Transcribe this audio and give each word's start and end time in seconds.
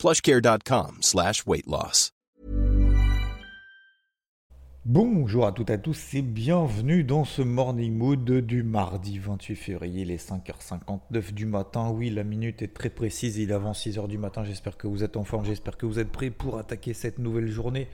plushcare.com 0.00 0.96
slash. 1.02 1.44
Bonjour 4.86 5.46
à 5.46 5.52
toutes 5.52 5.68
et 5.68 5.74
à 5.74 5.78
tous 5.78 6.14
et 6.14 6.22
bienvenue 6.22 7.04
dans 7.04 7.26
ce 7.26 7.42
Morning 7.42 7.94
Mood 7.94 8.24
du 8.24 8.62
mardi 8.62 9.18
28 9.18 9.56
février, 9.56 10.06
les 10.06 10.16
5h59 10.16 11.34
du 11.34 11.44
matin. 11.44 11.90
Oui, 11.90 12.08
la 12.08 12.24
minute 12.24 12.62
est 12.62 12.72
très 12.72 12.88
précise, 12.88 13.36
il 13.36 13.50
est 13.50 13.52
avant 13.52 13.72
6h 13.72 14.08
du 14.08 14.16
matin. 14.16 14.42
J'espère 14.42 14.78
que 14.78 14.86
vous 14.86 15.04
êtes 15.04 15.18
en 15.18 15.24
forme, 15.24 15.44
j'espère 15.44 15.76
que 15.76 15.84
vous 15.84 15.98
êtes 15.98 16.10
prêts 16.10 16.30
pour 16.30 16.56
attaquer 16.56 16.94
cette 16.94 17.18
nouvelle 17.18 17.48
journée. 17.48 17.86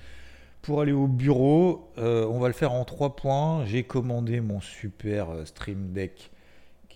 Pour 0.63 0.81
aller 0.81 0.93
au 0.93 1.09
bureau, 1.09 1.91
euh, 1.99 2.25
on 2.27 2.39
va 2.39 2.47
le 2.47 2.55
faire 2.55 2.73
en 2.73 2.85
trois 2.85 3.17
points. 3.17 3.65
J'ai 3.65 3.83
commandé 3.83 4.41
mon 4.41 4.61
super 4.61 5.31
euh, 5.31 5.45
Stream 5.45 5.93
Deck 5.93 6.31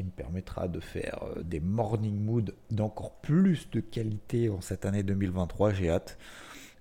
me 0.02 0.10
permettra 0.10 0.68
de 0.68 0.80
faire 0.80 1.20
euh, 1.22 1.42
des 1.42 1.60
morning 1.60 2.18
mood 2.18 2.54
d'encore 2.70 3.12
plus 3.20 3.70
de 3.70 3.80
qualité 3.80 4.48
en 4.48 4.60
cette 4.60 4.84
année 4.84 5.02
2023. 5.02 5.72
J'ai 5.72 5.90
hâte. 5.90 6.18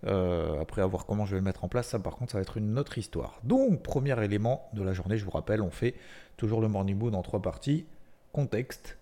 après, 0.03 0.81
à 0.81 0.85
voir 0.85 1.05
comment 1.05 1.25
je 1.25 1.31
vais 1.31 1.39
le 1.39 1.43
mettre 1.43 1.63
en 1.63 1.67
place, 1.67 1.89
ça 1.89 1.99
par 1.99 2.15
contre, 2.15 2.31
ça 2.31 2.37
va 2.37 2.41
être 2.41 2.57
une 2.57 2.79
autre 2.79 2.97
histoire. 2.97 3.39
Donc, 3.43 3.83
premier 3.83 4.21
élément 4.23 4.69
de 4.73 4.83
la 4.83 4.93
journée, 4.93 5.17
je 5.17 5.25
vous 5.25 5.31
rappelle, 5.31 5.61
on 5.61 5.71
fait 5.71 5.95
toujours 6.37 6.61
le 6.61 6.67
morning 6.67 6.97
mood 6.97 7.15
en 7.15 7.21
trois 7.21 7.41
parties. 7.41 7.85
Contexte, 8.31 8.97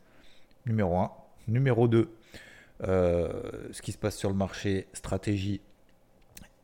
numéro 0.66 0.98
1. 0.98 1.12
Numéro 1.48 1.88
2, 1.88 2.10
ce 2.82 3.82
qui 3.82 3.92
se 3.92 3.98
passe 3.98 4.18
sur 4.18 4.30
le 4.30 4.36
marché, 4.36 4.88
stratégie 4.92 5.62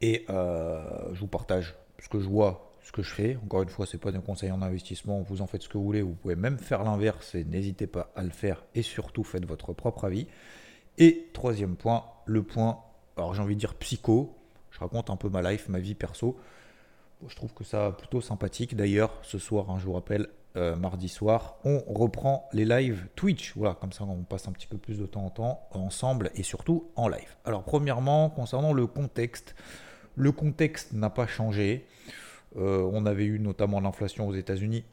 et 0.03 0.25
euh, 0.29 0.83
je 1.13 1.19
vous 1.21 1.27
partage 1.27 1.75
ce 1.97 2.09
que 2.09 2.19
je 2.19 2.27
vois, 2.27 2.72
ce 2.83 2.91
que 2.91 3.01
je 3.01 3.09
fais. 3.09 3.37
Encore 3.43 3.63
une 3.63 3.69
fois, 3.69 3.85
ce 3.85 3.95
n'est 3.95 3.99
pas 3.99 4.15
un 4.15 4.21
conseil 4.21 4.51
en 4.51 4.61
investissement, 4.61 5.21
vous 5.21 5.41
en 5.41 5.47
faites 5.47 5.63
ce 5.63 5.69
que 5.69 5.77
vous 5.77 5.83
voulez. 5.83 6.01
Vous 6.01 6.13
pouvez 6.13 6.35
même 6.35 6.57
faire 6.57 6.83
l'inverse 6.83 7.35
et 7.35 7.43
n'hésitez 7.43 7.87
pas 7.87 8.11
à 8.15 8.23
le 8.23 8.29
faire. 8.29 8.63
Et 8.75 8.81
surtout, 8.81 9.23
faites 9.23 9.45
votre 9.45 9.73
propre 9.73 10.05
avis. 10.05 10.27
Et 10.97 11.29
troisième 11.33 11.75
point, 11.75 12.05
le 12.25 12.43
point, 12.43 12.79
alors 13.17 13.33
j'ai 13.33 13.41
envie 13.41 13.55
de 13.55 13.59
dire 13.59 13.75
psycho. 13.75 14.35
Je 14.71 14.79
raconte 14.79 15.09
un 15.09 15.15
peu 15.15 15.29
ma 15.29 15.41
life, 15.41 15.69
ma 15.69 15.79
vie 15.79 15.95
perso. 15.95 16.37
Je 17.27 17.35
trouve 17.35 17.53
que 17.53 17.63
ça 17.63 17.91
plutôt 17.97 18.21
sympathique. 18.21 18.75
D'ailleurs, 18.75 19.17
ce 19.21 19.39
soir, 19.39 19.69
hein, 19.69 19.77
je 19.79 19.85
vous 19.85 19.93
rappelle, 19.93 20.27
euh, 20.55 20.75
mardi 20.75 21.09
soir, 21.09 21.55
on 21.63 21.79
reprend 21.87 22.47
les 22.53 22.65
lives 22.65 23.07
Twitch. 23.15 23.53
Voilà, 23.55 23.73
comme 23.73 23.91
ça 23.91 24.03
on 24.03 24.23
passe 24.23 24.47
un 24.47 24.51
petit 24.51 24.67
peu 24.67 24.77
plus 24.77 24.99
de 24.99 25.07
temps 25.07 25.25
en 25.25 25.29
temps 25.31 25.67
ensemble 25.71 26.29
et 26.35 26.43
surtout 26.43 26.91
en 26.95 27.07
live. 27.07 27.35
Alors 27.43 27.63
premièrement, 27.63 28.29
concernant 28.29 28.71
le 28.71 28.85
contexte, 28.85 29.55
le 30.15 30.31
contexte 30.31 30.93
n'a 30.93 31.09
pas 31.09 31.25
changé. 31.25 31.87
Euh, 32.57 32.87
on 32.91 33.05
avait 33.05 33.25
eu 33.25 33.39
notamment 33.39 33.79
l'inflation 33.79 34.27
aux 34.27 34.33
États-Unis 34.33 34.83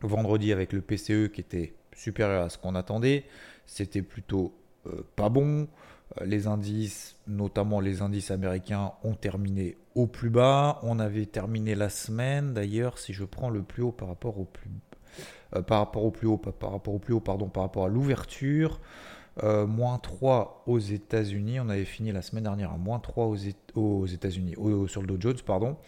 vendredi 0.00 0.52
avec 0.52 0.72
le 0.72 0.80
PCE 0.80 1.30
qui 1.32 1.40
était 1.40 1.74
supérieur 1.94 2.44
à 2.44 2.48
ce 2.48 2.58
qu'on 2.58 2.74
attendait. 2.74 3.24
C'était 3.66 4.02
plutôt 4.02 4.54
euh, 4.86 5.02
pas 5.14 5.28
bon. 5.28 5.68
Euh, 6.20 6.24
les 6.24 6.46
indices, 6.48 7.16
notamment 7.26 7.80
les 7.80 8.02
indices 8.02 8.30
américains, 8.30 8.92
ont 9.04 9.14
terminé 9.14 9.76
au 9.94 10.06
plus 10.06 10.30
bas. 10.30 10.80
On 10.82 10.98
avait 10.98 11.26
terminé 11.26 11.74
la 11.74 11.88
semaine, 11.88 12.52
d'ailleurs, 12.52 12.98
si 12.98 13.12
je 13.12 13.24
prends 13.24 13.50
le 13.50 13.62
plus 13.62 13.82
haut 13.82 13.92
par 13.92 14.08
rapport 14.08 14.38
au 14.40 14.44
plus, 14.44 14.70
par 15.66 15.78
rapport 15.78 16.04
au 16.04 16.10
plus 16.10 16.26
haut, 16.26 16.38
par 16.38 16.72
rapport 16.72 16.94
au 16.94 16.98
plus 16.98 17.14
haut, 17.14 17.20
pardon, 17.20 17.48
par 17.48 17.62
rapport 17.62 17.84
à 17.84 17.88
l'ouverture. 17.88 18.80
Moins 19.42 19.98
3 19.98 20.64
aux 20.66 20.78
États-Unis. 20.78 21.58
On 21.60 21.70
avait 21.70 21.86
fini 21.86 22.12
la 22.12 22.20
semaine 22.20 22.44
dernière 22.44 22.72
à 22.72 22.76
moins 22.76 22.98
3 22.98 23.34
aux, 23.74 24.06
États-Unis, 24.06 24.56
sur 24.88 25.00
le 25.00 25.06
Dow 25.06 25.16
Jones, 25.18 25.40
pardon. 25.46 25.78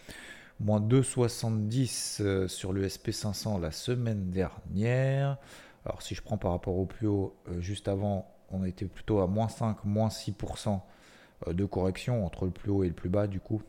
Moins 0.59 0.79
2,70 0.79 2.21
euh, 2.21 2.47
sur 2.47 2.73
le 2.73 2.87
SP500 2.87 3.59
la 3.59 3.71
semaine 3.71 4.29
dernière. 4.29 5.37
Alors, 5.85 6.01
si 6.01 6.15
je 6.15 6.21
prends 6.21 6.37
par 6.37 6.51
rapport 6.51 6.77
au 6.77 6.85
plus 6.85 7.07
haut, 7.07 7.35
euh, 7.49 7.61
juste 7.61 7.87
avant, 7.87 8.33
on 8.49 8.63
était 8.63 8.85
plutôt 8.85 9.19
à 9.19 9.27
moins 9.27 9.49
5, 9.49 9.83
moins 9.85 10.07
6% 10.07 10.79
de 11.47 11.65
correction 11.65 12.25
entre 12.25 12.45
le 12.45 12.51
plus 12.51 12.71
haut 12.71 12.83
et 12.83 12.87
le 12.87 12.93
plus 12.93 13.09
bas, 13.09 13.27
du 13.27 13.41
coup, 13.41 13.61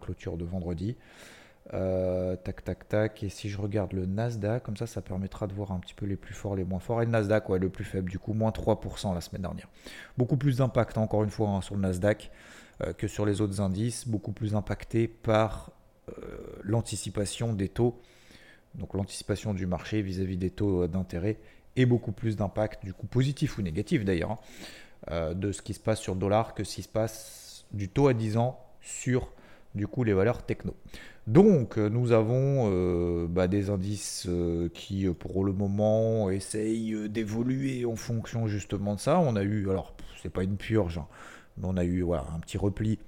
clôture 0.00 0.36
de 0.36 0.44
vendredi. 0.44 0.96
Euh, 1.74 2.36
tac, 2.36 2.64
tac, 2.64 2.88
tac. 2.88 3.22
Et 3.22 3.28
si 3.28 3.48
je 3.48 3.58
regarde 3.58 3.92
le 3.92 4.04
Nasdaq, 4.06 4.62
comme 4.62 4.76
ça, 4.76 4.86
ça 4.86 5.00
permettra 5.00 5.46
de 5.46 5.54
voir 5.54 5.72
un 5.72 5.78
petit 5.78 5.94
peu 5.94 6.06
les 6.06 6.16
plus 6.16 6.34
forts, 6.34 6.56
les 6.56 6.64
moins 6.64 6.80
forts. 6.80 7.02
Et 7.02 7.04
le 7.04 7.10
Nasdaq, 7.10 7.48
ouais, 7.48 7.58
le 7.58 7.70
plus 7.70 7.84
faible, 7.84 8.10
du 8.10 8.18
coup, 8.18 8.32
moins 8.32 8.50
3% 8.50 9.14
la 9.14 9.20
semaine 9.20 9.42
dernière. 9.42 9.68
Beaucoup 10.18 10.36
plus 10.36 10.58
d'impact, 10.58 10.98
encore 10.98 11.24
une 11.24 11.30
fois, 11.30 11.48
hein, 11.48 11.60
sur 11.60 11.74
le 11.74 11.80
Nasdaq 11.82 12.30
euh, 12.82 12.92
que 12.92 13.06
sur 13.06 13.24
les 13.24 13.40
autres 13.40 13.60
indices. 13.60 14.06
Beaucoup 14.06 14.32
plus 14.32 14.54
impacté 14.54 15.08
par 15.08 15.70
euh, 15.70 15.81
l'anticipation 16.62 17.52
des 17.52 17.68
taux. 17.68 18.00
Donc 18.74 18.94
l'anticipation 18.94 19.54
du 19.54 19.66
marché 19.66 20.02
vis-à-vis 20.02 20.36
des 20.36 20.50
taux 20.50 20.86
d'intérêt. 20.86 21.38
Et 21.76 21.86
beaucoup 21.86 22.12
plus 22.12 22.36
d'impact, 22.36 22.84
du 22.84 22.92
coup, 22.92 23.06
positif 23.06 23.56
ou 23.56 23.62
négatif 23.62 24.04
d'ailleurs, 24.04 24.38
hein, 25.08 25.32
de 25.34 25.52
ce 25.52 25.62
qui 25.62 25.72
se 25.72 25.80
passe 25.80 26.00
sur 26.00 26.14
le 26.14 26.20
dollar 26.20 26.54
que 26.54 26.64
ce 26.64 26.74
qui 26.76 26.82
se 26.82 26.88
passe 26.88 27.64
du 27.72 27.88
taux 27.88 28.08
à 28.08 28.14
10 28.14 28.36
ans 28.36 28.60
sur, 28.82 29.32
du 29.74 29.86
coup, 29.86 30.04
les 30.04 30.12
valeurs 30.12 30.44
techno. 30.44 30.74
Donc, 31.26 31.78
euh, 31.78 31.88
nous 31.88 32.10
avons 32.10 32.68
euh, 32.72 33.26
bah, 33.28 33.46
des 33.46 33.70
indices 33.70 34.26
euh, 34.28 34.68
qui, 34.74 35.06
pour 35.06 35.44
le 35.44 35.52
moment, 35.52 36.30
essayent 36.30 37.08
d'évoluer 37.08 37.84
en 37.84 37.94
fonction 37.94 38.48
justement 38.48 38.96
de 38.96 39.00
ça. 39.00 39.20
On 39.20 39.36
a 39.36 39.42
eu, 39.42 39.70
alors, 39.70 39.94
c'est 40.20 40.32
pas 40.32 40.42
une 40.42 40.56
purge, 40.56 40.98
hein, 40.98 41.06
mais 41.58 41.66
on 41.68 41.76
a 41.76 41.84
eu 41.84 42.04
un 42.12 42.40
petit 42.40 42.58
repli 42.58 42.98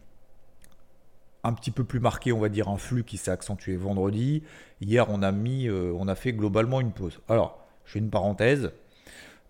un 1.44 1.53
petit 1.53 1.71
peu 1.71 1.84
plus 1.84 2.00
marqué, 2.00 2.32
on 2.32 2.41
va 2.41 2.49
dire, 2.49 2.69
un 2.69 2.78
flux 2.78 3.05
qui 3.05 3.16
s'est 3.16 3.31
accentué 3.31 3.77
vendredi. 3.77 4.43
Hier, 4.81 5.06
on 5.10 5.22
a 5.22 5.31
mis, 5.31 5.71
on 5.71 6.09
a 6.09 6.15
fait 6.15 6.32
globalement 6.32 6.81
une 6.81 6.93
pause. 6.93 7.21
Alors, 7.28 7.65
je 7.84 7.93
fais 7.93 7.99
une 8.00 8.10
parenthèse. 8.10 8.72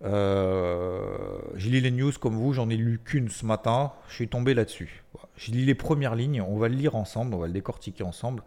j'ai 0.02 1.70
lu 1.70 1.80
les 1.80 1.90
news 1.90 2.12
comme 2.20 2.34
vous, 2.34 2.52
j'en 2.52 2.68
ai 2.68 2.76
lu 2.76 3.00
qu'une 3.02 3.28
ce 3.30 3.46
matin. 3.46 3.92
Je 4.08 4.14
suis 4.14 4.28
tombé 4.28 4.54
là-dessus. 4.54 5.04
Je 5.36 5.52
lis 5.52 5.64
les 5.64 5.74
premières 5.74 6.14
lignes, 6.14 6.42
on 6.42 6.56
va 6.56 6.68
le 6.68 6.74
lire 6.74 6.94
ensemble, 6.94 7.34
on 7.34 7.38
va 7.38 7.46
le 7.46 7.52
décortiquer 7.52 8.04
ensemble. 8.04 8.42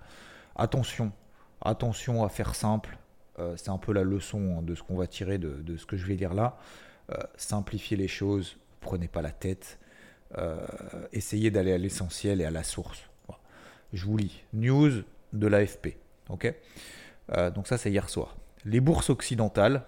Attention, 0.56 1.12
attention 1.62 2.24
à 2.24 2.30
faire 2.30 2.56
simple. 2.56 2.98
Euh, 3.40 3.56
c'est 3.58 3.70
un 3.70 3.78
peu 3.78 3.94
la 3.94 4.04
leçon 4.04 4.58
hein, 4.58 4.62
de 4.64 4.74
ce 4.74 4.82
qu'on 4.82 4.96
va 4.96 5.08
tirer 5.08 5.38
de, 5.38 5.78
ce 5.78 5.86
que 5.86 5.98
je 5.98 6.06
vais 6.06 6.16
lire 6.16 6.34
là. 6.34 6.58
Euh, 7.12 7.18
simplifiez 7.36 7.96
les 7.96 8.08
choses, 8.08 8.58
prenez 8.82 9.08
pas 9.08 9.22
la 9.22 9.32
tête. 9.32 9.80
Euh, 10.38 10.58
essayez 11.14 11.52
d'aller 11.52 11.72
à 11.72 11.78
l'essentiel 11.78 12.42
et 12.42 12.46
à 12.46 12.52
la 12.52 12.64
source. 12.64 13.04
Je 13.94 14.06
vous 14.06 14.18
lis. 14.18 14.44
News 14.54 15.04
de 15.34 15.48
l'AFP. 15.48 15.98
ok? 16.30 16.54
Donc 17.54 17.68
ça 17.68 17.78
c'est 17.78 17.92
hier 17.92 18.10
soir. 18.10 18.38
Les 18.66 18.80
bourses 18.80 19.10
occidentales 19.10 19.84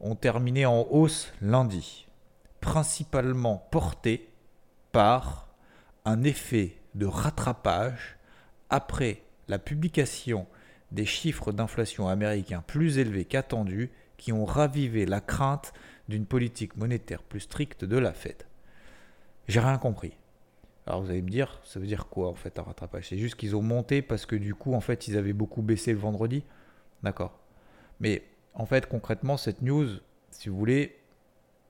ont 0.00 0.14
terminé 0.14 0.66
en 0.66 0.86
hausse 0.90 1.32
lundi, 1.40 2.06
principalement 2.60 3.66
portées 3.70 4.28
par 4.92 5.48
un 6.04 6.22
effet 6.22 6.76
de 6.94 7.06
rattrapage 7.06 8.16
après 8.70 9.22
la 9.48 9.58
publication 9.58 10.46
des 10.90 11.06
chiffres 11.06 11.52
d'inflation 11.52 12.08
américains 12.08 12.62
plus 12.66 12.98
élevés 12.98 13.24
qu'attendus 13.24 13.90
qui 14.16 14.32
ont 14.32 14.44
ravivé 14.44 15.06
la 15.06 15.20
crainte 15.20 15.72
d'une 16.08 16.26
politique 16.26 16.76
monétaire 16.76 17.22
plus 17.22 17.40
stricte 17.40 17.84
de 17.84 17.96
la 17.96 18.12
Fed. 18.12 18.44
J'ai 19.48 19.60
rien 19.60 19.78
compris. 19.78 20.12
Alors 20.86 21.02
vous 21.02 21.10
allez 21.10 21.22
me 21.22 21.30
dire, 21.30 21.60
ça 21.64 21.78
veut 21.78 21.86
dire 21.86 22.08
quoi 22.08 22.28
en 22.28 22.34
fait 22.34 22.58
un 22.58 22.62
rattrapage? 22.62 23.08
C'est 23.08 23.18
juste 23.18 23.36
qu'ils 23.36 23.54
ont 23.54 23.62
monté 23.62 24.02
parce 24.02 24.26
que 24.26 24.36
du 24.36 24.54
coup 24.54 24.74
en 24.74 24.80
fait 24.80 25.08
ils 25.08 25.16
avaient 25.16 25.32
beaucoup 25.32 25.62
baissé 25.62 25.92
le 25.92 25.98
vendredi? 25.98 26.42
D'accord. 27.02 27.38
Mais 28.00 28.24
en 28.54 28.66
fait 28.66 28.86
concrètement 28.86 29.36
cette 29.36 29.62
news, 29.62 29.86
si 30.30 30.48
vous 30.48 30.56
voulez, 30.56 30.96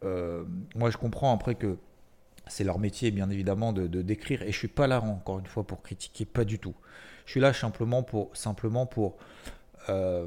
euh, 0.04 0.44
moi 0.74 0.90
je 0.90 0.96
comprends 0.96 1.34
après 1.34 1.54
que 1.54 1.76
c'est 2.46 2.64
leur 2.64 2.78
métier, 2.78 3.10
bien 3.10 3.30
évidemment, 3.30 3.72
de, 3.72 3.86
décrire. 4.02 4.42
Et 4.42 4.52
je 4.52 4.58
suis 4.58 4.68
pas 4.68 4.86
là, 4.86 5.00
encore 5.02 5.38
une 5.38 5.46
fois, 5.46 5.64
pour 5.64 5.82
critiquer, 5.82 6.24
pas 6.24 6.44
du 6.44 6.58
tout. 6.58 6.74
Je 7.24 7.32
suis 7.32 7.40
là 7.40 7.52
simplement 7.52 8.02
pour, 8.02 8.30
simplement 8.36 8.86
pour 8.86 9.16
euh, 9.88 10.26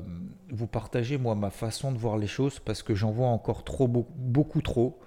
vous 0.50 0.68
partager, 0.68 1.18
moi, 1.18 1.36
ma 1.36 1.50
façon 1.50 1.92
de 1.92 1.98
voir 1.98 2.18
les 2.18 2.28
choses, 2.28 2.60
parce 2.60 2.84
que 2.84 2.96
j'en 2.96 3.12
vois 3.12 3.28
encore 3.28 3.64
trop, 3.64 3.88
beaucoup, 3.88 4.62
trop 4.62 5.00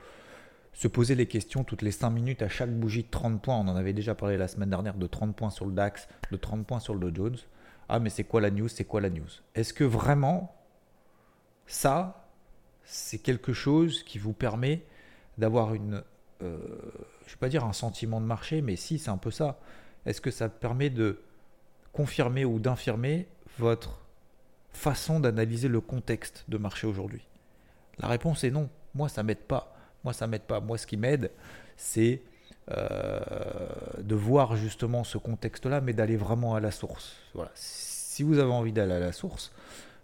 se 0.78 0.86
poser 0.86 1.16
les 1.16 1.26
questions 1.26 1.64
toutes 1.64 1.82
les 1.82 1.90
5 1.90 2.08
minutes 2.10 2.40
à 2.40 2.48
chaque 2.48 2.70
bougie 2.70 3.02
de 3.02 3.10
30 3.10 3.42
points. 3.42 3.56
On 3.56 3.66
en 3.66 3.74
avait 3.74 3.92
déjà 3.92 4.14
parlé 4.14 4.36
la 4.36 4.46
semaine 4.46 4.70
dernière 4.70 4.94
de 4.94 5.08
30 5.08 5.34
points 5.34 5.50
sur 5.50 5.66
le 5.66 5.72
DAX, 5.72 6.06
de 6.30 6.36
30 6.36 6.64
points 6.64 6.78
sur 6.78 6.94
le 6.94 7.10
Dow 7.10 7.24
Jones. 7.24 7.36
Ah, 7.88 7.98
mais 7.98 8.10
c'est 8.10 8.22
quoi 8.22 8.40
la 8.40 8.52
news? 8.52 8.68
C'est 8.68 8.84
quoi 8.84 9.00
la 9.00 9.10
news? 9.10 9.26
Est-ce 9.56 9.74
que 9.74 9.82
vraiment, 9.82 10.54
ça, 11.66 12.28
c'est 12.84 13.18
quelque 13.18 13.52
chose 13.52 14.04
qui 14.04 14.18
vous 14.18 14.32
permet 14.32 14.84
d'avoir 15.36 15.74
une 15.74 16.04
euh, 16.42 16.58
je 17.22 17.30
ne 17.30 17.30
vais 17.30 17.40
pas 17.40 17.48
dire 17.48 17.64
un 17.64 17.72
sentiment 17.72 18.20
de 18.20 18.26
marché, 18.26 18.62
mais 18.62 18.76
si, 18.76 19.00
c'est 19.00 19.10
un 19.10 19.16
peu 19.16 19.32
ça. 19.32 19.58
Est-ce 20.06 20.20
que 20.20 20.30
ça 20.30 20.48
permet 20.48 20.90
de 20.90 21.20
confirmer 21.92 22.44
ou 22.44 22.60
d'infirmer 22.60 23.26
votre 23.58 23.98
façon 24.70 25.18
d'analyser 25.18 25.66
le 25.66 25.80
contexte 25.80 26.44
de 26.46 26.56
marché 26.56 26.86
aujourd'hui? 26.86 27.26
La 27.98 28.06
réponse 28.06 28.44
est 28.44 28.52
non. 28.52 28.70
Moi, 28.94 29.08
ça 29.08 29.24
m'aide 29.24 29.38
pas. 29.38 29.74
Moi, 30.04 30.12
ça 30.12 30.26
m'aide 30.26 30.42
pas. 30.42 30.60
Moi, 30.60 30.78
ce 30.78 30.86
qui 30.86 30.96
m'aide, 30.96 31.30
c'est 31.76 32.22
euh, 32.70 33.20
de 33.98 34.14
voir 34.14 34.56
justement 34.56 35.02
ce 35.02 35.16
contexte-là, 35.16 35.80
mais 35.80 35.94
d'aller 35.94 36.16
vraiment 36.16 36.54
à 36.54 36.60
la 36.60 36.70
source. 36.70 37.16
Voilà. 37.34 37.50
Si 37.54 38.22
vous 38.22 38.38
avez 38.38 38.52
envie 38.52 38.72
d'aller 38.72 38.94
à 38.94 39.00
la 39.00 39.12
source, 39.12 39.52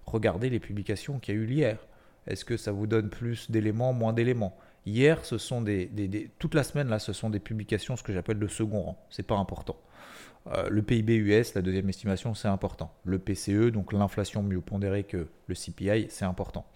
regardez 0.06 0.48
les 0.48 0.60
publications 0.60 1.18
qu'il 1.18 1.34
y 1.34 1.38
a 1.38 1.40
eu 1.40 1.50
hier. 1.50 1.78
Est-ce 2.26 2.44
que 2.44 2.56
ça 2.56 2.72
vous 2.72 2.86
donne 2.86 3.10
plus 3.10 3.50
d'éléments, 3.50 3.92
moins 3.92 4.14
d'éléments? 4.14 4.56
Hier, 4.86 5.24
ce 5.24 5.36
sont 5.36 5.60
des, 5.60 5.90
toute 6.38 6.54
la 6.54 6.62
semaine 6.62 6.88
là, 6.88 6.98
ce 6.98 7.12
sont 7.12 7.28
des 7.28 7.38
publications, 7.38 7.96
ce 7.96 8.02
que 8.02 8.12
j'appelle 8.12 8.38
de 8.38 8.46
second 8.46 8.80
rang. 8.80 9.06
C'est 9.10 9.26
pas 9.26 9.36
important. 9.36 9.76
Euh, 10.46 10.68
le 10.70 10.82
PIB 10.82 11.16
US, 11.16 11.54
la 11.54 11.62
deuxième 11.62 11.88
estimation, 11.88 12.34
c'est 12.34 12.48
important. 12.48 12.94
Le 13.04 13.18
PCE, 13.18 13.70
donc 13.70 13.92
l'inflation 13.92 14.42
mieux 14.42 14.60
pondérée 14.60 15.04
que 15.04 15.26
le 15.46 15.54
CPI, 15.54 16.06
c'est 16.08 16.24
important. 16.24 16.66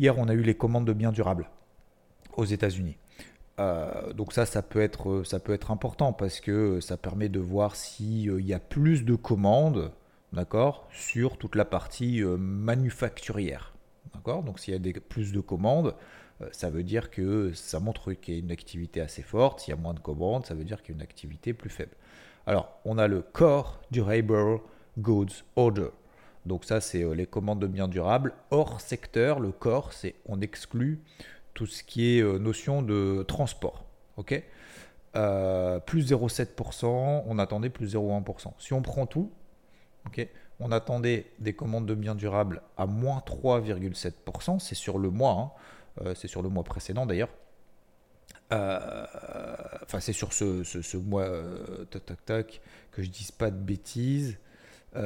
Hier, 0.00 0.18
on 0.18 0.28
a 0.28 0.34
eu 0.34 0.42
les 0.42 0.54
commandes 0.54 0.86
de 0.86 0.92
biens 0.92 1.12
durables 1.12 1.48
aux 2.36 2.44
États-Unis. 2.44 2.96
Euh, 3.60 4.12
donc 4.12 4.32
ça, 4.32 4.46
ça 4.46 4.62
peut, 4.62 4.80
être, 4.80 5.22
ça 5.24 5.38
peut 5.38 5.52
être 5.52 5.70
important 5.70 6.12
parce 6.12 6.40
que 6.40 6.80
ça 6.80 6.96
permet 6.96 7.28
de 7.28 7.38
voir 7.38 7.76
s'il 7.76 8.30
euh, 8.30 8.40
y 8.40 8.52
a 8.52 8.58
plus 8.58 9.04
de 9.04 9.14
commandes, 9.14 9.92
d'accord, 10.32 10.88
sur 10.92 11.36
toute 11.38 11.54
la 11.54 11.64
partie 11.64 12.22
manufacturière. 12.22 13.74
D'accord 14.12 14.42
Donc 14.42 14.58
s'il 14.58 14.74
y 14.74 14.76
a 14.76 14.80
des, 14.80 14.92
plus 14.92 15.32
de 15.32 15.40
commandes, 15.40 15.94
euh, 16.40 16.48
ça 16.52 16.70
veut 16.70 16.82
dire 16.82 17.10
que 17.10 17.52
ça 17.52 17.80
montre 17.80 18.12
qu'il 18.12 18.34
y 18.34 18.36
a 18.36 18.40
une 18.40 18.50
activité 18.50 19.00
assez 19.00 19.22
forte. 19.22 19.60
S'il 19.60 19.74
y 19.74 19.78
a 19.78 19.80
moins 19.80 19.94
de 19.94 20.00
commandes, 20.00 20.46
ça 20.46 20.54
veut 20.54 20.64
dire 20.64 20.82
qu'il 20.82 20.94
y 20.94 20.94
a 20.94 20.96
une 20.96 21.02
activité 21.02 21.52
plus 21.52 21.70
faible. 21.70 21.94
Alors, 22.46 22.78
on 22.84 22.98
a 22.98 23.06
le 23.06 23.22
Core 23.22 23.80
Durable 23.90 24.60
Goods 24.98 25.44
Order. 25.56 25.90
Donc 26.46 26.64
ça, 26.64 26.80
c'est 26.80 27.02
euh, 27.02 27.14
les 27.14 27.26
commandes 27.26 27.60
de 27.60 27.66
biens 27.66 27.88
durables. 27.88 28.34
Hors 28.50 28.80
secteur, 28.80 29.40
le 29.40 29.52
core, 29.52 29.92
c'est 29.92 30.14
on 30.26 30.40
exclut 30.40 31.00
tout 31.54 31.66
ce 31.66 31.82
qui 31.82 32.16
est 32.16 32.20
euh, 32.20 32.38
notion 32.38 32.82
de 32.82 33.24
transport. 33.26 33.84
Ok? 34.16 34.42
Plus 35.86 36.10
0,7%, 36.10 37.22
on 37.26 37.38
attendait 37.38 37.70
plus 37.70 37.94
0,1%. 37.94 38.52
Si 38.58 38.72
on 38.72 38.82
prend 38.82 39.06
tout, 39.06 39.30
ok 40.06 40.28
on 40.60 40.72
attendait 40.72 41.26
des 41.38 41.52
commandes 41.52 41.86
de 41.86 41.94
biens 41.94 42.14
durables 42.14 42.62
à 42.76 42.86
moins 42.86 43.22
3,7%, 43.26 44.58
c'est 44.58 44.74
sur 44.74 44.98
le 44.98 45.10
mois, 45.10 45.32
hein. 45.32 45.50
euh, 46.04 46.14
c'est 46.14 46.28
sur 46.28 46.42
le 46.42 46.48
mois 46.48 46.64
précédent 46.64 47.06
d'ailleurs. 47.06 47.30
Euh, 48.52 49.06
enfin, 49.82 50.00
c'est 50.00 50.12
sur 50.12 50.32
ce, 50.32 50.96
mois, 50.96 51.22
euh, 51.22 51.84
tac, 51.86 52.06
tac, 52.06 52.24
tac, 52.24 52.60
que 52.92 53.02
je 53.02 53.10
dise 53.10 53.32
pas 53.32 53.50
de 53.50 53.56
bêtises. 53.56 54.38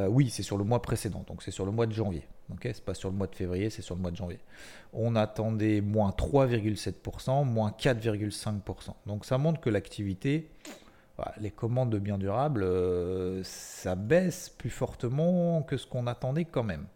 oui, 0.09 0.29
c'est 0.29 0.43
sur 0.43 0.59
le 0.59 0.65
mois 0.65 0.83
précédent, 0.83 1.25
donc 1.27 1.43
c'est 1.43 1.51
sur 1.51 1.65
le 1.65 1.73
mois 1.73 1.87
de 1.87 1.93
janvier. 1.93 2.27
Ok, 2.53 2.61
c'est 2.63 2.85
pas 2.85 2.95
sur 2.95 3.11
le 3.11 3.17
mois 3.17 3.27
de 3.27 3.35
février, 3.35 3.69
c'est 3.69 3.83
sur 3.83 3.95
le 3.95 4.01
mois 4.01 4.11
de 4.11 4.17
janvier. 4.17 4.39
On 4.93 5.17
attendait 5.17 5.81
moins 5.81 6.11
3,7%, 6.11 7.45
moins 7.45 7.71
4,5%. 7.71 8.95
Donc 9.07 9.25
ça 9.25 9.37
montre 9.37 9.61
que 9.61 9.69
l'activité 9.69 10.51
les 11.41 11.51
commandes 11.51 11.91
de 11.91 11.99
biens 11.99 12.19
durables, 12.19 12.63
euh, 12.63 13.43
ça 13.45 13.95
baisse 13.95 14.49
plus 14.51 14.71
fortement 14.71 15.63
que 15.63 15.77
ce 15.77 15.87
qu'on 15.87 16.07
attendait 16.07 16.45
quand 16.45 16.63
même. 16.63 16.87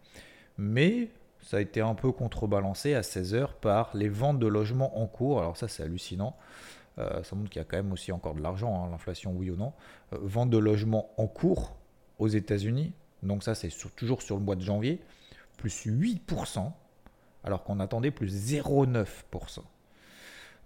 Mais 0.58 1.08
ça 1.40 1.56
a 1.56 1.60
été 1.60 1.80
un 1.80 1.94
peu 1.94 2.12
contrebalancé 2.12 2.94
à 2.94 3.02
16 3.02 3.34
heures 3.34 3.54
par 3.54 3.90
les 3.94 4.08
ventes 4.08 4.38
de 4.38 4.46
logements 4.46 5.00
en 5.00 5.06
cours. 5.06 5.40
Alors 5.40 5.56
ça 5.56 5.68
c'est 5.68 5.82
hallucinant. 5.82 6.36
Euh, 6.98 7.22
ça 7.22 7.34
montre 7.34 7.50
qu'il 7.50 7.60
y 7.60 7.62
a 7.62 7.64
quand 7.64 7.78
même 7.78 7.92
aussi 7.92 8.12
encore 8.12 8.34
de 8.34 8.42
l'argent, 8.42 8.84
hein, 8.84 8.88
l'inflation 8.90 9.32
oui 9.34 9.50
ou 9.50 9.56
non. 9.56 9.72
Euh, 10.12 10.18
vente 10.22 10.50
de 10.50 10.58
logements 10.58 11.10
en 11.16 11.26
cours 11.26 11.74
aux 12.18 12.28
États-Unis. 12.28 12.92
Donc 13.22 13.42
ça 13.42 13.54
c'est 13.54 13.70
toujours 13.96 14.22
sur 14.22 14.36
le 14.36 14.42
mois 14.42 14.56
de 14.56 14.62
janvier. 14.62 15.00
Plus 15.62 15.86
8%, 15.86 16.72
alors 17.44 17.62
qu'on 17.62 17.78
attendait 17.78 18.10
plus 18.10 18.52
0,9%. 18.52 19.60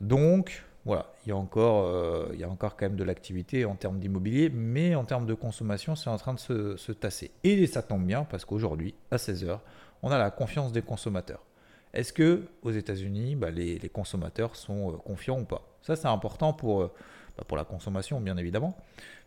Donc 0.01 0.65
voilà, 0.87 1.13
il 1.27 1.29
y 1.29 1.33
a 1.33 1.37
encore, 1.37 1.85
euh, 1.85 2.31
il 2.33 2.41
y 2.41 2.45
a 2.45 2.49
encore 2.49 2.79
quand 2.79 2.87
même 2.87 2.97
de 2.97 3.05
l'activité 3.05 3.67
en 3.67 3.75
termes 3.75 3.99
d'immobilier, 3.99 4.49
mais 4.49 4.95
en 4.95 5.05
termes 5.05 5.27
de 5.27 5.35
consommation, 5.35 5.97
c'est 5.97 6.09
en 6.09 6.17
train 6.17 6.33
de 6.33 6.39
se, 6.39 6.93
tasser. 6.93 7.31
Et 7.45 7.67
ça 7.67 7.83
tombe 7.83 8.07
bien 8.07 8.25
parce 8.25 8.47
qu'aujourd'hui, 8.47 8.95
à 9.11 9.17
16h, 9.17 9.59
on 10.03 10.11
a 10.11 10.17
la 10.17 10.31
confiance 10.31 10.73
des 10.73 10.81
consommateurs. 10.81 11.45
Est-ce 11.93 12.15
que 12.15 12.47
aux 12.63 12.71
États-Unis, 12.71 13.37
bah, 13.37 13.51
les, 13.51 13.91
consommateurs 13.93 14.57
sont 14.57 14.95
euh, 14.95 14.97
confiants 14.97 15.41
ou 15.41 15.45
pas? 15.45 15.61
Ça, 15.83 15.95
c'est 15.95 16.09
important 16.09 16.55
pour, 16.55 16.81
euh, 16.81 16.93
bah, 17.37 17.45
pour 17.47 17.59
la 17.59 17.65
consommation, 17.65 18.19
bien 18.19 18.39
évidemment. 18.39 18.79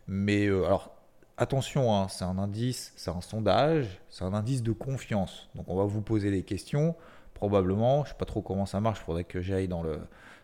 Mais 0.08 0.48
alors, 0.48 0.99
attention, 1.40 1.94
hein, 1.94 2.08
c'est 2.08 2.24
un 2.24 2.38
indice, 2.38 2.92
c'est 2.96 3.10
un 3.10 3.20
sondage, 3.20 4.00
c'est 4.08 4.24
un 4.24 4.34
indice 4.34 4.62
de 4.62 4.72
confiance. 4.72 5.48
Donc, 5.54 5.66
on 5.68 5.76
va 5.76 5.84
vous 5.84 6.02
poser 6.02 6.30
des 6.30 6.42
questions. 6.42 6.94
Probablement, 7.34 8.04
je 8.04 8.10
ne 8.10 8.12
sais 8.12 8.18
pas 8.18 8.26
trop 8.26 8.42
comment 8.42 8.66
ça 8.66 8.80
marche, 8.80 9.00
il 9.00 9.04
faudrait 9.04 9.24
que 9.24 9.40
j'aille 9.40 9.68
dans 9.68 9.82
le 9.82 10.00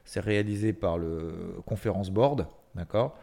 c'est 0.06 0.20
réalisé 0.20 0.72
par 0.72 0.96
le 0.98 1.60
Conference 1.66 2.10
Board, 2.10 2.46
d'accord? 2.74 3.18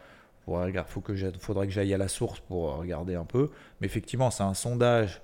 Il 0.46 0.84
faudrait 0.86 1.66
que 1.66 1.72
j'aille 1.72 1.94
à 1.94 1.98
la 1.98 2.08
source 2.08 2.40
pour 2.40 2.76
regarder 2.76 3.14
un 3.14 3.24
peu. 3.24 3.50
Mais 3.80 3.86
effectivement, 3.86 4.30
c'est 4.30 4.42
un 4.42 4.52
sondage 4.52 5.22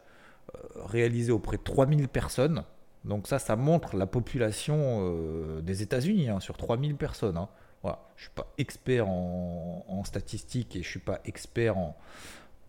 euh, 0.55 0.59
réalisé 0.87 1.31
auprès 1.31 1.59
de 1.59 1.63
3000 1.63 2.09
personnes. 2.09 2.65
Donc 3.05 3.27
ça, 3.27 3.39
ça 3.39 3.57
montre 3.57 3.97
la 3.97 4.07
population 4.07 4.77
euh, 4.79 5.61
des 5.61 5.83
États-Unis 5.83 6.31
hein, 6.31 6.41
sur 6.41 6.57
3000 6.57 6.97
personnes. 6.97 7.37
Hein. 7.37 7.51
Voilà. 7.83 8.01
Je 8.17 8.23
ne 8.23 8.25
suis 8.29 8.35
pas 8.35 8.47
expert 8.57 9.09
en, 9.09 9.85
en, 9.87 10.05
statistiques 10.05 10.75
et 10.77 10.83
je 10.83 10.89
ne 10.89 10.91
suis 10.91 11.01
pas 11.01 11.21
expert 11.27 11.77
en, 11.77 11.99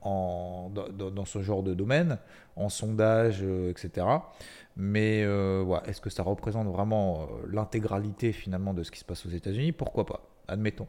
dans, 0.03 1.25
ce 1.25 1.42
genre 1.42 1.63
de 1.63 1.74
domaine, 1.74 2.18
en 2.56 2.69
sondage, 2.69 3.39
euh, 3.44 3.69
etc. 3.69 4.07
Mais 4.75 5.24
euh, 5.24 5.80
est-ce 5.86 6.01
que 6.01 6.09
ça 6.09 6.24
représente 6.24 6.68
vraiment 6.68 7.21
euh, 7.21 7.48
l'intégralité 7.51 8.31
finalement 8.31 8.74
de 8.74 8.83
ce 8.83 8.92
qui 8.92 9.00
se 9.00 9.06
passe 9.06 9.25
aux 9.25 9.30
États-Unis? 9.30 9.71
Pourquoi 9.71 10.06
pas 10.06 10.21
Admettons. 10.48 10.88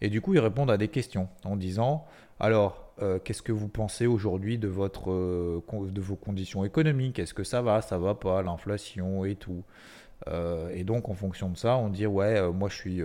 Et 0.00 0.08
du 0.08 0.20
coup, 0.20 0.34
ils 0.34 0.40
répondent 0.40 0.70
à 0.70 0.76
des 0.76 0.88
questions 0.88 1.28
en 1.44 1.56
disant 1.56 2.06
alors, 2.38 2.94
qu'est-ce 3.22 3.42
que 3.42 3.52
vous 3.52 3.68
pensez 3.68 4.06
aujourd'hui 4.06 4.56
de, 4.56 4.68
de 4.68 6.00
vos 6.00 6.16
conditions 6.16 6.64
économiques? 6.64 7.18
Est-ce 7.18 7.34
que 7.34 7.44
ça 7.44 7.60
va, 7.60 7.82
ça 7.82 7.98
va 7.98 8.14
pas, 8.14 8.42
l'inflation 8.42 9.26
et 9.26 9.36
tout? 9.36 9.62
Et 10.72 10.84
donc, 10.84 11.10
en 11.10 11.14
fonction 11.14 11.50
de 11.50 11.58
ça, 11.58 11.76
on 11.76 11.90
dit 11.90 12.06
ouais, 12.06 12.50
moi 12.50 12.70
je 12.70 12.76
suis 12.76 13.02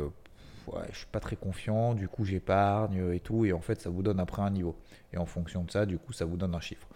ouais, 0.68 0.88
je 0.92 0.98
suis 0.98 1.08
pas 1.08 1.20
très 1.20 1.36
confiant, 1.36 1.94
du 1.94 2.08
coup 2.08 2.26
j'épargne 2.26 3.14
et 3.14 3.20
tout, 3.20 3.46
et 3.46 3.54
en 3.54 3.62
fait 3.62 3.82
ça 3.82 3.90
vous 3.90 4.04
donne 4.04 4.20
après 4.20 4.42
un 4.42 4.50
niveau. 4.50 4.76
Et 5.14 5.18
en 5.18 5.26
fonction 5.26 5.64
de 5.64 5.72
ça, 5.72 5.86
du 5.86 5.98
coup 5.98 6.14
ça 6.14 6.26
vous 6.26 6.38
donne 6.38 6.56
un 6.56 6.60
chiffre. 6.60 6.88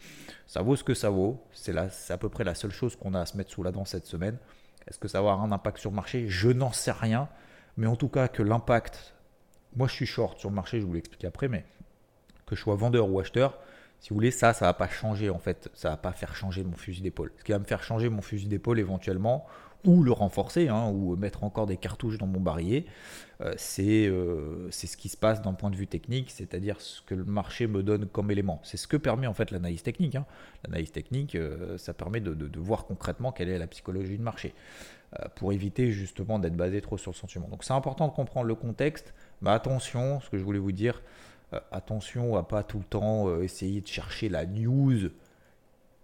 Ça 0.47 0.61
vaut 0.61 0.75
ce 0.75 0.83
que 0.83 0.93
ça 0.93 1.09
vaut, 1.09 1.43
c'est 1.51 1.75
à 1.77 2.17
peu 2.17 2.29
près 2.29 2.43
la 2.43 2.55
seule 2.55 2.71
chose 2.71 2.95
qu'on 2.95 3.13
a 3.13 3.21
à 3.21 3.25
se 3.25 3.37
mettre 3.37 3.51
sous 3.51 3.63
la 3.63 3.71
dent 3.71 3.85
cette 3.85 4.05
semaine. 4.05 4.37
Est-ce 4.87 4.99
que 4.99 5.07
ça 5.07 5.21
va 5.21 5.31
avoir 5.31 5.43
un 5.43 5.51
impact 5.51 5.77
sur 5.77 5.91
le 5.91 5.95
marché? 5.95 6.27
Je 6.27 6.49
n'en 6.49 6.71
sais 6.71 6.91
rien, 6.91 7.29
mais 7.77 7.87
en 7.87 7.95
tout 7.95 8.09
cas 8.09 8.27
que 8.27 8.43
l'impact, 8.43 9.15
moi 9.75 9.87
je 9.87 9.93
suis 9.93 10.05
short 10.05 10.39
sur 10.39 10.49
le 10.49 10.55
marché, 10.55 10.81
je 10.81 10.85
vous 10.85 10.93
l'explique 10.93 11.25
après, 11.25 11.47
mais 11.47 11.65
que 12.45 12.55
je 12.55 12.61
sois 12.61 12.75
vendeur 12.75 13.09
ou 13.09 13.19
acheteur, 13.19 13.59
si 13.99 14.09
vous 14.09 14.15
voulez, 14.15 14.31
ça, 14.31 14.53
ça 14.53 14.65
va 14.65 14.73
pas 14.73 14.87
changer 14.87 15.29
en 15.29 15.39
fait, 15.39 15.69
ça 15.73 15.89
va 15.89 15.97
pas 15.97 16.13
faire 16.13 16.33
changer 16.35 16.63
mon 16.63 16.75
fusil 16.75 17.01
d'épaule. 17.01 17.33
Ce 17.37 17.43
qui 17.43 17.51
va 17.51 17.59
me 17.59 17.65
faire 17.65 17.83
changer 17.83 18.09
mon 18.09 18.21
fusil 18.21 18.47
d'épaule 18.47 18.79
éventuellement, 18.79 19.45
ou 19.85 20.03
le 20.03 20.11
renforcer, 20.11 20.67
hein, 20.67 20.89
ou 20.89 21.15
mettre 21.15 21.43
encore 21.43 21.65
des 21.65 21.77
cartouches 21.77 22.17
dans 22.17 22.27
mon 22.27 22.39
barillet, 22.39 22.85
euh, 23.41 23.55
euh, 23.79 24.67
c'est 24.71 24.87
ce 24.87 24.97
qui 24.97 25.07
se 25.07 25.15
passe 25.15 25.41
d'un 25.41 25.53
point 25.53 25.69
de 25.69 25.75
vue 25.75 25.87
technique, 25.87 26.31
c'est-à-dire 26.31 26.81
ce 26.81 27.01
que 27.01 27.15
le 27.15 27.23
marché 27.23 27.67
me 27.67 27.81
donne 27.81 28.05
comme 28.05 28.31
élément. 28.31 28.59
C'est 28.63 28.75
ce 28.75 28.87
que 28.87 28.97
permet 28.97 29.27
en 29.27 29.33
fait 29.33 29.51
l'analyse 29.51 29.81
technique. 29.81 30.15
Hein. 30.15 30.25
L'analyse 30.65 30.91
technique, 30.91 31.35
euh, 31.35 31.77
ça 31.77 31.93
permet 31.93 32.19
de, 32.19 32.33
de, 32.33 32.59
voir 32.59 32.85
concrètement 32.85 33.31
quelle 33.31 33.47
est 33.47 33.57
la 33.57 33.67
psychologie 33.67 34.17
du 34.17 34.23
marché, 34.23 34.53
pour 35.35 35.53
éviter 35.53 35.91
justement 35.91 36.37
d'être 36.37 36.55
basé 36.55 36.81
trop 36.81 36.97
sur 36.97 37.11
le 37.11 37.15
sentiment. 37.15 37.47
Donc 37.47 37.63
c'est 37.63 37.73
important 37.73 38.07
de 38.07 38.13
comprendre 38.13 38.45
le 38.45 38.55
contexte, 38.55 39.13
mais 39.41 39.49
attention, 39.49 40.19
ce 40.19 40.29
que 40.29 40.37
je 40.37 40.43
voulais 40.43 40.59
vous 40.59 40.73
dire, 40.73 41.01
attention 41.71 42.35
à 42.35 42.43
pas 42.43 42.63
tout 42.63 42.77
le 42.77 42.83
temps 42.83 43.41
essayer 43.41 43.81
de 43.81 43.87
chercher 43.87 44.29
la 44.29 44.45
news 44.45 45.09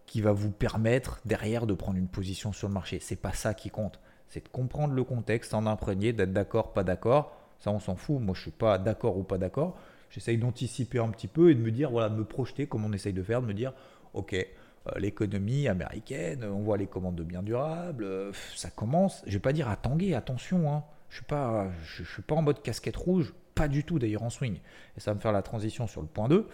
qui 0.06 0.22
va 0.22 0.32
vous 0.32 0.52
permettre 0.52 1.20
derrière 1.26 1.66
de 1.66 1.74
prendre 1.74 1.98
une 1.98 2.08
position 2.08 2.54
sur 2.54 2.68
le 2.68 2.74
marché. 2.74 3.00
C'est 3.02 3.16
pas 3.16 3.34
ça 3.34 3.54
qui 3.54 3.70
compte. 3.70 4.00
C'est 4.30 4.44
de 4.44 4.50
comprendre 4.50 4.94
le 4.94 5.04
contexte, 5.04 5.54
en 5.54 5.66
imprégner, 5.66 6.14
d'être 6.14 6.34
d'accord, 6.34 6.74
pas 6.74 6.84
d'accord. 6.84 7.38
Ça, 7.60 7.72
on 7.72 7.80
s'en 7.80 7.96
fout. 7.96 8.20
Moi, 8.20 8.36
je 8.36 8.42
suis 8.42 8.52
pas 8.52 8.78
d'accord 8.78 9.18
ou 9.18 9.24
pas 9.24 9.38
d'accord. 9.38 9.78
J'essaye 10.10 10.38
d'anticiper 10.38 11.00
un 11.00 11.10
petit 11.10 11.28
peu 11.28 11.52
et 11.52 11.56
de 11.56 11.62
me 11.62 11.72
dire, 11.72 11.90
voilà, 11.92 12.10
de 12.10 12.16
me 12.16 12.26
projeter 12.26 12.68
comme 12.68 12.86
on 12.86 12.94
essaye 12.94 13.14
de 13.14 13.24
faire, 13.24 13.42
de 13.42 13.48
me 13.48 13.54
dire, 13.54 13.74
ok, 14.14 14.34
euh, 14.34 15.00
l'économie 15.00 15.68
américaine, 15.68 16.44
on 16.44 16.62
voit 16.62 16.78
les 16.78 16.88
commandes 16.88 17.16
de 17.16 17.24
biens 17.24 17.44
durables, 17.44 18.04
euh, 18.04 18.32
ça 18.56 18.70
commence. 18.70 19.24
Je 19.26 19.34
vais 19.34 19.40
pas 19.40 19.54
dire 19.54 19.70
à 19.70 19.76
tanguer, 19.76 20.14
attention, 20.16 20.72
hein. 20.72 20.84
Je 21.10 21.18
suis 21.18 21.26
pas, 21.26 21.68
je, 21.84 22.04
suis 22.04 22.22
pas 22.22 22.36
en 22.36 22.42
mode 22.42 22.62
casquette 22.62 22.96
rouge, 22.96 23.34
pas 23.54 23.68
du 23.68 23.84
tout 23.84 24.00
d'ailleurs 24.00 24.24
en 24.24 24.30
swing. 24.30 24.60
Et 24.98 25.00
ça 25.00 25.12
va 25.12 25.16
me 25.16 25.22
faire 25.22 25.32
la 25.32 25.44
transition 25.44 25.88
sur 25.88 26.02
le 26.02 26.08
point 26.08 26.28
2, 26.28 26.48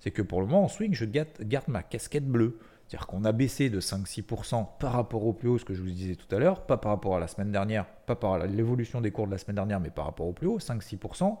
c'est 0.00 0.10
que 0.10 0.22
pour 0.22 0.40
le 0.40 0.46
moment 0.46 0.64
en 0.64 0.68
swing, 0.68 0.94
je 0.94 1.04
garde 1.04 1.68
ma 1.68 1.82
casquette 1.82 2.26
bleue. 2.26 2.58
C'est-à-dire 2.88 3.06
qu'on 3.06 3.24
a 3.24 3.32
baissé 3.32 3.68
de 3.68 3.80
5-6% 3.80 4.66
par 4.78 4.92
rapport 4.92 5.26
au 5.26 5.34
plus 5.34 5.48
haut, 5.48 5.58
ce 5.58 5.64
que 5.64 5.74
je 5.74 5.82
vous 5.82 5.90
disais 5.90 6.14
tout 6.14 6.34
à 6.34 6.38
l'heure, 6.38 6.62
pas 6.62 6.78
par 6.78 6.90
rapport 6.92 7.16
à 7.16 7.20
la 7.20 7.28
semaine 7.28 7.52
dernière, 7.52 7.84
pas 7.84 8.16
par 8.16 8.38
l'évolution 8.46 9.02
des 9.02 9.10
cours 9.10 9.26
de 9.26 9.32
la 9.32 9.38
semaine 9.38 9.56
dernière, 9.56 9.78
mais 9.78 9.90
par 9.90 10.06
rapport 10.06 10.26
au 10.26 10.32
plus 10.32 10.46
haut, 10.46 10.58
5-6%. 10.58 11.36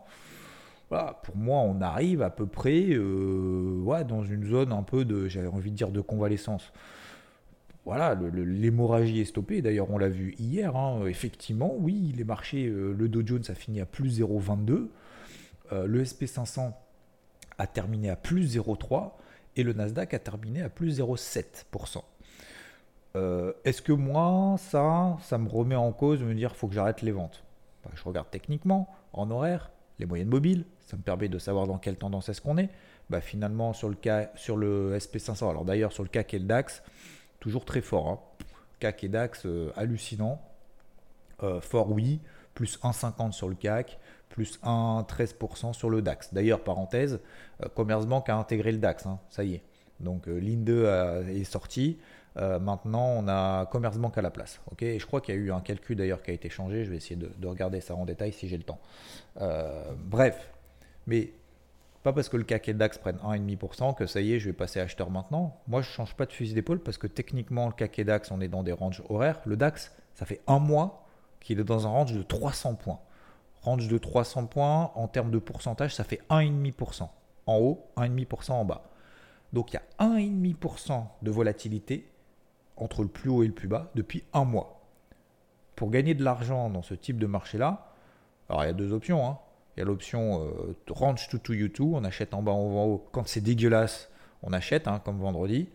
voilà, 0.90 1.18
pour 1.22 1.36
moi, 1.36 1.60
on 1.60 1.80
arrive 1.80 2.20
à 2.20 2.28
peu 2.28 2.46
près 2.46 2.96
ouais, 2.98 4.04
dans 4.04 4.24
une 4.24 4.44
zone 4.44 4.72
un 4.72 4.82
peu 4.82 5.06
de, 5.06 5.26
j'avais 5.28 5.48
envie 5.48 5.70
de 5.70 5.76
dire, 5.76 5.90
de 5.90 6.02
convalescence 6.02 6.70
voilà, 7.88 8.14
l'hémorragie 8.34 9.20
est 9.20 9.24
stoppée. 9.24 9.62
D'ailleurs, 9.62 9.90
on 9.90 9.96
l'a 9.96 10.10
vu 10.10 10.34
hier. 10.38 10.76
Hein. 10.76 11.06
effectivement, 11.06 11.74
oui, 11.78 12.12
les 12.14 12.24
marchés, 12.24 12.66
euh, 12.66 12.92
le 12.92 13.08
Dow 13.08 13.22
Jones 13.24 13.44
a 13.48 13.54
fini 13.54 13.80
à 13.80 13.86
plus 13.86 14.20
0,22. 14.20 14.90
Euh, 15.72 15.86
le 15.86 16.04
SP500 16.04 16.74
a 17.56 17.66
terminé 17.66 18.10
à 18.10 18.16
plus 18.16 18.58
0,3 18.58 19.12
et 19.58 19.64
le 19.64 19.72
Nasdaq 19.72 20.14
a 20.14 20.18
terminé 20.18 20.62
à 20.62 20.68
plus 20.68 21.00
0,7%. 21.00 22.02
Euh, 23.16 23.52
est-ce 23.64 23.82
que 23.82 23.92
moi, 23.92 24.56
ça, 24.58 25.18
ça 25.22 25.36
me 25.36 25.48
remet 25.48 25.74
en 25.74 25.92
cause 25.92 26.20
de 26.20 26.24
me 26.24 26.34
dire 26.34 26.54
faut 26.54 26.68
que 26.68 26.74
j'arrête 26.74 27.02
les 27.02 27.10
ventes? 27.10 27.42
Bah, 27.84 27.90
Je 27.94 28.02
regarde 28.04 28.28
techniquement, 28.30 28.88
en 29.12 29.30
horaire, 29.30 29.70
les 29.98 30.06
moyennes 30.06 30.28
mobiles, 30.28 30.64
ça 30.86 30.96
me 30.96 31.02
permet 31.02 31.28
de 31.28 31.38
savoir 31.38 31.66
dans 31.66 31.78
quelle 31.78 31.96
tendance 31.96 32.28
est-ce 32.28 32.40
qu'on 32.40 32.56
est. 32.56 32.70
Bah, 33.10 33.20
finalement, 33.20 33.72
sur 33.72 33.88
le, 33.88 33.96
cas, 33.96 34.30
sur 34.36 34.56
le 34.56 34.96
SP500, 34.96 35.50
alors 35.50 35.64
d'ailleurs 35.64 35.92
sur 35.92 36.04
le 36.04 36.08
CAC 36.08 36.34
et 36.34 36.38
le 36.38 36.44
DAX, 36.44 36.82
toujours 37.40 37.64
très 37.64 37.80
fort. 37.80 38.08
Hein. 38.08 38.20
CAC 38.78 39.04
et 39.04 39.08
DAX 39.08 39.44
euh, 39.44 39.72
hallucinant. 39.76 40.40
Euh, 41.42 41.60
fort 41.60 41.90
oui, 41.90 42.20
plus 42.54 42.78
1,50 42.80 43.32
sur 43.32 43.48
le 43.48 43.54
CAC, 43.56 43.98
plus 44.28 44.60
1,13% 44.62 45.72
sur 45.72 45.90
le 45.90 46.02
DAX. 46.02 46.32
D'ailleurs, 46.32 46.60
parenthèse, 46.62 47.20
euh, 47.62 47.68
Commerzbank 47.74 48.28
a 48.28 48.36
intégré 48.36 48.72
le 48.72 48.78
DAX, 48.78 49.06
hein, 49.06 49.18
ça 49.30 49.44
y 49.44 49.54
est. 49.54 49.62
Donc 50.00 50.28
l'INDE 50.28 51.26
est 51.28 51.42
sorti. 51.42 51.98
maintenant, 52.36 53.04
on 53.16 53.26
a 53.26 53.66
Commerzbank 53.66 54.16
à 54.16 54.22
la 54.22 54.30
place. 54.30 54.60
et 54.80 55.00
je 55.00 55.04
crois 55.06 55.20
qu'il 55.20 55.34
y 55.34 55.38
a 55.38 55.40
eu 55.40 55.50
un 55.50 55.60
calcul 55.60 55.96
d'ailleurs 55.96 56.22
qui 56.22 56.30
a 56.30 56.34
été 56.34 56.48
changé. 56.48 56.84
Je 56.84 56.90
vais 56.90 56.98
essayer 56.98 57.16
de, 57.16 57.28
de 57.36 57.46
regarder 57.48 57.80
ça 57.80 57.96
en 57.96 58.04
détail 58.04 58.32
si 58.32 58.46
j'ai 58.46 58.56
le 58.56 58.62
temps. 58.62 58.78
bref, 60.08 60.52
mais 61.08 61.32
pas 62.02 62.12
parce 62.12 62.28
que 62.28 62.36
le 62.36 62.44
CAC 62.44 62.68
et 62.68 62.74
DAX 62.74 62.96
prennent 62.98 63.18
1,5% 63.18 63.94
que 63.94 64.06
ça 64.06 64.20
y 64.20 64.32
est, 64.32 64.38
je 64.38 64.46
vais 64.46 64.52
passer 64.52 64.80
acheteur 64.80 65.10
maintenant. 65.10 65.60
Moi, 65.66 65.82
je 65.82 65.88
ne 65.88 65.92
change 65.92 66.14
pas 66.14 66.26
de 66.26 66.32
fusil 66.32 66.54
d'épaule 66.54 66.80
parce 66.80 66.96
que 66.96 67.06
techniquement, 67.06 67.66
le 67.66 67.72
CAC 67.72 67.98
et 67.98 68.04
DAX, 68.04 68.30
on 68.30 68.40
est 68.40 68.48
dans 68.48 68.62
des 68.62 68.72
ranges 68.72 69.02
horaires. 69.08 69.40
Le 69.44 69.56
DAX, 69.56 69.92
ça 70.14 70.24
fait 70.24 70.40
un 70.46 70.58
mois 70.58 71.06
qu'il 71.40 71.58
est 71.58 71.64
dans 71.64 71.86
un 71.86 71.90
range 71.90 72.12
de 72.12 72.22
300 72.22 72.76
points. 72.76 73.00
Range 73.62 73.88
de 73.88 73.98
300 73.98 74.46
points, 74.46 74.92
en 74.94 75.08
termes 75.08 75.30
de 75.30 75.38
pourcentage, 75.38 75.94
ça 75.94 76.04
fait 76.04 76.22
1,5%. 76.30 77.08
En 77.46 77.56
haut, 77.56 77.86
1,5% 77.96 78.52
en 78.52 78.64
bas. 78.64 78.84
Donc 79.52 79.72
il 79.72 79.74
y 79.74 80.04
a 80.04 80.06
1,5% 80.06 81.04
de 81.22 81.30
volatilité 81.30 82.10
entre 82.76 83.02
le 83.02 83.08
plus 83.08 83.30
haut 83.30 83.42
et 83.42 83.46
le 83.46 83.54
plus 83.54 83.68
bas 83.68 83.90
depuis 83.94 84.24
un 84.32 84.44
mois. 84.44 84.80
Pour 85.76 85.90
gagner 85.90 86.14
de 86.14 86.24
l'argent 86.24 86.70
dans 86.70 86.82
ce 86.82 86.94
type 86.94 87.18
de 87.18 87.26
marché-là, 87.26 87.92
alors 88.48 88.64
il 88.64 88.66
y 88.66 88.70
a 88.70 88.74
deux 88.74 88.92
options. 88.92 89.26
Hein. 89.26 89.38
Il 89.76 89.80
y 89.80 89.82
a 89.82 89.86
l'option 89.86 90.44
euh, 90.44 90.76
range 90.90 91.28
to 91.28 91.38
to 91.38 91.52
you 91.52 91.68
too. 91.68 91.92
On 91.94 92.04
achète 92.04 92.34
en 92.34 92.42
bas, 92.42 92.52
en 92.52 92.84
haut. 92.84 93.06
Quand 93.12 93.26
c'est 93.28 93.40
dégueulasse, 93.40 94.10
on 94.42 94.52
achète, 94.52 94.88
hein, 94.88 95.00
comme 95.04 95.18
vendredi, 95.18 95.68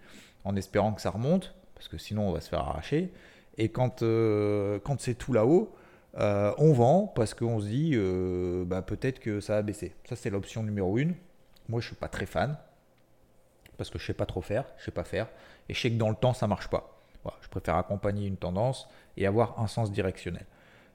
en 0.43 0.55
espérant 0.55 0.93
que 0.93 1.01
ça 1.01 1.09
remonte, 1.09 1.55
parce 1.75 1.87
que 1.87 1.97
sinon 1.97 2.29
on 2.29 2.31
va 2.31 2.41
se 2.41 2.49
faire 2.49 2.59
arracher. 2.59 3.13
Et 3.57 3.69
quand, 3.69 4.01
euh, 4.01 4.79
quand 4.83 4.99
c'est 4.99 5.15
tout 5.15 5.33
là-haut, 5.33 5.73
euh, 6.17 6.53
on 6.57 6.73
vend 6.73 7.07
parce 7.07 7.33
qu'on 7.33 7.59
se 7.59 7.67
dit 7.67 7.95
bah, 8.65 8.81
peut-être 8.81 9.19
que 9.19 9.39
ça 9.39 9.55
va 9.55 9.61
baisser. 9.61 9.93
Ça, 10.05 10.15
c'est 10.15 10.29
l'option 10.29 10.63
numéro 10.63 10.97
une. 10.97 11.15
Moi, 11.69 11.81
je 11.81 11.87
suis 11.87 11.95
pas 11.95 12.09
très 12.09 12.25
fan 12.25 12.57
parce 13.77 13.89
que 13.89 13.99
je 13.99 14.05
sais 14.05 14.13
pas 14.13 14.25
trop 14.25 14.41
faire, 14.41 14.65
je 14.77 14.85
sais 14.85 14.91
pas 14.91 15.03
faire, 15.03 15.27
et 15.69 15.73
je 15.73 15.81
sais 15.81 15.89
que 15.89 15.97
dans 15.97 16.09
le 16.09 16.15
temps, 16.15 16.33
ça 16.33 16.47
marche 16.47 16.69
pas. 16.69 16.99
je 17.41 17.47
préfère 17.47 17.75
accompagner 17.75 18.27
une 18.27 18.37
tendance 18.37 18.87
et 19.17 19.25
avoir 19.25 19.59
un 19.59 19.67
sens 19.67 19.91
directionnel. 19.91 20.45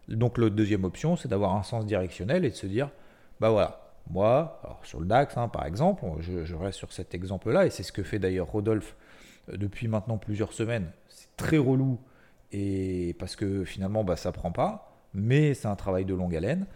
Donc 0.08 0.38
la 0.38 0.50
deuxième 0.50 0.84
option, 0.84 1.16
c'est 1.16 1.28
d'avoir 1.28 1.54
un 1.54 1.62
sens 1.62 1.87
directionnel 1.87 2.44
et 2.44 2.50
de 2.50 2.54
se 2.54 2.66
dire, 2.66 2.90
bah 3.40 3.50
voilà, 3.50 3.92
moi, 4.10 4.60
sur 4.84 5.00
le 5.00 5.06
DAX 5.06 5.37
hein, 5.37 5.48
par 5.48 5.66
exemple, 5.66 6.04
je, 6.20 6.54
reste 6.54 6.78
sur 6.78 6.92
cet 6.92 7.14
exemple-là, 7.14 7.66
et 7.66 7.70
c'est 7.70 7.82
ce 7.82 7.92
que 7.92 8.02
fait 8.02 8.18
d'ailleurs 8.18 8.48
Rodolphe 8.48 8.96
euh, 9.50 9.56
depuis 9.56 9.88
maintenant 9.88 10.18
plusieurs 10.18 10.52
semaines. 10.52 10.90
C'est 11.08 11.37
très 11.37 11.58
relou, 11.58 11.98
et 12.52 13.14
parce 13.18 13.37
que 13.37 13.64
finalement, 13.64 14.04
bah, 14.04 14.16
ça 14.16 14.32
prend 14.32 14.50
pas, 14.52 14.88
mais 15.14 15.54
c'est 15.54 15.68
un 15.68 15.76
travail 15.76 16.04
de 16.04 16.14
longue 16.14 16.34
haleine. 16.34 16.66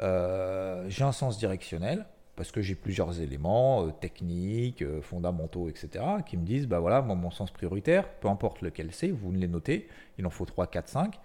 Euh, 0.00 0.84
j'ai 0.88 1.04
un 1.04 1.12
sens 1.12 1.38
directionnel, 1.38 2.06
parce 2.36 2.52
que 2.52 2.60
j'ai 2.60 2.74
plusieurs 2.74 3.20
éléments 3.20 3.86
euh, 3.86 3.90
techniques, 3.90 4.84
fondamentaux, 5.00 5.68
etc., 5.68 6.04
qui 6.24 6.36
me 6.36 6.44
disent, 6.44 6.66
bah 6.66 6.78
voilà, 6.78 7.02
moi, 7.02 7.16
mon 7.16 7.30
sens 7.30 7.50
prioritaire, 7.50 8.08
peu 8.08 8.28
importe 8.28 8.62
lequel 8.62 8.92
c'est, 8.92 9.10
vous 9.10 9.32
les 9.32 9.48
notez, 9.48 9.88
il 10.18 10.26
en 10.26 10.30
faut 10.30 10.44
3, 10.44 10.68
4, 10.68 10.88
5, 10.88 11.18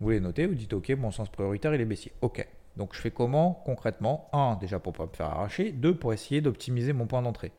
vous 0.00 0.10
les 0.10 0.20
notez, 0.20 0.46
vous 0.46 0.54
dites 0.54 0.72
OK, 0.72 0.88
mon 0.90 1.10
sens 1.10 1.28
prioritaire 1.28 1.74
il 1.74 1.80
est 1.80 1.84
baissier. 1.84 2.12
OK. 2.22 2.46
Donc 2.76 2.94
je 2.94 3.00
fais 3.00 3.10
comment 3.10 3.62
concrètement? 3.66 4.28
Un, 4.32 4.56
déjà 4.56 4.78
pour 4.78 4.92
ne 4.92 4.98
pas 4.98 5.06
me 5.06 5.12
faire 5.12 5.26
arracher. 5.26 5.72
Deux, 5.72 5.94
pour 5.94 6.12
essayer 6.12 6.40
d'optimiser 6.40 6.92
mon 6.92 7.06
point 7.06 7.20
d'entrée. 7.20 7.52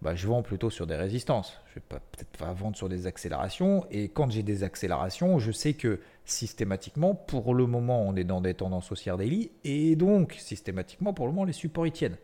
Bah, 0.00 0.14
je 0.14 0.26
vends 0.26 0.42
plutôt 0.42 0.70
sur 0.70 0.86
des 0.86 0.96
résistances. 0.96 1.60
Je 1.68 1.74
vais 1.74 1.82
peut-être 1.88 2.36
pas 2.36 2.52
vendre 2.52 2.76
sur 2.76 2.88
des 2.88 3.06
accélérations. 3.06 3.86
Et 3.90 4.08
quand 4.08 4.30
j'ai 4.30 4.42
des 4.42 4.64
accélérations, 4.64 5.38
je 5.38 5.52
sais 5.52 5.74
que 5.74 6.00
systématiquement, 6.24 7.14
pour 7.14 7.54
le 7.54 7.66
moment, 7.66 8.02
on 8.02 8.14
est 8.16 8.24
dans 8.24 8.40
des 8.40 8.54
tendances 8.54 8.92
haussières 8.92 9.16
daily. 9.16 9.50
Et 9.64 9.96
donc, 9.96 10.34
systématiquement, 10.38 11.12
pour 11.12 11.26
le 11.26 11.32
moment, 11.32 11.44
les 11.44 11.52
supports 11.52 11.86
y 11.86 11.92
tiennent. 11.92 12.18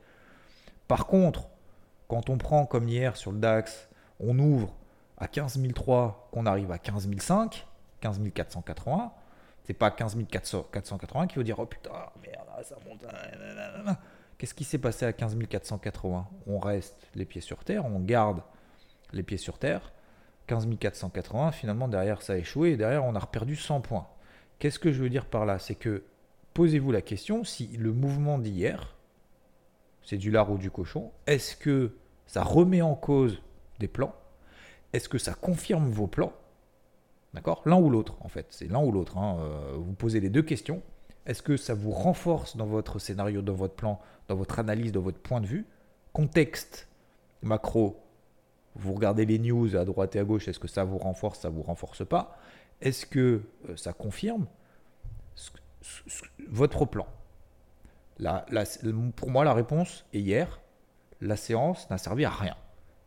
Par 0.87 1.07
contre, 1.07 1.49
quand 2.09 2.31
on 2.31 2.38
prend 2.38 2.64
comme 2.67 2.88
hier 2.88 3.17
sur 3.17 3.33
le 3.33 3.38
DAX, 3.38 3.88
on 4.21 4.38
ouvre 4.38 4.75
à 5.19 5.28
15 5.28 5.61
003, 5.75 6.28
qu'on 6.33 6.47
arrive 6.47 6.71
à 6.71 6.78
15 6.78 7.09
005, 7.19 7.67
15 8.00 8.21
480, 8.35 9.12
c'est 9.64 9.75
pas 9.75 9.90
15 9.90 10.17
480 10.31 11.26
qui 11.26 11.37
veut 11.37 11.45
dire 11.45 11.59
oh 11.59 11.67
putain, 11.67 11.90
merde, 12.23 12.47
ça 12.62 12.76
monte. 12.88 13.05
Qu'est-ce 14.38 14.55
qui 14.55 14.64
s'est 14.64 14.78
passé 14.78 15.05
à 15.05 15.12
15 15.12 15.37
480 15.49 16.26
On 16.47 16.59
reste 16.59 17.09
les 17.14 17.25
pieds 17.25 17.40
sur 17.40 17.64
terre, 17.64 17.85
on 17.85 18.00
garde 18.00 18.40
les 19.12 19.23
pieds 19.23 19.37
sur 19.37 19.59
terre. 19.59 19.93
15 20.49 20.67
480, 20.81 21.52
finalement 21.52 21.87
derrière 21.87 22.23
ça 22.23 22.33
a 22.33 22.37
échoué 22.37 22.71
et 22.71 22.76
derrière 22.76 23.05
on 23.05 23.14
a 23.14 23.25
perdu 23.25 23.55
100 23.55 23.81
points. 23.83 24.09
Qu'est-ce 24.59 24.81
que 24.81 24.90
je 24.90 25.00
veux 25.00 25.11
dire 25.11 25.26
par 25.26 25.47
là? 25.47 25.61
C'est 25.61 25.76
que 25.76 26.02
posez-vous 26.55 26.90
la 26.90 27.02
question 27.02 27.45
si 27.45 27.69
le 27.76 27.93
mouvement 27.93 28.38
d'hier, 28.38 28.97
c'est 30.02 30.17
du 30.17 30.33
lard 30.33 30.50
ou 30.50 30.59
du 30.59 30.71
cochon, 30.71 31.12
est-ce 31.26 31.55
que 31.55 31.95
ça 32.26 32.43
remet 32.43 32.83
en 32.83 32.95
cause 32.95 33.40
des 33.78 33.88
plans? 33.88 34.14
Est-ce 34.93 35.09
que 35.09 35.19
ça 35.19 35.35
confirme 35.35 35.90
vos 35.90 36.07
plans? 36.07 36.33
D'accord? 37.35 37.62
L'un 37.67 37.76
ou 37.76 37.90
l'autre, 37.90 38.17
en 38.21 38.28
fait. 38.28 38.47
C'est 38.50 38.69
l'un 38.69 38.81
ou 38.81 38.90
l'autre. 38.90 39.19
Hein. 39.19 39.37
Euh, 39.40 39.75
vous 39.76 39.93
posez 39.93 40.19
les 40.19 40.31
deux 40.31 40.43
questions. 40.43 40.83
Est-ce 41.26 41.43
que 41.43 41.59
ça 41.59 41.75
vous 41.75 41.90
renforce 41.90 42.57
dans 42.57 42.67
votre 42.67 42.99
scénario, 42.99 43.43
dans 43.43 43.52
votre 43.52 43.75
plan, 43.75 44.00
dans 44.28 44.35
votre 44.35 44.59
analyse, 44.59 44.93
dans 44.93 45.02
votre 45.02 45.19
point 45.19 45.43
de 45.43 45.47
vue? 45.47 45.67
Contexte 46.14 46.88
macro, 47.43 48.00
vous 48.78 48.94
regardez 48.94 49.26
les 49.26 49.38
news 49.38 49.76
à 49.76 49.85
droite 49.85 50.16
et 50.16 50.20
à 50.20 50.25
gauche, 50.25 50.49
est-ce 50.49 50.58
que 50.58 50.68
ça 50.68 50.85
vous 50.85 50.99
renforce, 50.99 51.40
ça 51.40 51.49
vous 51.49 51.62
renforce 51.62 52.06
pas? 52.06 52.38
Est-ce 52.80 53.06
que 53.06 53.42
euh, 53.68 53.76
ça 53.76 53.92
confirme 53.92 54.47
votre 56.49 56.85
plan? 56.85 57.06
Pour 59.16 59.30
moi, 59.30 59.44
la 59.44 59.52
réponse 59.52 60.04
est 60.12 60.20
hier. 60.20 60.61
La 61.20 61.37
séance 61.37 61.90
n'a 61.90 61.99
servi 61.99 62.25
à 62.25 62.30
rien. 62.30 62.56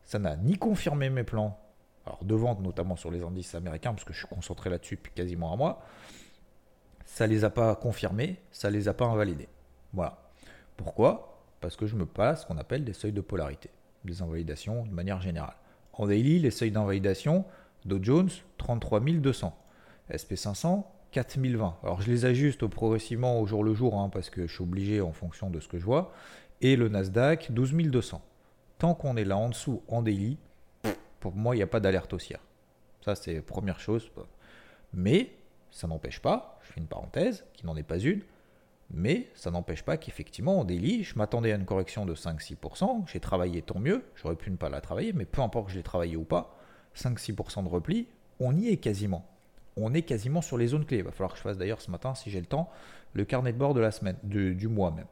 Ça 0.03 0.19
n'a 0.19 0.35
ni 0.35 0.57
confirmé 0.57 1.09
mes 1.09 1.23
plans, 1.23 1.57
alors 2.05 2.23
de 2.23 2.35
vente 2.35 2.59
notamment 2.59 2.97
sur 2.97 3.11
les 3.11 3.21
indices 3.21 3.55
américains, 3.55 3.93
parce 3.93 4.03
que 4.03 4.11
je 4.11 4.19
suis 4.19 4.27
concentré 4.27 4.69
là-dessus 4.69 4.97
depuis 4.97 5.13
quasiment 5.13 5.53
un 5.53 5.55
mois, 5.55 5.83
ça 7.05 7.27
les 7.27 7.45
a 7.45 7.49
pas 7.49 7.75
confirmés, 7.75 8.41
ça 8.51 8.69
les 8.69 8.87
a 8.89 8.93
pas 8.93 9.05
invalidés. 9.05 9.47
Voilà. 9.93 10.17
Pourquoi? 10.75 11.41
Parce 11.61 11.77
que 11.77 11.85
je 11.85 11.95
me 11.95 12.05
passe 12.05 12.41
ce 12.41 12.47
qu'on 12.47 12.57
appelle 12.57 12.83
des 12.83 12.93
seuils 12.93 13.13
de 13.13 13.21
polarité, 13.21 13.69
des 14.03 14.21
invalidations 14.21 14.85
de 14.85 14.91
manière 14.91 15.21
générale. 15.21 15.55
En 16.01 16.07
daily, 16.07 16.39
les 16.39 16.49
seuils 16.49 16.71
d'invalidation, 16.71 17.45
Dow 17.85 17.99
Jones 18.01 18.29
33 18.57 19.01
200, 19.01 19.55
SP500 20.11 20.83
4020. 21.11 21.77
Alors 21.83 22.01
je 22.01 22.09
les 22.09 22.25
ajuste 22.25 22.65
progressivement 22.65 23.39
au 23.39 23.45
jour 23.45 23.63
le 23.63 23.75
jour, 23.75 23.99
hein, 23.99 24.09
parce 24.09 24.31
que 24.31 24.47
je 24.47 24.51
suis 24.51 24.63
obligé 24.63 24.99
en 24.99 25.11
fonction 25.11 25.51
de 25.51 25.59
ce 25.59 25.67
que 25.67 25.77
je 25.77 25.85
vois, 25.85 26.11
et 26.59 26.75
le 26.75 26.89
Nasdaq 26.89 27.51
12 27.51 27.73
200. 27.73 28.19
Tant 28.79 28.95
qu'on 28.95 29.15
est 29.15 29.23
là 29.23 29.37
en 29.37 29.49
dessous 29.49 29.83
en 29.87 30.01
daily, 30.01 30.39
pour 31.19 31.35
moi, 31.35 31.53
il 31.53 31.59
n'y 31.59 31.63
a 31.63 31.67
pas 31.67 31.79
d'alerte 31.79 32.11
haussière. 32.13 32.39
Ça, 33.05 33.13
c'est 33.13 33.39
première 33.39 33.79
chose. 33.79 34.09
Mais 34.93 35.29
ça 35.69 35.87
n'empêche 35.87 36.19
pas, 36.19 36.59
je 36.63 36.73
fais 36.73 36.79
une 36.79 36.87
parenthèse, 36.87 37.45
qui 37.53 37.67
n'en 37.67 37.75
est 37.75 37.83
pas 37.83 37.99
une, 37.99 38.23
mais 38.93 39.29
ça 39.35 39.51
n'empêche 39.51 39.83
pas 39.83 39.97
qu'effectivement, 39.97 40.59
en 40.59 40.63
délit, 40.65 41.03
je 41.03 41.17
m'attendais 41.17 41.51
à 41.51 41.55
une 41.55 41.65
correction 41.65 42.05
de 42.05 42.13
5-6%. 42.13 43.07
J'ai 43.07 43.19
travaillé 43.19 43.61
tant 43.61 43.79
mieux, 43.79 44.03
j'aurais 44.15 44.35
pu 44.35 44.51
ne 44.51 44.57
pas 44.57 44.69
la 44.69 44.81
travailler, 44.81 45.13
mais 45.13 45.25
peu 45.25 45.41
importe 45.41 45.67
que 45.67 45.71
je 45.71 45.77
l'ai 45.77 45.83
travaillé 45.83 46.17
ou 46.17 46.23
pas, 46.23 46.57
5-6% 46.95 47.63
de 47.63 47.69
repli, 47.69 48.07
on 48.39 48.55
y 48.55 48.69
est 48.69 48.77
quasiment. 48.77 49.25
On 49.77 49.93
est 49.93 50.01
quasiment 50.01 50.41
sur 50.41 50.57
les 50.57 50.67
zones 50.67 50.85
clés. 50.85 50.97
Il 50.97 51.03
va 51.03 51.11
falloir 51.11 51.31
que 51.31 51.37
je 51.37 51.43
fasse 51.43 51.57
d'ailleurs 51.57 51.81
ce 51.81 51.89
matin, 51.89 52.15
si 52.15 52.29
j'ai 52.29 52.39
le 52.39 52.45
temps, 52.45 52.69
le 53.13 53.23
carnet 53.23 53.53
de 53.53 53.57
bord 53.57 53.73
de 53.73 53.79
la 53.79 53.91
semaine, 53.91 54.17
du 54.23 54.67
mois 54.67 54.91
même. 54.91 55.07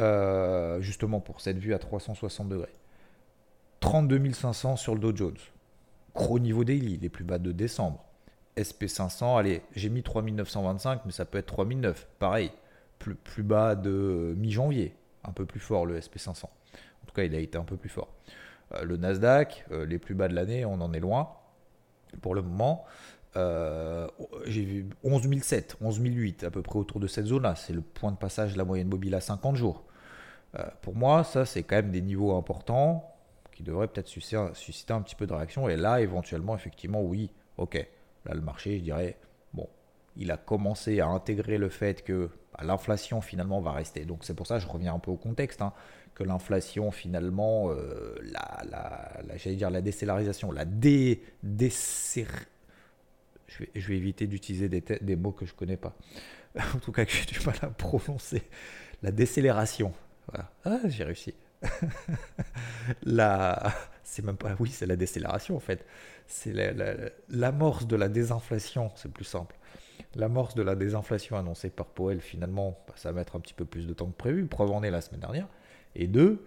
Euh, 0.00 0.80
justement 0.80 1.20
pour 1.20 1.40
cette 1.40 1.58
vue 1.58 1.74
à 1.74 1.78
360 1.78 2.48
degrés. 2.48 2.74
32 3.80 4.32
500 4.32 4.76
sur 4.76 4.94
le 4.94 5.00
Dow 5.00 5.14
Jones. 5.14 5.36
Gros 6.14 6.38
niveau 6.38 6.64
daily, 6.64 6.96
les 6.96 7.08
plus 7.08 7.24
bas 7.24 7.38
de 7.38 7.52
décembre. 7.52 8.02
SP500, 8.56 9.38
allez, 9.38 9.62
j'ai 9.76 9.90
mis 9.90 10.02
3925, 10.02 11.02
mais 11.04 11.12
ça 11.12 11.24
peut 11.24 11.38
être 11.38 11.46
3009. 11.46 12.08
Pareil, 12.18 12.50
plus, 12.98 13.42
bas 13.42 13.74
de 13.74 14.34
mi-janvier. 14.36 14.94
un 15.24 15.32
peu 15.32 15.46
plus 15.46 15.60
fort 15.60 15.86
le 15.86 15.98
SP500. 15.98 16.44
En 16.44 17.06
tout 17.06 17.14
cas, 17.14 17.24
il 17.24 17.34
a 17.34 17.38
été 17.38 17.58
un 17.58 17.64
peu 17.64 17.76
plus 17.76 17.88
fort. 17.88 18.14
Euh, 18.72 18.84
le 18.84 18.96
Nasdaq, 18.96 19.66
euh, 19.70 19.84
les 19.86 19.98
plus 19.98 20.14
bas 20.14 20.28
de 20.28 20.34
l'année, 20.34 20.64
on 20.64 20.80
en 20.80 20.92
est 20.92 21.00
loin 21.00 21.30
pour 22.22 22.34
le 22.34 22.42
moment. 22.42 22.84
Euh, 23.36 24.06
j'ai 24.46 24.64
vu 24.64 24.88
11 25.02 25.28
007, 25.42 25.76
11 25.80 26.00
008, 26.00 26.44
à 26.44 26.50
peu 26.50 26.62
près 26.62 26.78
autour 26.78 27.00
de 27.00 27.06
cette 27.06 27.26
zone-là. 27.26 27.56
C'est 27.56 27.72
le 27.72 27.80
point 27.80 28.12
de 28.12 28.16
passage 28.16 28.52
de 28.52 28.58
la 28.58 28.64
moyenne 28.64 28.88
mobile 28.88 29.14
à 29.14 29.20
50 29.20 29.56
jours. 29.56 29.84
pour 30.82 30.94
moi, 30.94 31.24
ça, 31.24 31.44
c'est 31.44 31.64
quand 31.64 31.76
même 31.76 31.90
des 31.90 32.00
niveaux 32.00 32.36
importants 32.36 33.12
qui 33.52 33.64
devraient 33.64 33.88
peut-être 33.88 34.06
susciter, 34.08 34.92
un 34.92 35.02
petit 35.02 35.16
peu 35.16 35.26
de 35.26 35.32
réaction. 35.32 35.68
Et 35.68 35.76
là, 35.76 36.00
éventuellement, 36.00 36.54
effectivement, 36.54 37.02
oui, 37.02 37.30
ok. 37.56 37.74
Là, 38.24 38.34
le 38.34 38.40
marché, 38.40 38.78
je 38.78 38.84
dirais, 38.84 39.16
il 40.16 40.30
a 40.30 40.36
commencé 40.36 41.00
à 41.00 41.06
intégrer 41.06 41.58
le 41.58 41.68
fait 41.68 42.02
que 42.02 42.30
bah, 42.52 42.64
l'inflation, 42.64 43.20
finalement, 43.20 43.60
va 43.60 43.72
rester. 43.72 44.04
Donc, 44.04 44.24
c'est 44.24 44.34
pour 44.34 44.46
ça 44.46 44.56
que 44.56 44.62
je 44.62 44.68
reviens 44.68 44.94
un 44.94 44.98
peu 44.98 45.10
au 45.10 45.16
contexte. 45.16 45.62
Hein 45.62 45.72
que 46.14 46.22
l'inflation 46.22 46.90
finalement, 46.90 47.70
euh, 47.70 48.14
la, 48.22 48.62
la, 48.70 49.36
j'allais 49.36 49.56
dire 49.56 49.70
la 49.70 49.80
décélarisation, 49.80 50.52
la 50.52 50.64
dé, 50.64 51.22
je, 51.42 52.22
vais, 53.58 53.70
je 53.74 53.88
vais 53.88 53.96
éviter 53.96 54.26
d'utiliser 54.26 54.68
des, 54.68 54.80
des, 54.80 55.16
mots 55.16 55.32
que 55.32 55.44
je 55.44 55.54
connais 55.54 55.76
pas, 55.76 55.94
en 56.74 56.78
tout 56.78 56.92
cas 56.92 57.04
que 57.04 57.12
j'ai 57.12 57.26
du 57.26 57.44
mal 57.44 57.56
à 57.62 57.68
prononcer, 57.68 58.42
la 59.02 59.10
décélération. 59.10 59.92
Voilà. 60.28 60.50
Ah, 60.64 60.88
j'ai 60.88 61.04
réussi. 61.04 61.34
la, 63.02 63.74
c'est 64.02 64.24
même 64.24 64.36
pas, 64.36 64.54
oui, 64.58 64.70
c'est 64.70 64.86
la 64.86 64.96
décélération 64.96 65.56
en 65.56 65.60
fait. 65.60 65.84
C'est 66.26 66.54
l'amorce 67.28 67.86
de 67.86 67.96
la 67.96 68.08
désinflation, 68.08 68.90
c'est 68.94 69.12
plus 69.12 69.24
simple. 69.24 69.56
L'amorce 70.14 70.54
de 70.54 70.62
la 70.62 70.74
désinflation 70.74 71.36
annoncée 71.36 71.70
par 71.70 71.86
Powell, 71.86 72.20
finalement, 72.20 72.78
ça 72.94 73.10
va 73.10 73.20
mettre 73.20 73.36
un 73.36 73.40
petit 73.40 73.54
peu 73.54 73.64
plus 73.64 73.86
de 73.86 73.92
temps 73.92 74.06
que 74.06 74.16
prévu. 74.16 74.46
Preuve 74.46 74.70
en 74.70 74.82
est 74.82 74.90
la 74.90 75.00
semaine 75.00 75.20
dernière. 75.20 75.48
Et 75.96 76.06
deux, 76.06 76.44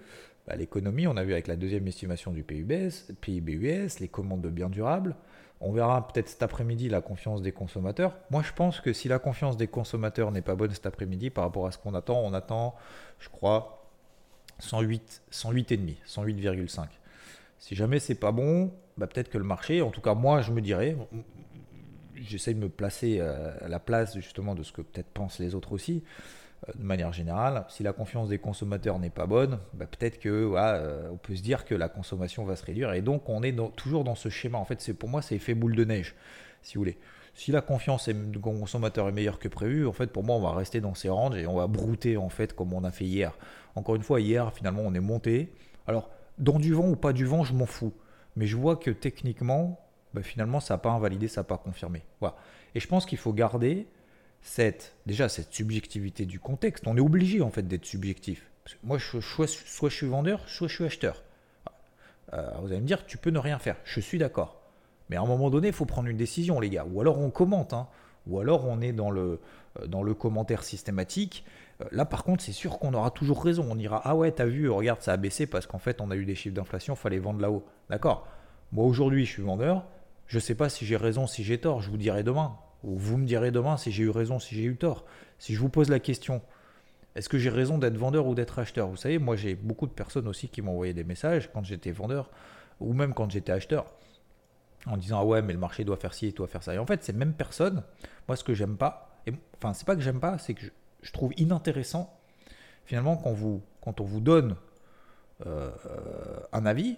bah, 0.47 0.55
l'économie, 0.55 1.07
on 1.07 1.17
a 1.17 1.23
vu 1.23 1.33
avec 1.33 1.47
la 1.47 1.55
deuxième 1.55 1.87
estimation 1.87 2.31
du 2.31 2.43
PIB, 2.43 2.91
US, 3.27 3.99
les 3.99 4.07
commandes 4.07 4.41
de 4.41 4.49
biens 4.49 4.69
durables. 4.69 5.15
On 5.59 5.71
verra 5.71 6.07
peut-être 6.07 6.29
cet 6.29 6.43
après-midi 6.43 6.87
la 6.87 7.01
confiance 7.01 7.41
des 7.41 7.51
consommateurs. 7.51 8.15
Moi, 8.29 8.43
je 8.43 8.53
pense 8.53 8.79
que 8.79 8.93
si 8.93 9.07
la 9.07 9.19
confiance 9.19 9.57
des 9.57 9.67
consommateurs 9.67 10.31
n'est 10.31 10.41
pas 10.41 10.55
bonne 10.55 10.71
cet 10.71 10.85
après-midi 10.85 11.29
par 11.29 11.43
rapport 11.43 11.65
à 11.65 11.71
ce 11.71 11.77
qu'on 11.77 11.95
attend, 11.95 12.21
on 12.23 12.33
attend, 12.33 12.75
je 13.19 13.29
crois, 13.29 13.89
108, 14.59 15.23
108,5, 15.31 15.95
108,5. 16.07 16.85
Si 17.59 17.75
jamais 17.75 17.99
c'est 17.99 18.15
pas 18.15 18.31
bon, 18.31 18.71
bah, 18.97 19.07
peut-être 19.07 19.29
que 19.29 19.37
le 19.37 19.43
marché, 19.43 19.81
en 19.81 19.89
tout 19.89 20.01
cas 20.01 20.13
moi, 20.13 20.41
je 20.41 20.51
me 20.51 20.61
dirais, 20.61 20.95
j'essaie 22.21 22.53
de 22.53 22.59
me 22.59 22.69
placer 22.69 23.19
à 23.19 23.67
la 23.67 23.79
place 23.79 24.15
justement 24.15 24.55
de 24.55 24.63
ce 24.63 24.71
que 24.71 24.81
peut-être 24.81 25.09
pensent 25.09 25.39
les 25.39 25.55
autres 25.55 25.73
aussi. 25.73 26.03
Euh, 26.67 26.71
de 26.75 26.83
manière 26.83 27.13
générale. 27.13 27.65
Si 27.69 27.83
la 27.83 27.93
confiance 27.93 28.29
des 28.29 28.39
consommateurs 28.39 28.97
n'est 28.97 29.11
pas 29.11 29.27
bonne, 29.27 29.59
bah, 29.73 29.85
peut-être 29.85 30.19
que 30.19 30.53
euh, 30.55 31.09
on 31.11 31.17
peut 31.17 31.35
se 31.35 31.43
dire 31.43 31.65
que 31.65 31.75
la 31.75 31.87
consommation 31.87 32.45
va 32.45 32.55
se 32.55 32.65
réduire. 32.65 32.93
Et 32.93 33.01
donc 33.01 33.29
on 33.29 33.43
est 33.43 33.55
toujours 33.75 34.03
dans 34.03 34.15
ce 34.15 34.29
schéma. 34.29 34.57
En 34.57 34.65
fait, 34.65 34.81
c'est 34.81 34.93
pour 34.93 35.09
moi 35.09 35.21
c'est 35.21 35.35
effet 35.35 35.53
boule 35.53 35.75
de 35.75 35.85
neige, 35.85 36.15
si 36.63 36.75
vous 36.75 36.81
voulez. 36.81 36.97
Si 37.35 37.51
la 37.51 37.61
confiance 37.61 38.09
du 38.09 38.39
consommateur 38.39 39.07
est 39.07 39.11
meilleure 39.11 39.37
que 39.37 39.47
prévu, 39.47 39.85
en 39.85 39.91
fait 39.91 40.07
pour 40.07 40.23
moi 40.23 40.35
on 40.35 40.41
va 40.41 40.53
rester 40.53 40.81
dans 40.81 40.95
ces 40.95 41.09
ranges 41.09 41.37
et 41.37 41.45
on 41.45 41.55
va 41.55 41.67
brouter 41.67 42.17
en 42.17 42.29
fait 42.29 42.53
comme 42.53 42.73
on 42.73 42.83
a 42.83 42.89
fait 42.89 43.05
hier. 43.05 43.37
Encore 43.75 43.95
une 43.95 44.01
fois, 44.01 44.19
hier 44.19 44.51
finalement 44.51 44.81
on 44.83 44.95
est 44.95 44.99
monté. 44.99 45.53
Alors 45.85 46.09
dans 46.39 46.57
du 46.57 46.73
vent 46.73 46.89
ou 46.89 46.95
pas 46.95 47.13
du 47.13 47.25
vent, 47.25 47.43
je 47.43 47.53
m'en 47.53 47.67
fous. 47.67 47.93
Mais 48.35 48.47
je 48.47 48.57
vois 48.57 48.77
que 48.77 48.89
techniquement, 48.89 49.79
bah, 50.13 50.23
finalement 50.23 50.59
ça 50.59 50.75
n'a 50.75 50.77
pas 50.79 50.91
invalidé, 50.91 51.27
ça 51.27 51.41
n'a 51.41 51.45
pas 51.45 51.57
confirmé. 51.57 52.03
Voilà. 52.19 52.35
Et 52.75 52.79
je 52.79 52.87
pense 52.87 53.05
qu'il 53.05 53.17
faut 53.17 53.33
garder 53.33 53.87
cette, 54.41 54.95
déjà 55.05 55.29
cette 55.29 55.53
subjectivité 55.53 56.25
du 56.25 56.39
contexte. 56.39 56.87
On 56.87 56.97
est 56.97 57.01
obligé 57.01 57.41
en 57.41 57.49
fait 57.49 57.67
d'être 57.67 57.85
subjectif. 57.85 58.49
moi, 58.83 58.97
je, 58.97 59.19
soit, 59.19 59.47
soit, 59.47 59.89
je 59.89 59.95
suis 59.95 60.07
vendeur, 60.07 60.47
soit 60.47 60.67
je 60.67 60.75
suis 60.75 60.85
acheteur. 60.85 61.23
Euh, 62.33 62.49
vous 62.61 62.67
allez 62.67 62.81
me 62.81 62.87
dire, 62.87 63.05
tu 63.05 63.17
peux 63.17 63.29
ne 63.29 63.39
rien 63.39 63.59
faire. 63.59 63.77
Je 63.83 63.99
suis 63.99 64.17
d'accord. 64.17 64.61
Mais 65.09 65.15
à 65.15 65.21
un 65.21 65.25
moment 65.25 65.49
donné, 65.49 65.67
il 65.67 65.73
faut 65.73 65.85
prendre 65.85 66.09
une 66.09 66.17
décision, 66.17 66.59
les 66.59 66.69
gars. 66.69 66.85
Ou 66.91 67.01
alors 67.01 67.19
on 67.19 67.29
commente, 67.29 67.73
hein. 67.73 67.87
ou 68.27 68.39
alors 68.39 68.65
on 68.65 68.81
est 68.81 68.91
dans 68.91 69.09
le, 69.09 69.39
euh, 69.79 69.87
dans 69.87 70.03
le 70.03 70.13
commentaire 70.13 70.63
systématique. 70.63 71.45
Euh, 71.81 71.85
là, 71.91 72.05
par 72.05 72.23
contre, 72.23 72.43
c'est 72.43 72.51
sûr 72.51 72.79
qu'on 72.79 72.93
aura 72.93 73.11
toujours 73.11 73.43
raison. 73.43 73.65
On 73.69 73.77
ira, 73.77 74.01
ah 74.03 74.15
ouais, 74.15 74.31
t'as 74.31 74.45
vu, 74.45 74.69
regarde, 74.69 75.01
ça 75.01 75.13
a 75.13 75.17
baissé 75.17 75.47
parce 75.47 75.65
qu'en 75.65 75.79
fait, 75.79 76.01
on 76.01 76.11
a 76.11 76.15
eu 76.15 76.25
des 76.25 76.35
chiffres 76.35 76.55
d'inflation, 76.55 76.95
fallait 76.95 77.19
vendre 77.19 77.39
là-haut. 77.39 77.65
D'accord 77.89 78.27
Moi, 78.71 78.85
aujourd'hui, 78.85 79.25
je 79.25 79.31
suis 79.31 79.43
vendeur. 79.43 79.85
Je 80.27 80.37
ne 80.37 80.41
sais 80.41 80.55
pas 80.55 80.69
si 80.69 80.85
j'ai 80.85 80.97
raison, 80.97 81.27
si 81.27 81.43
j'ai 81.43 81.57
tort. 81.59 81.81
Je 81.81 81.89
vous 81.89 81.97
dirai 81.97 82.23
demain 82.23 82.57
vous 82.83 83.17
me 83.17 83.25
direz 83.25 83.51
demain 83.51 83.77
si 83.77 83.91
j'ai 83.91 84.03
eu 84.03 84.09
raison, 84.09 84.39
si 84.39 84.55
j'ai 84.55 84.63
eu 84.63 84.77
tort. 84.77 85.05
Si 85.39 85.53
je 85.53 85.59
vous 85.59 85.69
pose 85.69 85.89
la 85.89 85.99
question, 85.99 86.41
est-ce 87.15 87.29
que 87.29 87.37
j'ai 87.37 87.49
raison 87.49 87.77
d'être 87.77 87.97
vendeur 87.97 88.27
ou 88.27 88.35
d'être 88.35 88.59
acheteur? 88.59 88.87
Vous 88.87 88.97
savez, 88.97 89.19
moi 89.19 89.35
j'ai 89.35 89.55
beaucoup 89.55 89.87
de 89.87 89.91
personnes 89.91 90.27
aussi 90.27 90.49
qui 90.49 90.61
m'ont 90.61 90.71
envoyé 90.71 90.93
des 90.93 91.03
messages 91.03 91.49
quand 91.51 91.63
j'étais 91.63 91.91
vendeur 91.91 92.29
ou 92.79 92.93
même 92.93 93.13
quand 93.13 93.29
j'étais 93.29 93.51
acheteur 93.51 93.85
en 94.85 94.95
disant 94.95 95.19
ah 95.19 95.25
ouais 95.25 95.41
mais 95.41 95.53
le 95.53 95.59
marché 95.59 95.83
doit 95.83 95.97
faire 95.97 96.13
ci 96.13 96.27
et 96.27 96.31
doit 96.31 96.47
faire 96.47 96.63
ça. 96.63 96.73
Et 96.73 96.77
en 96.77 96.85
fait 96.85 97.03
ces 97.03 97.13
mêmes 97.13 97.33
personnes, 97.33 97.83
moi 98.27 98.35
ce 98.35 98.43
que 98.43 98.53
j'aime 98.53 98.77
pas, 98.77 99.19
et, 99.25 99.33
enfin 99.57 99.73
c'est 99.73 99.85
pas 99.85 99.95
que 99.95 100.01
j'aime 100.01 100.19
pas, 100.19 100.37
c'est 100.37 100.53
que 100.53 100.65
je, 101.01 101.11
trouve 101.11 101.33
inintéressant 101.37 102.13
finalement 102.85 103.17
quand, 103.17 103.33
vous, 103.33 103.61
quand 103.81 103.99
on 104.01 104.05
vous 104.05 104.21
donne 104.21 104.55
euh, 105.45 105.71
un 106.53 106.65
avis, 106.65 106.97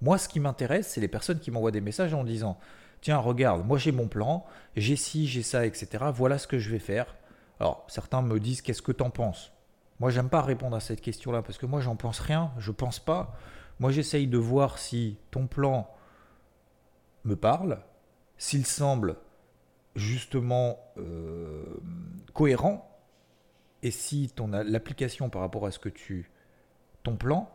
moi 0.00 0.18
ce 0.18 0.28
qui 0.28 0.40
m'intéresse 0.40 0.88
c'est 0.88 1.00
les 1.00 1.08
personnes 1.08 1.40
qui 1.40 1.50
m'envoient 1.50 1.70
des 1.70 1.80
messages 1.80 2.14
en 2.14 2.24
disant 2.24 2.58
tiens, 3.00 3.18
regarde, 3.18 3.66
moi 3.66 3.78
j'ai 3.78 3.92
mon 3.92 4.08
plan, 4.08 4.44
j'ai 4.76 4.96
ci, 4.96 5.26
j'ai 5.26 5.42
ça, 5.42 5.66
etc. 5.66 6.04
Voilà 6.12 6.38
ce 6.38 6.46
que 6.46 6.58
je 6.58 6.70
vais 6.70 6.78
faire. 6.78 7.16
Alors, 7.60 7.84
certains 7.88 8.22
me 8.22 8.38
disent, 8.38 8.62
qu'est-ce 8.62 8.82
que 8.82 8.92
tu 8.92 9.02
en 9.02 9.10
penses? 9.10 9.52
Moi, 10.00 10.10
j'aime 10.10 10.28
pas 10.28 10.42
répondre 10.42 10.76
à 10.76 10.80
cette 10.80 11.00
question-là 11.00 11.42
parce 11.42 11.58
que 11.58 11.66
moi, 11.66 11.80
j'en 11.80 11.96
pense 11.96 12.20
rien, 12.20 12.52
je 12.58 12.70
pense 12.70 13.00
pas. 13.00 13.36
Moi, 13.80 13.90
j'essaye 13.90 14.28
de 14.28 14.38
voir 14.38 14.78
si 14.78 15.18
ton 15.30 15.46
plan 15.46 15.90
me 17.24 17.34
parle, 17.34 17.80
s'il 18.36 18.64
semble 18.64 19.16
justement 19.96 20.78
euh, 20.98 21.64
cohérent, 22.32 22.84
et 23.82 23.90
si 23.90 24.28
ton 24.28 24.48
l'application 24.48 25.30
par 25.30 25.40
rapport 25.40 25.66
à 25.66 25.70
ce 25.70 25.78
que 25.78 25.88
tu, 25.88 26.30
ton 27.02 27.16
plan, 27.16 27.50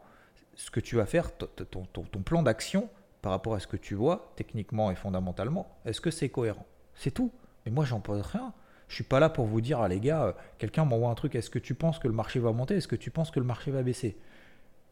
ce 0.56 0.72
que 0.72 0.80
tu 0.80 0.96
vas 0.96 1.06
faire, 1.06 1.32
ton 1.36 2.22
plan 2.24 2.44
d'action 2.44 2.90
par 3.22 3.32
rapport 3.32 3.56
à 3.56 3.60
ce 3.60 3.68
que 3.68 3.78
tu 3.78 3.96
vois, 3.96 4.34
techniquement 4.36 4.92
et 4.92 4.96
fondamentalement, 4.96 5.68
est-ce 5.86 6.02
que 6.02 6.12
c'est 6.12 6.30
cohérent? 6.30 6.66
C'est 6.96 7.12
tout. 7.12 7.32
Mais 7.66 7.72
moi, 7.72 7.86
j'en 7.86 8.02
pose 8.02 8.22
rien. 8.22 8.54
Je 8.90 8.96
suis 8.96 9.04
pas 9.06 9.20
là 9.20 9.30
pour 9.30 9.46
vous 9.46 9.62
dire, 9.62 9.80
ah 9.82 9.88
les 9.88 10.00
gars, 10.00 10.26
euh, 10.26 10.34
quelqu'un 10.58 10.86
m'envoie 10.86 11.10
un 11.10 11.16
truc, 11.16 11.34
est-ce 11.36 11.50
que 11.50 11.58
tu 11.58 11.74
penses 11.74 12.00
que 12.00 12.08
le 12.08 12.14
marché 12.14 12.40
va 12.40 12.52
monter? 12.52 12.76
Est-ce 12.76 12.88
que 12.88 12.98
tu 12.98 13.12
penses 13.12 13.32
que 13.32 13.40
le 13.40 13.46
marché 13.46 13.72
va 13.72 13.82
baisser? 13.82 14.18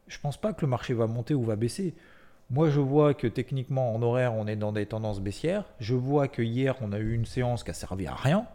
Je 0.08 0.17
pense 0.17 0.38
pas 0.38 0.54
que 0.54 0.62
le 0.62 0.67
marché 0.67 0.93
va 0.93 1.08
monter 1.08 1.34
ou 1.34 1.43
va 1.43 1.58
baisser. 1.58 1.93
Moi, 2.50 2.69
je 2.69 2.80
vois 2.80 3.13
que 3.13 3.28
techniquement, 3.28 3.93
en 3.93 4.02
horaire, 4.02 4.34
on 4.34 4.47
est 4.47 4.56
dans 4.56 4.71
des 4.71 4.86
tendances 4.86 5.19
baissières. 5.19 5.65
Je 5.80 5.93
vois 5.93 6.28
que 6.28 6.41
hier, 6.41 6.76
on 6.82 6.93
a 6.93 7.00
eu 7.00 7.13
une 7.13 7.26
séance 7.26 7.63
qui 7.63 7.71
a 7.71 7.74
servi 7.74 8.08
à 8.08 8.15
rien, 8.15 8.47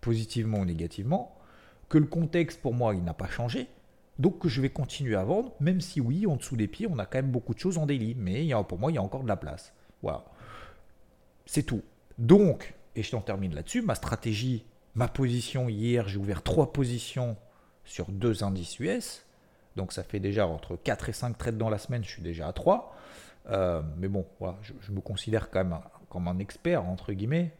positivement 0.00 0.58
ou 0.58 0.64
négativement. 0.64 1.36
Que 1.88 1.98
le 1.98 2.06
contexte, 2.06 2.60
pour 2.60 2.74
moi, 2.74 2.94
il 2.94 3.02
n'a 3.02 3.14
pas 3.14 3.28
changé. 3.28 3.68
Donc 4.20 4.46
je 4.46 4.60
vais 4.60 4.68
continuer 4.68 5.16
à 5.16 5.24
vendre, 5.24 5.54
même 5.60 5.80
si 5.80 5.98
oui, 5.98 6.26
en 6.26 6.36
dessous 6.36 6.54
des 6.54 6.68
pieds, 6.68 6.86
on 6.86 6.98
a 6.98 7.06
quand 7.06 7.16
même 7.16 7.30
beaucoup 7.30 7.54
de 7.54 7.58
choses 7.58 7.78
en 7.78 7.86
daily. 7.86 8.14
Mais 8.18 8.50
pour 8.68 8.78
moi, 8.78 8.92
il 8.92 8.96
y 8.96 8.98
a 8.98 9.02
encore 9.02 9.22
de 9.22 9.28
la 9.28 9.36
place. 9.36 9.72
Voilà. 10.02 10.26
C'est 11.46 11.62
tout. 11.62 11.82
Donc, 12.18 12.74
et 12.96 13.02
je 13.02 13.10
t'en 13.10 13.22
termine 13.22 13.54
là-dessus, 13.54 13.80
ma 13.80 13.94
stratégie, 13.94 14.66
ma 14.94 15.08
position 15.08 15.70
hier, 15.70 16.06
j'ai 16.06 16.18
ouvert 16.18 16.42
trois 16.42 16.70
positions 16.70 17.38
sur 17.86 18.10
deux 18.10 18.44
indices 18.44 18.78
US. 18.78 19.24
Donc 19.76 19.94
ça 19.94 20.02
fait 20.02 20.20
déjà 20.20 20.46
entre 20.46 20.76
4 20.76 21.08
et 21.08 21.12
5 21.14 21.38
trades 21.38 21.56
dans 21.56 21.70
la 21.70 21.78
semaine, 21.78 22.04
je 22.04 22.10
suis 22.10 22.22
déjà 22.22 22.46
à 22.46 22.52
3. 22.52 22.94
Euh, 23.48 23.80
mais 23.96 24.08
bon, 24.08 24.26
voilà, 24.38 24.58
je, 24.60 24.92
me 24.92 25.00
considère 25.00 25.48
quand 25.48 25.64
même 25.64 25.78
comme 26.10 26.28
un 26.28 26.38
expert, 26.40 26.84
entre 26.84 27.14
guillemets. 27.14 27.52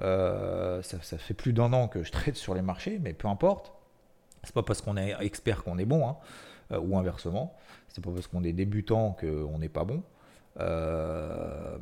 Euh, 0.00 0.80
ça, 0.82 0.98
ça, 1.02 1.18
fait 1.18 1.34
plus 1.34 1.52
d'un 1.52 1.72
an 1.72 1.88
que 1.88 2.04
je 2.04 2.12
trade 2.12 2.36
sur 2.36 2.54
les 2.54 2.62
marchés, 2.62 3.00
mais 3.02 3.14
peu 3.14 3.26
importe. 3.26 3.72
C'est 4.46 4.54
pas 4.54 4.62
parce 4.62 4.80
qu'on 4.80 4.96
est 4.96 5.14
expert 5.20 5.64
qu'on 5.64 5.76
est 5.76 5.84
bon, 5.84 6.08
hein, 6.08 6.16
euh, 6.72 6.78
ou 6.78 6.96
inversement. 6.96 7.54
C'est 7.88 8.02
pas 8.02 8.12
parce 8.12 8.28
qu'on 8.28 8.44
est 8.44 8.52
débutant 8.52 9.16
qu'on 9.20 9.58
n'est 9.58 9.68
pas 9.68 9.84
bon. 9.84 10.02
Euh, 10.60 11.76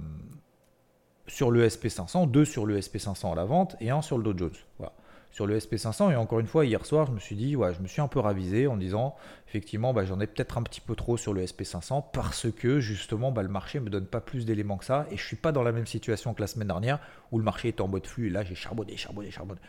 sur 1.26 1.50
le 1.50 1.66
SP500, 1.66 2.30
deux 2.30 2.44
sur 2.44 2.66
le 2.66 2.78
SP500 2.78 3.32
à 3.32 3.34
la 3.34 3.44
vente 3.44 3.76
et 3.80 3.90
un 3.90 4.02
sur 4.02 4.18
le 4.18 4.24
Dow 4.24 4.36
Jones. 4.36 4.88
Sur 5.30 5.46
le 5.46 5.58
SP500, 5.58 6.12
et 6.12 6.16
encore 6.16 6.38
une 6.38 6.46
fois, 6.46 6.64
hier 6.64 6.86
soir, 6.86 7.06
je 7.06 7.12
me 7.12 7.18
suis 7.18 7.34
dit, 7.34 7.56
ouais, 7.56 7.74
je 7.74 7.82
me 7.82 7.88
suis 7.88 8.00
un 8.00 8.06
peu 8.06 8.20
ravisé 8.20 8.68
en 8.68 8.76
disant, 8.76 9.16
effectivement, 9.48 9.92
bah, 9.92 10.04
j'en 10.04 10.20
ai 10.20 10.28
peut-être 10.28 10.58
un 10.58 10.62
petit 10.62 10.80
peu 10.80 10.94
trop 10.94 11.16
sur 11.16 11.34
le 11.34 11.44
SP500 11.44 12.04
parce 12.12 12.52
que 12.52 12.78
justement, 12.78 13.32
bah, 13.32 13.42
le 13.42 13.48
marché 13.48 13.80
ne 13.80 13.84
me 13.84 13.90
donne 13.90 14.06
pas 14.06 14.20
plus 14.20 14.46
d'éléments 14.46 14.76
que 14.76 14.84
ça 14.84 15.06
et 15.10 15.16
je 15.16 15.24
suis 15.24 15.34
pas 15.34 15.50
dans 15.50 15.64
la 15.64 15.72
même 15.72 15.86
situation 15.86 16.34
que 16.34 16.40
la 16.40 16.46
semaine 16.46 16.68
dernière 16.68 17.00
où 17.32 17.38
le 17.38 17.44
marché 17.44 17.66
est 17.68 17.80
en 17.80 17.88
mode 17.88 18.06
flux 18.06 18.28
et 18.28 18.30
là, 18.30 18.44
j'ai 18.44 18.54
charbonné, 18.54 18.96
charbonné, 18.96 19.32
charbonné. 19.32 19.60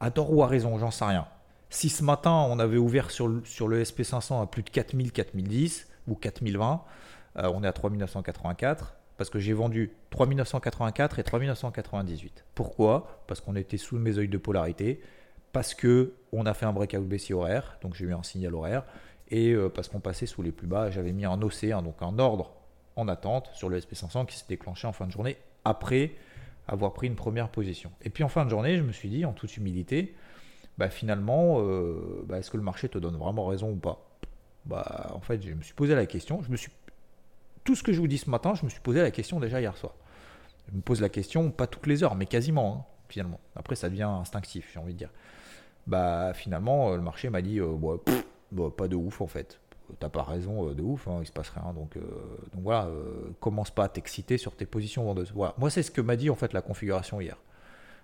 À 0.00 0.10
tort 0.10 0.32
ou 0.32 0.42
à 0.42 0.46
raison, 0.46 0.78
j'en 0.78 0.90
sais 0.90 1.04
rien. 1.04 1.26
Si 1.74 1.88
ce 1.88 2.04
matin, 2.04 2.30
on 2.30 2.60
avait 2.60 2.76
ouvert 2.76 3.10
sur 3.10 3.26
le, 3.26 3.42
sur 3.44 3.66
le 3.66 3.82
SP500 3.82 4.40
à 4.40 4.46
plus 4.46 4.62
de 4.62 4.70
4000, 4.70 5.10
4010 5.10 5.88
ou 6.06 6.14
4020, 6.14 6.84
euh, 7.38 7.50
on 7.52 7.64
est 7.64 7.66
à 7.66 7.72
3984 7.72 8.94
parce 9.16 9.28
que 9.28 9.40
j'ai 9.40 9.54
vendu 9.54 9.90
3984 10.10 11.18
et 11.18 11.24
3998. 11.24 12.44
Pourquoi? 12.54 13.24
Parce 13.26 13.40
qu'on 13.40 13.56
était 13.56 13.76
sous 13.76 13.98
mes 13.98 14.16
yeux 14.16 14.28
de 14.28 14.38
polarité. 14.38 15.02
parce 15.50 15.74
que 15.74 16.12
on 16.30 16.46
a 16.46 16.54
fait 16.54 16.64
un 16.64 16.72
breakout 16.72 17.08
baissier 17.08 17.34
horaire, 17.34 17.76
donc 17.82 17.94
j'ai 17.94 18.04
eu 18.04 18.14
un 18.14 18.22
signal 18.22 18.54
horaire, 18.54 18.84
et 19.30 19.50
euh, 19.50 19.68
parce 19.68 19.88
qu'on 19.88 19.98
passait 19.98 20.26
sous 20.26 20.42
les 20.42 20.52
plus 20.52 20.68
bas, 20.68 20.92
j'avais 20.92 21.12
mis 21.12 21.24
un 21.24 21.42
OC, 21.42 21.66
donc 21.82 21.96
un 22.02 22.20
ordre 22.20 22.52
en 22.94 23.08
attente 23.08 23.50
sur 23.52 23.68
le 23.68 23.80
SP500 23.80 24.26
qui 24.26 24.36
s'est 24.36 24.46
déclenché 24.48 24.86
en 24.86 24.92
fin 24.92 25.08
de 25.08 25.12
journée 25.12 25.38
après 25.64 26.12
avoir 26.68 26.92
pris 26.92 27.08
une 27.08 27.16
première 27.16 27.48
position. 27.48 27.90
Et 28.02 28.10
puis 28.10 28.22
en 28.22 28.28
fin 28.28 28.44
de 28.44 28.50
journée, 28.50 28.76
je 28.76 28.82
me 28.82 28.92
suis 28.92 29.08
dit 29.08 29.24
en 29.24 29.32
toute 29.32 29.56
humilité, 29.56 30.14
bah, 30.78 30.90
finalement, 30.90 31.60
euh, 31.60 32.24
bah, 32.26 32.38
est-ce 32.38 32.50
que 32.50 32.56
le 32.56 32.62
marché 32.62 32.88
te 32.88 32.98
donne 32.98 33.16
vraiment 33.16 33.46
raison 33.46 33.70
ou 33.70 33.76
pas? 33.76 34.04
Bah, 34.64 35.10
En 35.14 35.20
fait, 35.20 35.40
je 35.42 35.52
me 35.52 35.62
suis 35.62 35.74
posé 35.74 35.94
la 35.94 36.06
question. 36.06 36.42
Je 36.42 36.50
me 36.50 36.56
suis... 36.56 36.72
Tout 37.62 37.74
ce 37.74 37.82
que 37.82 37.92
je 37.92 38.00
vous 38.00 38.08
dis 38.08 38.18
ce 38.18 38.28
matin, 38.28 38.54
je 38.54 38.64
me 38.64 38.70
suis 38.70 38.80
posé 38.80 39.00
la 39.00 39.10
question 39.10 39.40
déjà 39.40 39.60
hier 39.60 39.76
soir. 39.76 39.94
Je 40.70 40.76
me 40.76 40.82
pose 40.82 41.00
la 41.00 41.08
question, 41.08 41.50
pas 41.50 41.66
toutes 41.66 41.86
les 41.86 42.02
heures, 42.02 42.14
mais 42.14 42.26
quasiment, 42.26 42.74
hein, 42.74 42.84
finalement. 43.08 43.40
Après, 43.54 43.76
ça 43.76 43.88
devient 43.88 44.02
instinctif, 44.02 44.70
j'ai 44.72 44.80
envie 44.80 44.94
de 44.94 44.98
dire. 44.98 45.10
Bah, 45.86 46.32
finalement, 46.34 46.90
euh, 46.90 46.96
le 46.96 47.02
marché 47.02 47.30
m'a 47.30 47.40
dit, 47.40 47.60
euh, 47.60 47.76
bah, 48.50 48.70
pas 48.76 48.88
de 48.88 48.96
ouf 48.96 49.20
en 49.20 49.26
fait. 49.26 49.60
T'as 50.00 50.08
pas 50.08 50.22
raison 50.22 50.72
de 50.72 50.82
ouf, 50.82 51.06
hein, 51.08 51.18
il 51.20 51.26
se 51.26 51.32
passe 51.32 51.50
rien. 51.50 51.72
Donc, 51.74 51.98
donc 51.98 52.62
voilà, 52.62 52.88
commence 53.38 53.70
pas 53.70 53.84
à 53.84 53.88
t'exciter 53.88 54.38
sur 54.38 54.56
tes 54.56 54.64
positions 54.64 55.04
vendeuses. 55.04 55.30
Voilà. 55.34 55.54
Moi, 55.58 55.68
c'est 55.68 55.82
ce 55.82 55.90
que 55.90 56.00
m'a 56.00 56.16
dit 56.16 56.30
en 56.30 56.34
fait 56.34 56.54
la 56.54 56.62
configuration 56.62 57.20
hier. 57.20 57.36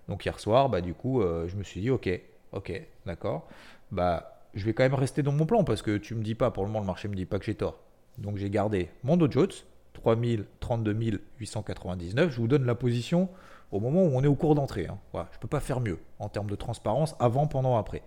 Donc 0.06 0.26
hier 0.26 0.38
soir, 0.38 0.68
bah, 0.68 0.83
du 0.83 0.92
coup, 0.92 1.22
je 1.22 1.56
me 1.56 1.62
suis 1.62 1.80
dit, 1.80 1.88
ok, 1.88 2.11
Ok, 2.53 2.73
d'accord. 3.07 3.49
Bah, 3.91 4.41
je 4.55 4.65
vais 4.65 4.73
quand 4.73 4.83
même 4.83 4.95
rester 4.95 5.23
dans 5.23 5.33
mon 5.33 5.47
plan 5.47 5.65
parce 5.65 5.83
que 5.83 5.97
tu 5.97 6.15
me 6.15 6.23
dis 6.23 6.35
pas, 6.35 6.51
pour 6.51 6.65
le 6.65 6.69
moment, 6.69 6.81
le 6.81 6.87
marché 6.87 7.09
me 7.09 7.15
dit 7.15 7.27
pas 7.27 7.39
que 7.39 7.45
j'ai 7.45 7.55
tort. 7.55 7.79
Donc 8.19 8.37
j'ai 8.37 8.51
gardé 8.51 8.91
mon 9.03 9.17
Dow 9.17 9.31
Jones, 9.31 9.53
3000, 9.95 10.47
32 10.61 11.21
899. 11.39 12.31
Je 12.31 12.37
vous 12.37 12.49
donne 12.49 12.65
la 12.65 12.75
position 12.75 13.29
au 13.71 13.81
moment 13.81 14.03
où 14.03 14.11
on 14.15 14.23
est 14.23 14.29
au 14.29 14.35
cours 14.35 14.55
d'entrée. 14.55 14.87
Hein. 14.87 14.99
Je 15.15 15.19
ne 15.19 15.41
peux 15.41 15.49
pas 15.49 15.61
faire 15.61 15.81
mieux 15.81 15.99
en 16.19 16.29
termes 16.29 16.51
de 16.51 16.57
transparence 16.57 17.15
avant, 17.19 17.47
pendant, 17.47 17.77
après. 17.77 18.03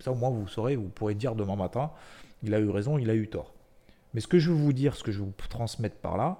Ça, 0.00 0.10
au 0.10 0.16
moins, 0.16 0.30
vous 0.30 0.48
saurez, 0.48 0.74
vous 0.74 0.88
pourrez 0.88 1.14
dire 1.14 1.36
demain 1.36 1.54
matin, 1.54 1.92
il 2.42 2.54
a 2.54 2.58
eu 2.58 2.68
raison, 2.68 2.98
il 2.98 3.08
a 3.08 3.14
eu 3.14 3.28
tort. 3.28 3.54
Mais 4.14 4.20
ce 4.20 4.26
que 4.26 4.38
je 4.38 4.50
veux 4.50 4.56
vous 4.56 4.72
dire, 4.72 4.96
ce 4.96 5.04
que 5.04 5.12
je 5.12 5.20
vous 5.20 5.32
transmettre 5.48 5.96
par 5.96 6.16
là, 6.16 6.38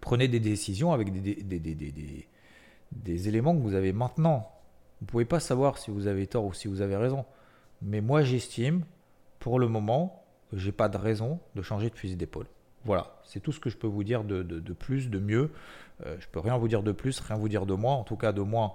prenez 0.00 0.26
des 0.26 0.40
décisions 0.40 0.92
avec 0.92 1.12
des 1.12 3.28
éléments 3.28 3.56
que 3.56 3.62
vous 3.62 3.74
avez 3.74 3.92
maintenant. 3.92 4.50
Vous 5.04 5.10
pouvez 5.10 5.26
pas 5.26 5.38
savoir 5.38 5.76
si 5.76 5.90
vous 5.90 6.06
avez 6.06 6.26
tort 6.26 6.46
ou 6.46 6.54
si 6.54 6.66
vous 6.66 6.80
avez 6.80 6.96
raison. 6.96 7.26
Mais 7.82 8.00
moi, 8.00 8.22
j'estime, 8.22 8.86
pour 9.38 9.58
le 9.58 9.68
moment, 9.68 10.24
que 10.50 10.56
j'ai 10.56 10.72
pas 10.72 10.88
de 10.88 10.96
raison 10.96 11.40
de 11.54 11.60
changer 11.60 11.90
de 11.90 11.94
fusil 11.94 12.16
d'épaule. 12.16 12.46
Voilà, 12.86 13.14
c'est 13.22 13.40
tout 13.40 13.52
ce 13.52 13.60
que 13.60 13.68
je 13.68 13.76
peux 13.76 13.86
vous 13.86 14.02
dire 14.02 14.24
de, 14.24 14.42
plus, 14.72 15.10
de 15.10 15.18
mieux. 15.18 15.50
Euh, 16.06 16.16
je 16.20 16.26
peux 16.28 16.40
rien 16.40 16.56
vous 16.56 16.68
dire 16.68 16.82
de 16.82 16.90
plus, 16.90 17.20
rien 17.20 17.36
vous 17.36 17.50
dire 17.50 17.66
de 17.66 17.74
moins. 17.74 17.92
En 17.96 18.02
tout 18.02 18.16
cas, 18.16 18.32
de 18.32 18.40
moins, 18.40 18.72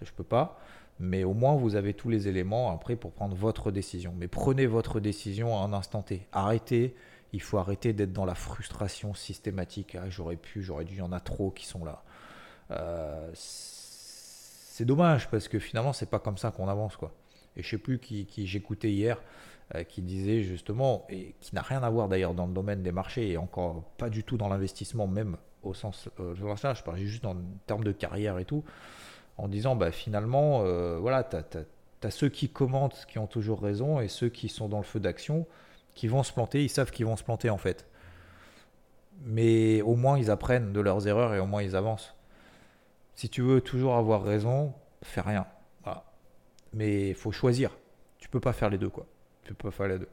je 0.00 0.12
peux 0.12 0.22
pas. 0.22 0.60
Mais 1.00 1.24
au 1.24 1.34
moins, 1.34 1.56
vous 1.56 1.74
avez 1.74 1.94
tous 1.94 2.10
les 2.10 2.28
éléments 2.28 2.70
après 2.72 2.94
pour 2.94 3.10
prendre 3.10 3.34
votre 3.34 3.72
décision. 3.72 4.14
Mais 4.16 4.28
prenez 4.28 4.66
votre 4.66 5.00
décision 5.00 5.58
à 5.58 5.64
un 5.64 5.72
instant 5.72 6.02
T. 6.02 6.28
Arrêtez. 6.30 6.94
Il 7.32 7.42
faut 7.42 7.58
arrêter 7.58 7.92
d'être 7.92 8.12
dans 8.12 8.24
la 8.24 8.36
frustration 8.36 9.14
systématique. 9.14 9.96
Ah, 10.00 10.08
j'aurais 10.08 10.36
pu, 10.36 10.62
j'aurais 10.62 10.84
dû, 10.84 10.94
il 10.94 10.98
y 10.98 11.02
en 11.02 11.10
a 11.10 11.18
trop 11.18 11.50
qui 11.50 11.66
sont 11.66 11.84
là. 11.84 12.04
Euh, 12.70 13.28
c'est 14.72 14.86
dommage 14.86 15.28
parce 15.28 15.48
que 15.48 15.58
finalement, 15.58 15.92
c'est 15.92 16.08
pas 16.08 16.18
comme 16.18 16.38
ça 16.38 16.50
qu'on 16.50 16.66
avance. 16.66 16.96
quoi. 16.96 17.12
Et 17.56 17.62
je 17.62 17.68
sais 17.68 17.76
plus 17.76 17.98
qui, 17.98 18.26
j'écoutais 18.46 18.90
hier 18.90 19.20
euh, 19.74 19.84
qui 19.84 20.00
disait 20.00 20.40
justement, 20.40 21.04
et 21.10 21.34
qui 21.42 21.54
n'a 21.54 21.60
rien 21.60 21.82
à 21.82 21.90
voir 21.90 22.08
d'ailleurs 22.08 22.32
dans 22.32 22.46
le 22.46 22.54
domaine 22.54 22.82
des 22.82 22.90
marchés 22.90 23.32
et 23.32 23.36
encore 23.36 23.82
pas 23.98 24.08
du 24.08 24.24
tout 24.24 24.38
dans 24.38 24.48
l'investissement, 24.48 25.06
même 25.06 25.36
au 25.62 25.74
sens 25.74 26.08
euh, 26.20 26.34
je 26.34 26.82
parlais 26.82 27.04
juste 27.04 27.26
en 27.26 27.36
termes 27.66 27.84
de 27.84 27.92
carrière 27.92 28.38
et 28.38 28.46
tout, 28.46 28.64
en 29.36 29.46
disant 29.46 29.76
bah, 29.76 29.92
finalement, 29.92 30.62
euh, 30.62 30.96
voilà, 30.98 31.22
tu 31.22 32.10
ceux 32.10 32.30
qui 32.30 32.48
commentent 32.48 33.04
qui 33.10 33.18
ont 33.18 33.26
toujours 33.26 33.60
raison 33.60 34.00
et 34.00 34.08
ceux 34.08 34.30
qui 34.30 34.48
sont 34.48 34.70
dans 34.70 34.78
le 34.78 34.84
feu 34.84 35.00
d'action 35.00 35.46
qui 35.94 36.08
vont 36.08 36.22
se 36.22 36.32
planter, 36.32 36.64
ils 36.64 36.70
savent 36.70 36.90
qu'ils 36.90 37.04
vont 37.04 37.16
se 37.16 37.24
planter 37.24 37.50
en 37.50 37.58
fait. 37.58 37.86
Mais 39.20 39.82
au 39.82 39.96
moins 39.96 40.18
ils 40.18 40.30
apprennent 40.30 40.72
de 40.72 40.80
leurs 40.80 41.06
erreurs 41.06 41.34
et 41.34 41.40
au 41.40 41.46
moins 41.46 41.62
ils 41.62 41.76
avancent. 41.76 42.14
Si 43.14 43.28
tu 43.28 43.42
veux 43.42 43.60
toujours 43.60 43.96
avoir 43.96 44.22
raison, 44.22 44.74
fais 45.02 45.20
rien. 45.20 45.46
Mais 46.74 47.10
il 47.10 47.14
faut 47.14 47.32
choisir. 47.32 47.70
Tu 48.18 48.28
peux 48.28 48.40
pas 48.40 48.52
faire 48.52 48.70
les 48.70 48.78
deux, 48.78 48.88
quoi. 48.88 49.06
Tu 49.44 49.52
peux 49.54 49.68
pas 49.68 49.76
faire 49.76 49.88
les 49.88 49.98
deux. 49.98 50.08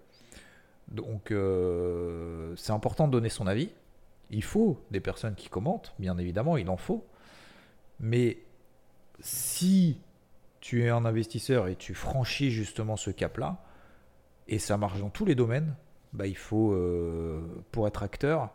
Donc, 0.89 1.31
euh, 1.31 2.53
c'est 2.57 2.71
important 2.71 3.07
de 3.07 3.13
donner 3.13 3.29
son 3.29 3.47
avis. 3.47 3.69
Il 4.29 4.43
faut 4.43 4.83
des 4.91 4.99
personnes 4.99 5.35
qui 5.35 5.49
commentent, 5.49 5.93
bien 5.99 6.17
évidemment, 6.17 6.57
il 6.57 6.69
en 6.69 6.77
faut. 6.77 7.05
Mais 7.99 8.39
si 9.19 9.99
tu 10.59 10.83
es 10.83 10.89
un 10.89 11.05
investisseur 11.05 11.67
et 11.67 11.75
tu 11.75 11.93
franchis 11.93 12.51
justement 12.51 12.97
ce 12.97 13.11
cap-là, 13.11 13.63
et 14.47 14.59
ça 14.59 14.77
marche 14.77 14.99
dans 14.99 15.09
tous 15.09 15.25
les 15.25 15.35
domaines, 15.35 15.75
bah, 16.13 16.27
il 16.27 16.37
faut, 16.37 16.73
euh, 16.73 17.63
pour 17.71 17.87
être 17.87 18.03
acteur, 18.03 18.49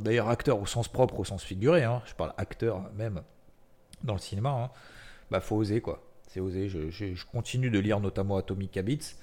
d'ailleurs 0.00 0.28
acteur 0.28 0.60
au 0.60 0.66
sens 0.66 0.88
propre, 0.88 1.20
au 1.20 1.24
sens 1.24 1.42
figuré, 1.42 1.82
hein, 1.82 2.00
je 2.06 2.14
parle 2.14 2.32
acteur 2.36 2.90
même, 2.94 3.22
dans 4.04 4.14
le 4.14 4.20
cinéma, 4.20 4.50
hein, 4.50 4.70
bah 5.30 5.40
faut 5.40 5.56
oser 5.56 5.80
quoi. 5.80 6.02
C'est 6.28 6.40
oser. 6.40 6.68
Je, 6.68 7.26
continue 7.26 7.70
de 7.70 7.78
lire 7.78 8.00
notamment 8.00 8.36
Atomic 8.36 8.76
Habits. 8.76 9.16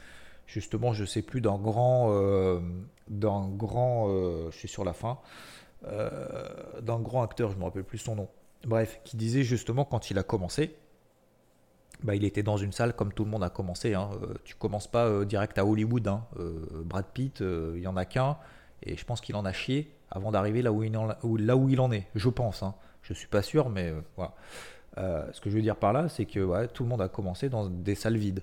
Justement, 0.45 0.93
je 0.93 1.05
sais 1.05 1.21
plus 1.21 1.41
d'un 1.41 1.57
grand, 1.57 2.11
euh, 2.11 2.59
d'un 3.07 3.47
grand, 3.49 4.07
euh, 4.09 4.49
je 4.51 4.57
suis 4.57 4.67
sur 4.67 4.83
la 4.83 4.93
fin, 4.93 5.19
euh, 5.85 6.47
d'un 6.81 6.99
grand 6.99 7.23
acteur, 7.23 7.51
je 7.51 7.57
me 7.57 7.63
rappelle 7.63 7.83
plus 7.83 7.97
son 7.99 8.15
nom. 8.15 8.29
Bref, 8.65 8.99
qui 9.03 9.17
disait 9.17 9.43
justement 9.43 9.85
quand 9.85 10.11
il 10.11 10.17
a 10.19 10.23
commencé, 10.23 10.75
bah, 12.03 12.15
il 12.15 12.23
était 12.23 12.43
dans 12.43 12.57
une 12.57 12.71
salle 12.71 12.95
comme 12.95 13.13
tout 13.13 13.25
le 13.25 13.31
monde 13.31 13.43
a 13.43 13.49
commencé. 13.49 13.93
Hein. 13.93 14.09
tu 14.43 14.55
commences 14.55 14.87
pas 14.87 15.25
direct 15.25 15.57
à 15.57 15.65
Hollywood. 15.65 16.07
Hein. 16.07 16.25
Brad 16.85 17.05
Pitt, 17.13 17.41
il 17.41 17.81
y 17.81 17.87
en 17.87 17.97
a 17.97 18.05
qu'un, 18.05 18.37
et 18.83 18.97
je 18.97 19.05
pense 19.05 19.21
qu'il 19.21 19.35
en 19.35 19.45
a 19.45 19.53
chié 19.53 19.95
avant 20.11 20.31
d'arriver 20.31 20.61
là 20.61 20.71
où 20.71 20.83
il 20.83 20.95
en, 20.97 21.07
là 21.07 21.55
où 21.55 21.69
il 21.69 21.79
en 21.79 21.91
est. 21.91 22.07
Je 22.15 22.29
pense. 22.29 22.63
Hein. 22.63 22.75
Je 23.09 23.13
suis 23.15 23.27
pas 23.27 23.41
sûr, 23.41 23.69
mais 23.69 23.89
euh, 23.89 24.01
voilà. 24.15 24.33
Euh, 24.97 25.25
ce 25.31 25.41
que 25.41 25.49
je 25.49 25.55
veux 25.55 25.61
dire 25.61 25.75
par 25.75 25.93
là, 25.93 26.09
c'est 26.09 26.25
que 26.25 26.65
tout 26.67 26.83
le 26.83 26.89
monde 26.89 27.01
a 27.01 27.07
commencé 27.07 27.49
dans 27.49 27.67
des 27.67 27.95
salles 27.95 28.17
vides, 28.17 28.41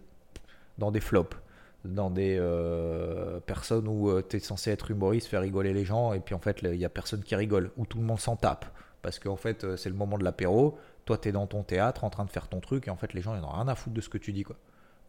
dans 0.78 0.90
des 0.90 1.00
flops, 1.00 1.36
dans 1.84 2.10
des 2.10 2.36
euh, 2.38 3.38
personnes 3.40 3.86
où 3.88 4.20
tu 4.22 4.36
es 4.36 4.40
censé 4.40 4.70
être 4.70 4.90
humoriste, 4.90 5.28
faire 5.28 5.42
rigoler 5.42 5.72
les 5.72 5.84
gens, 5.84 6.12
et 6.12 6.20
puis 6.20 6.34
en 6.34 6.40
fait, 6.40 6.60
il 6.62 6.70
n'y 6.70 6.84
a 6.84 6.88
personne 6.88 7.22
qui 7.22 7.36
rigole, 7.36 7.70
où 7.76 7.86
tout 7.86 7.98
le 7.98 8.04
monde 8.04 8.20
s'en 8.20 8.36
tape. 8.36 8.64
Parce 9.02 9.18
qu'en 9.18 9.36
fait, 9.36 9.76
c'est 9.76 9.88
le 9.88 9.94
moment 9.94 10.18
de 10.18 10.24
l'apéro, 10.24 10.78
toi, 11.04 11.18
tu 11.18 11.28
es 11.28 11.32
dans 11.32 11.46
ton 11.46 11.62
théâtre 11.62 12.02
en 12.02 12.10
train 12.10 12.24
de 12.24 12.30
faire 12.30 12.48
ton 12.48 12.60
truc, 12.60 12.88
et 12.88 12.90
en 12.90 12.96
fait, 12.96 13.12
les 13.12 13.20
gens, 13.20 13.34
ils 13.36 13.40
n'ont 13.40 13.50
rien 13.50 13.68
à 13.68 13.74
foutre 13.74 13.94
de 13.94 14.00
ce 14.00 14.08
que 14.08 14.18
tu 14.18 14.32
dis. 14.32 14.42
Quoi. 14.42 14.56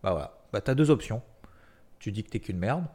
Bah 0.04 0.12
voilà, 0.12 0.38
bah, 0.54 0.62
tu 0.62 0.70
as 0.70 0.76
deux 0.76 0.92
options. 0.92 1.22
Tu 2.00 2.12
dis 2.12 2.24
que 2.24 2.30
t'es 2.30 2.40
qu'une 2.40 2.60
merde, 2.60 2.86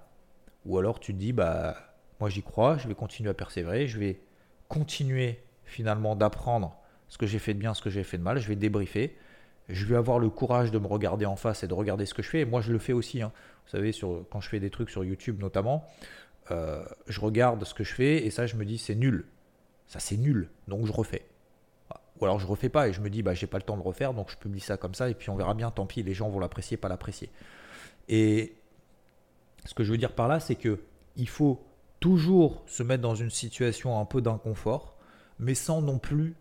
ou 0.64 0.78
alors 0.78 1.00
tu 1.00 1.12
dis, 1.12 1.32
bah, 1.32 1.76
moi 2.20 2.28
j'y 2.28 2.42
crois, 2.42 2.78
je 2.78 2.86
vais 2.86 2.94
continuer 2.94 3.30
à 3.30 3.34
persévérer, 3.34 3.88
je 3.88 3.98
vais 3.98 4.20
continuer 4.68 5.42
finalement 5.72 6.14
d'apprendre 6.14 6.76
ce 7.08 7.18
que 7.18 7.26
j'ai 7.26 7.38
fait 7.38 7.54
de 7.54 7.58
bien, 7.58 7.74
ce 7.74 7.82
que 7.82 7.90
j'ai 7.90 8.04
fait 8.04 8.18
de 8.18 8.22
mal. 8.22 8.38
Je 8.38 8.48
vais 8.48 8.56
débriefer. 8.56 9.16
Je 9.68 9.84
vais 9.86 9.96
avoir 9.96 10.18
le 10.18 10.28
courage 10.28 10.70
de 10.70 10.78
me 10.78 10.86
regarder 10.86 11.26
en 11.26 11.36
face 11.36 11.62
et 11.62 11.68
de 11.68 11.74
regarder 11.74 12.06
ce 12.06 12.14
que 12.14 12.22
je 12.22 12.28
fais. 12.28 12.40
Et 12.40 12.44
moi, 12.44 12.60
je 12.60 12.72
le 12.72 12.78
fais 12.78 12.92
aussi. 12.92 13.22
Hein. 13.22 13.32
Vous 13.64 13.70
savez, 13.70 13.92
quand 14.30 14.40
je 14.40 14.48
fais 14.48 14.60
des 14.60 14.70
trucs 14.70 14.90
sur 14.90 15.04
YouTube 15.04 15.40
notamment, 15.40 15.84
euh, 16.50 16.84
je 17.06 17.20
regarde 17.20 17.64
ce 17.64 17.74
que 17.74 17.84
je 17.84 17.94
fais 17.94 18.24
et 18.24 18.30
ça, 18.30 18.46
je 18.46 18.56
me 18.56 18.64
dis, 18.64 18.78
c'est 18.78 18.94
nul. 18.94 19.26
Ça, 19.86 20.00
c'est 20.00 20.16
nul. 20.16 20.48
Donc, 20.68 20.86
je 20.86 20.92
refais. 20.92 21.26
Ou 22.20 22.24
alors, 22.24 22.38
je 22.38 22.46
refais 22.46 22.68
pas 22.68 22.88
et 22.88 22.92
je 22.92 23.00
me 23.00 23.10
dis, 23.10 23.22
bah, 23.22 23.34
j'ai 23.34 23.46
pas 23.46 23.58
le 23.58 23.64
temps 23.64 23.76
de 23.76 23.82
refaire, 23.82 24.14
donc 24.14 24.30
je 24.30 24.36
publie 24.36 24.60
ça 24.60 24.76
comme 24.76 24.94
ça 24.94 25.10
et 25.10 25.14
puis 25.14 25.30
on 25.30 25.36
verra 25.36 25.54
bien. 25.54 25.70
Tant 25.70 25.86
pis, 25.86 26.02
les 26.02 26.14
gens 26.14 26.28
vont 26.28 26.38
l'apprécier, 26.38 26.76
pas 26.76 26.88
l'apprécier. 26.88 27.30
Et 28.08 28.54
ce 29.64 29.74
que 29.74 29.84
je 29.84 29.90
veux 29.90 29.98
dire 29.98 30.12
par 30.12 30.28
là, 30.28 30.40
c'est 30.40 30.54
que 30.54 30.80
il 31.16 31.28
faut 31.28 31.64
toujours 32.00 32.62
se 32.66 32.82
mettre 32.82 33.02
dans 33.02 33.14
une 33.14 33.30
situation 33.30 33.98
un 33.98 34.04
peu 34.04 34.20
d'inconfort 34.20 34.91
mais 35.42 35.54
sans 35.54 35.82
non 35.82 35.98
plus 35.98 36.34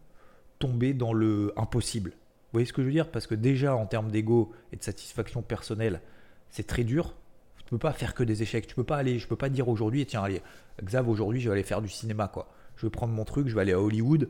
tomber 0.59 0.93
dans 0.93 1.11
le 1.11 1.53
impossible. 1.57 2.11
Vous 2.11 2.53
voyez 2.53 2.65
ce 2.65 2.73
que 2.73 2.81
je 2.81 2.87
veux 2.87 2.93
dire? 2.93 3.09
Parce 3.09 3.27
que 3.27 3.35
déjà, 3.35 3.75
en 3.75 3.87
termes 3.87 4.11
d'ego 4.11 4.51
et 4.71 4.75
de 4.75 4.83
satisfaction 4.83 5.41
personnelle, 5.41 6.01
c'est 6.49 6.67
très 6.67 6.83
dur. 6.83 7.15
Tu 7.57 7.63
peux 7.65 7.79
pas 7.79 7.93
faire 7.93 8.13
que 8.13 8.23
des 8.23 8.43
échecs. 8.43 8.67
Tu 8.67 8.75
peux 8.75 8.83
pas 8.83 8.97
aller, 8.97 9.17
je 9.17 9.27
peux 9.27 9.35
pas 9.35 9.49
dire 9.49 9.69
aujourd'hui, 9.69 10.05
tiens, 10.05 10.23
allez, 10.23 10.41
Xav, 10.83 11.09
aujourd'hui, 11.09 11.41
je 11.41 11.49
vais 11.49 11.53
aller 11.53 11.63
faire 11.63 11.81
du 11.81 11.89
cinéma, 11.89 12.27
quoi. 12.27 12.51
Je 12.75 12.85
vais 12.85 12.91
prendre 12.91 13.13
mon 13.13 13.25
truc, 13.25 13.47
je 13.47 13.55
vais 13.55 13.61
aller 13.61 13.73
à 13.73 13.79
Hollywood. 13.79 14.29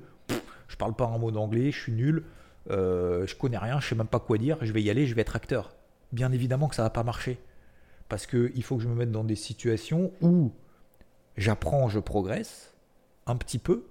je 0.67 0.75
parle 0.77 0.95
pas 0.95 1.05
un 1.05 1.17
mot 1.17 1.31
d'anglais, 1.31 1.71
je 1.71 1.79
suis 1.79 1.91
nul, 1.91 2.23
euh, 2.69 3.27
je 3.27 3.35
connais 3.35 3.57
rien, 3.57 3.79
je 3.81 3.87
sais 3.89 3.95
même 3.95 4.07
pas 4.07 4.19
quoi 4.19 4.37
dire. 4.37 4.57
Je 4.61 4.71
vais 4.71 4.81
y 4.81 4.89
aller, 4.89 5.05
je 5.05 5.15
vais 5.15 5.21
être 5.21 5.35
acteur. 5.35 5.75
Bien 6.13 6.31
évidemment 6.31 6.69
que 6.69 6.75
ça 6.75 6.83
va 6.83 6.89
pas 6.89 7.03
marcher, 7.03 7.39
parce 8.07 8.25
que 8.25 8.51
il 8.55 8.63
faut 8.63 8.77
que 8.77 8.83
je 8.83 8.87
me 8.87 8.95
mette 8.95 9.11
dans 9.11 9.23
des 9.23 9.35
situations 9.35 10.11
où 10.21 10.51
j'apprends, 11.35 11.89
je 11.89 11.99
progresse 11.99 12.73
un 13.25 13.35
petit 13.35 13.57
peu, 13.57 13.85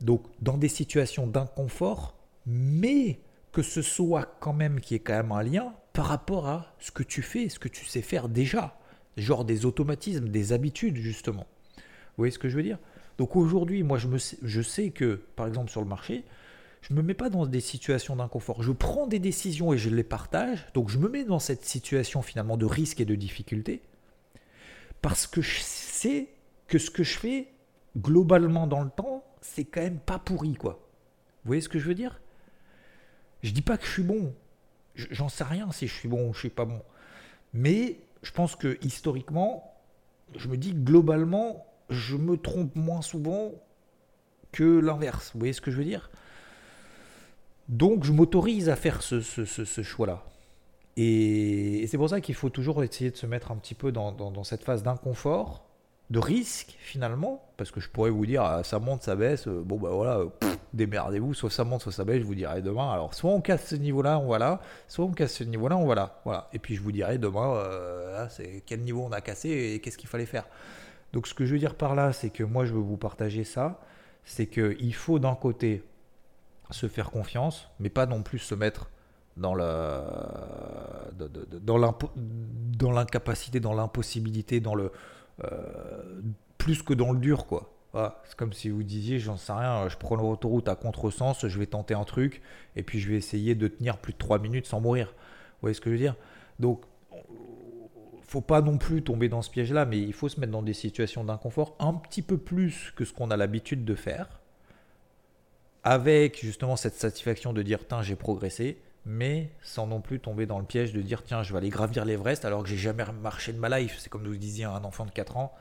donc 0.00 0.22
dans 0.40 0.56
des 0.56 0.68
situations 0.68 1.26
d'inconfort, 1.26 2.16
mais 2.46 3.18
que 3.52 3.62
ce 3.62 3.82
soit 3.82 4.36
quand 4.40 4.52
même 4.52 4.80
qui 4.80 4.94
est 4.94 4.98
quand 5.00 5.14
même 5.14 5.32
un 5.32 5.42
lien 5.42 5.74
par 5.92 6.06
rapport 6.06 6.46
à 6.46 6.74
ce 6.78 6.90
que 6.90 7.02
tu 7.02 7.22
fais, 7.22 7.48
ce 7.48 7.58
que 7.58 7.68
tu 7.68 7.86
sais 7.86 8.02
faire 8.02 8.28
déjà, 8.28 8.78
genre 9.16 9.44
des 9.44 9.64
automatismes, 9.64 10.28
des 10.28 10.52
habitudes 10.52 10.96
justement. 10.96 11.46
Vous 11.76 12.22
voyez 12.22 12.30
ce 12.30 12.38
que 12.38 12.48
je 12.48 12.56
veux 12.56 12.62
dire? 12.62 12.78
Donc 13.18 13.34
aujourd'hui, 13.34 13.82
moi 13.82 13.98
je, 13.98 14.08
me 14.08 14.18
sais, 14.18 14.36
je 14.42 14.60
sais 14.60 14.90
que 14.90 15.22
par 15.36 15.46
exemple 15.46 15.70
sur 15.70 15.80
le 15.80 15.86
marché, 15.86 16.24
je 16.82 16.94
me 16.94 17.02
mets 17.02 17.14
pas 17.14 17.30
dans 17.30 17.46
des 17.46 17.60
situations 17.60 18.16
d'inconfort. 18.16 18.62
Je 18.62 18.72
prends 18.72 19.06
des 19.06 19.18
décisions 19.18 19.72
et 19.72 19.78
je 19.78 19.88
les 19.88 20.04
partage. 20.04 20.66
Donc 20.74 20.90
je 20.90 20.98
me 20.98 21.08
mets 21.08 21.24
dans 21.24 21.38
cette 21.38 21.64
situation 21.64 22.22
finalement 22.22 22.56
de 22.56 22.66
risque 22.66 23.00
et 23.00 23.04
de 23.04 23.14
difficulté 23.14 23.80
parce 25.02 25.26
que 25.26 25.40
je 25.40 25.60
sais 25.60 26.28
que 26.68 26.78
ce 26.78 26.90
que 26.90 27.04
je 27.04 27.18
fais 27.18 27.48
globalement 27.96 28.66
dans 28.66 28.82
le 28.82 28.90
temps, 28.90 29.15
c'est 29.40 29.64
quand 29.64 29.82
même 29.82 29.98
pas 29.98 30.18
pourri 30.18 30.54
quoi. 30.54 30.80
Vous 31.44 31.48
voyez 31.48 31.62
ce 31.62 31.68
que 31.68 31.78
je 31.78 31.86
veux 31.86 31.94
dire? 31.94 32.20
Je 33.42 33.52
dis 33.52 33.62
pas 33.62 33.78
que 33.78 33.86
je 33.86 33.90
suis 33.90 34.02
bon. 34.02 34.34
J'en 34.94 35.28
sais 35.28 35.44
rien 35.44 35.70
si 35.72 35.86
je 35.86 35.94
suis 35.94 36.08
bon 36.08 36.28
ou 36.28 36.34
je 36.34 36.40
suis 36.40 36.50
pas 36.50 36.64
bon. 36.64 36.82
Mais 37.52 38.00
je 38.22 38.32
pense 38.32 38.56
que 38.56 38.78
historiquement, 38.82 39.74
je 40.34 40.48
me 40.48 40.56
dis 40.56 40.72
globalement, 40.72 41.66
je 41.90 42.16
me 42.16 42.36
trompe 42.36 42.74
moins 42.74 43.02
souvent 43.02 43.52
que 44.52 44.80
l'inverse. 44.80 45.30
Vous 45.32 45.38
voyez 45.38 45.52
ce 45.52 45.60
que 45.60 45.70
je 45.70 45.76
veux 45.76 45.84
dire? 45.84 46.10
Donc 47.68 48.04
je 48.04 48.12
m'autorise 48.12 48.68
à 48.68 48.76
faire 48.76 49.02
ce, 49.02 49.20
choix-là. 49.82 50.24
Et, 50.96 51.86
c'est 51.88 51.98
pour 51.98 52.08
ça 52.08 52.20
qu'il 52.20 52.34
faut 52.34 52.50
toujours 52.50 52.82
essayer 52.82 53.10
de 53.10 53.16
se 53.16 53.26
mettre 53.26 53.52
un 53.52 53.56
petit 53.56 53.74
peu 53.74 53.92
dans 53.92 54.44
cette 54.44 54.64
phase 54.64 54.82
d'inconfort 54.82 55.65
de 56.10 56.18
risque 56.20 56.76
finalement, 56.78 57.44
parce 57.56 57.72
que 57.72 57.80
je 57.80 57.88
pourrais 57.88 58.10
vous 58.10 58.26
dire 58.26 58.42
ah, 58.42 58.62
ça 58.62 58.78
monte, 58.78 59.02
ça 59.02 59.16
baisse, 59.16 59.48
euh, 59.48 59.62
bon 59.64 59.76
bah 59.76 59.90
voilà, 59.90 60.18
euh, 60.18 60.28
démerdez-vous, 60.72 61.34
soit 61.34 61.50
ça 61.50 61.64
monte, 61.64 61.82
soit 61.82 61.92
ça 61.92 62.04
baisse, 62.04 62.20
je 62.20 62.26
vous 62.26 62.34
dirai 62.34 62.62
demain. 62.62 62.90
Alors 62.92 63.12
soit 63.12 63.30
on 63.30 63.40
casse 63.40 63.66
ce 63.66 63.74
niveau-là, 63.74 64.18
on 64.18 64.28
va 64.28 64.38
là, 64.38 64.60
soit 64.86 65.04
on 65.04 65.10
casse 65.10 65.34
ce 65.34 65.44
niveau-là, 65.44 65.76
on 65.76 65.86
va 65.86 65.96
là. 65.96 66.20
Voilà. 66.24 66.48
Et 66.52 66.60
puis 66.60 66.76
je 66.76 66.80
vous 66.80 66.92
dirai 66.92 67.18
demain, 67.18 67.54
euh, 67.56 68.26
c'est 68.30 68.62
quel 68.66 68.80
niveau 68.82 69.02
on 69.04 69.12
a 69.12 69.20
cassé 69.20 69.48
et 69.50 69.80
qu'est-ce 69.80 69.98
qu'il 69.98 70.08
fallait 70.08 70.26
faire. 70.26 70.46
Donc 71.12 71.26
ce 71.26 71.34
que 71.34 71.44
je 71.44 71.52
veux 71.52 71.58
dire 71.58 71.74
par 71.74 71.96
là, 71.96 72.12
c'est 72.12 72.30
que 72.30 72.44
moi 72.44 72.66
je 72.66 72.72
veux 72.72 72.80
vous 72.80 72.96
partager 72.96 73.42
ça, 73.42 73.80
c'est 74.24 74.46
qu'il 74.46 74.94
faut 74.94 75.18
d'un 75.18 75.34
côté 75.34 75.82
se 76.70 76.86
faire 76.86 77.10
confiance, 77.10 77.68
mais 77.80 77.90
pas 77.90 78.06
non 78.06 78.22
plus 78.22 78.38
se 78.38 78.54
mettre 78.54 78.90
dans 79.36 79.54
la 79.54 80.04
dans 81.58 82.92
l'incapacité, 82.92 83.60
dans 83.60 83.74
l'impossibilité, 83.74 84.60
dans 84.60 84.74
le 84.74 84.92
plus 86.58 86.82
que 86.82 86.94
dans 86.94 87.12
le 87.12 87.18
dur, 87.18 87.46
quoi. 87.46 87.72
c'est 88.24 88.36
comme 88.36 88.52
si 88.52 88.68
vous 88.68 88.82
disiez, 88.82 89.18
j'en 89.18 89.36
sais 89.36 89.52
rien, 89.52 89.88
je 89.88 89.96
prends 89.96 90.16
l'autoroute 90.16 90.68
à 90.68 90.76
contresens, 90.76 91.46
je 91.46 91.58
vais 91.58 91.66
tenter 91.66 91.94
un 91.94 92.04
truc, 92.04 92.42
et 92.74 92.82
puis 92.82 93.00
je 93.00 93.08
vais 93.08 93.16
essayer 93.16 93.54
de 93.54 93.68
tenir 93.68 93.98
plus 93.98 94.12
de 94.12 94.18
3 94.18 94.38
minutes 94.38 94.66
sans 94.66 94.80
mourir. 94.80 95.08
Vous 95.08 95.60
voyez 95.62 95.74
ce 95.74 95.80
que 95.80 95.90
je 95.90 95.94
veux 95.94 96.00
dire? 96.00 96.16
Donc, 96.58 96.82
faut 98.22 98.40
pas 98.40 98.60
non 98.60 98.76
plus 98.76 99.02
tomber 99.02 99.28
dans 99.28 99.42
ce 99.42 99.50
piège-là, 99.50 99.86
mais 99.86 100.00
il 100.00 100.12
faut 100.12 100.28
se 100.28 100.40
mettre 100.40 100.52
dans 100.52 100.62
des 100.62 100.74
situations 100.74 101.24
d'inconfort 101.24 101.76
un 101.78 101.94
petit 101.94 102.22
peu 102.22 102.38
plus 102.38 102.92
que 102.96 103.04
ce 103.04 103.12
qu'on 103.12 103.30
a 103.30 103.36
l'habitude 103.36 103.84
de 103.84 103.94
faire, 103.94 104.40
avec 105.84 106.40
justement 106.40 106.76
cette 106.76 106.94
satisfaction 106.94 107.52
de 107.52 107.62
dire, 107.62 107.86
tiens, 107.86 108.02
j'ai 108.02 108.16
progressé, 108.16 108.78
mais 109.06 109.52
sans 109.62 109.86
non 109.86 110.00
plus 110.00 110.18
tomber 110.18 110.46
dans 110.46 110.58
le 110.58 110.64
piège 110.64 110.92
de 110.92 111.00
dire 111.00 111.22
tiens 111.22 111.44
je 111.44 111.52
vais 111.52 111.58
aller 111.58 111.68
gravir 111.70 112.04
l'Everest 112.04 112.44
alors 112.44 112.64
que 112.64 112.68
j'ai 112.68 112.76
jamais 112.76 113.04
marché 113.22 113.52
de 113.52 113.58
ma 113.58 113.78
life. 113.78 113.96
C'est 113.98 114.10
comme 114.10 114.26
vous 114.26 114.36
disiez 114.36 114.64
à 114.64 114.72
un 114.72 114.84
enfant 114.84 115.06
de 115.06 115.12
4 115.12 115.36
ans, 115.36 115.54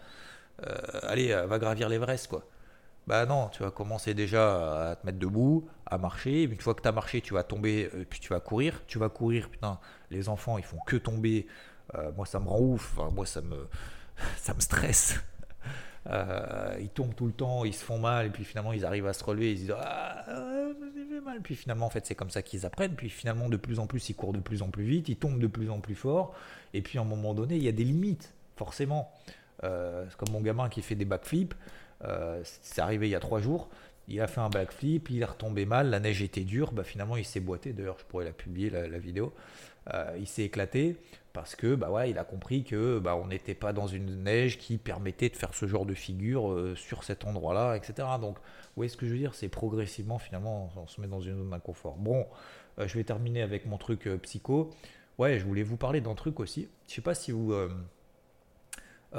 euh, 0.66 0.76
allez 1.04 1.32
euh, 1.32 1.46
va 1.46 1.60
gravir 1.60 1.88
l'Everest 1.88 2.28
quoi. 2.28 2.44
Bah 3.08 3.28
non, 3.28 3.50
tu 3.50 3.62
vas 3.62 3.70
commencer 3.70 4.16
déjà 4.16 4.92
à 4.92 4.96
te 4.96 5.06
mettre 5.06 5.20
debout, 5.20 5.70
à 5.86 6.00
marcher. 6.00 6.44
Une 6.44 6.60
fois 6.60 6.74
que 6.74 6.82
tu 6.82 6.88
as 6.88 6.92
marché, 6.92 7.22
tu 7.22 7.36
vas 7.36 7.44
tomber, 7.44 7.92
euh, 7.94 8.04
puis 8.10 8.20
tu 8.20 8.30
vas 8.30 8.40
courir. 8.40 8.82
Tu 8.88 8.98
vas 8.98 9.10
courir, 9.10 9.48
putain, 9.52 9.80
les 10.10 10.28
enfants 10.28 10.58
ils 10.58 10.64
font 10.64 10.80
que 10.88 10.96
tomber. 10.98 11.48
moi 12.18 12.26
ça 12.26 12.40
me 12.40 12.50
rend 12.50 12.60
ouf, 12.60 12.98
moi 13.14 13.26
ça 13.28 13.42
me, 13.42 13.68
ça 14.38 14.56
me 14.56 14.60
stresse. 14.60 15.20
Euh, 16.08 16.78
ils 16.80 16.90
tombent 16.90 17.16
tout 17.16 17.26
le 17.26 17.32
temps, 17.32 17.66
ils 17.66 17.74
se 17.74 17.84
font 17.84 17.98
mal, 17.98 18.28
et 18.28 18.30
puis 18.30 18.44
finalement 18.44 18.74
ils 18.74 18.86
arrivent 18.86 19.08
à 19.08 19.14
se 19.14 19.24
relever, 19.24 19.52
ils 19.52 19.58
se 19.58 19.62
disent 19.64 19.76
Ah, 19.78 20.26
j'ai 20.96 21.06
fait 21.06 21.22
mal. 21.22 21.42
Puis 21.42 21.56
finalement, 21.56 21.88
en 21.88 21.90
fait, 21.90 22.06
c'est 22.06 22.16
comme 22.16 22.30
ça 22.30 22.42
qu'ils 22.42 22.66
apprennent. 22.66 22.96
Puis 22.96 23.10
finalement, 23.10 23.50
de 23.50 23.58
plus 23.58 23.80
en 23.80 23.88
plus, 23.88 24.10
ils 24.10 24.16
courent 24.16 24.34
de 24.34 24.40
plus 24.40 24.62
en 24.62 24.70
plus 24.70 24.84
vite, 24.84 25.10
ils 25.10 25.18
tombent 25.18 25.40
de 25.40 25.48
plus 25.48 25.70
en 25.70 25.80
plus 25.80 25.96
fort. 25.96 26.36
Et 26.74 26.82
puis 26.82 26.98
à 26.98 27.02
un 27.02 27.06
moment 27.06 27.34
donné, 27.34 27.56
il 27.56 27.64
y 27.64 27.68
a 27.68 27.72
des 27.72 27.84
limites, 27.84 28.34
forcément. 28.56 29.12
Euh, 29.64 30.06
c'est 30.10 30.18
comme 30.18 30.32
mon 30.32 30.42
gamin 30.42 30.70
qui 30.70 30.82
fait 30.82 30.96
des 30.96 31.06
backflips. 31.06 31.56
Euh, 32.04 32.42
c'est 32.44 32.82
arrivé 32.82 33.08
il 33.08 33.12
y 33.12 33.16
a 33.16 33.20
trois 33.20 33.40
jours. 33.40 33.70
Il 34.08 34.22
a 34.22 34.28
fait 34.28 34.42
un 34.42 34.50
backflip, 34.50 35.10
il 35.10 35.22
est 35.22 35.26
retombé 35.26 35.66
mal, 35.66 35.90
la 35.90 36.00
neige 36.00 36.22
était 36.22 36.44
dure, 36.44 36.72
bah 36.74 36.84
finalement 36.84 37.18
il 37.18 37.26
s'est 37.26 37.40
boité, 37.40 37.74
d'ailleurs 37.74 37.98
je 37.98 38.06
pourrais 38.06 38.26
la 38.26 38.34
publier 38.34 38.70
la, 38.70 39.00
vidéo, 39.00 39.34
il 40.20 40.28
s'est 40.28 40.44
éclaté, 40.44 40.96
parce 41.36 41.58
que 41.58 41.76
bah 41.76 41.92
ouais, 41.92 42.10
il 42.10 42.18
a 42.18 42.24
compris 42.24 42.64
que 42.64 42.98
bah, 42.98 43.22
n'était 43.28 43.54
pas 43.56 43.74
dans 43.74 43.88
une 43.88 44.24
neige 44.24 44.58
qui 44.58 44.78
permettait 44.78 45.28
de 45.28 45.36
faire 45.36 45.54
ce 45.54 45.68
genre 45.68 45.86
de 45.86 45.94
figure 45.94 46.50
euh, 46.50 46.76
sur 46.76 47.04
cet 47.04 47.26
endroit-là, 47.26 47.76
etc. 47.76 48.08
Donc, 48.22 48.38
vous 48.38 48.78
voyez 48.78 48.90
ce 48.90 48.96
que 48.96 49.06
je 49.06 49.12
veux 49.12 49.18
dire? 49.18 49.36
C'est 49.36 49.50
progressivement, 49.50 50.18
finalement, 50.18 50.72
on 50.78 50.88
se 50.88 51.02
met 51.02 51.08
dans 51.08 51.20
une 51.20 51.36
zone 51.36 51.50
d'inconfort. 51.50 51.98
Bon, 51.98 52.26
euh, 52.80 52.88
je 52.88 52.98
vais 52.98 53.04
terminer 53.04 53.42
avec 53.42 53.66
mon 53.66 53.78
truc 53.78 54.08
euh, 54.08 54.18
psycho. 54.18 54.70
Ouais, 55.18 55.38
je 55.38 55.46
voulais 55.46 55.64
vous 55.64 55.76
parler 55.76 56.00
d'un 56.00 56.16
truc 56.16 56.40
aussi. 56.40 56.70
Je 56.88 56.94
sais 56.94 57.02
pas 57.02 57.16
si 57.16 57.32
vous. 57.32 57.54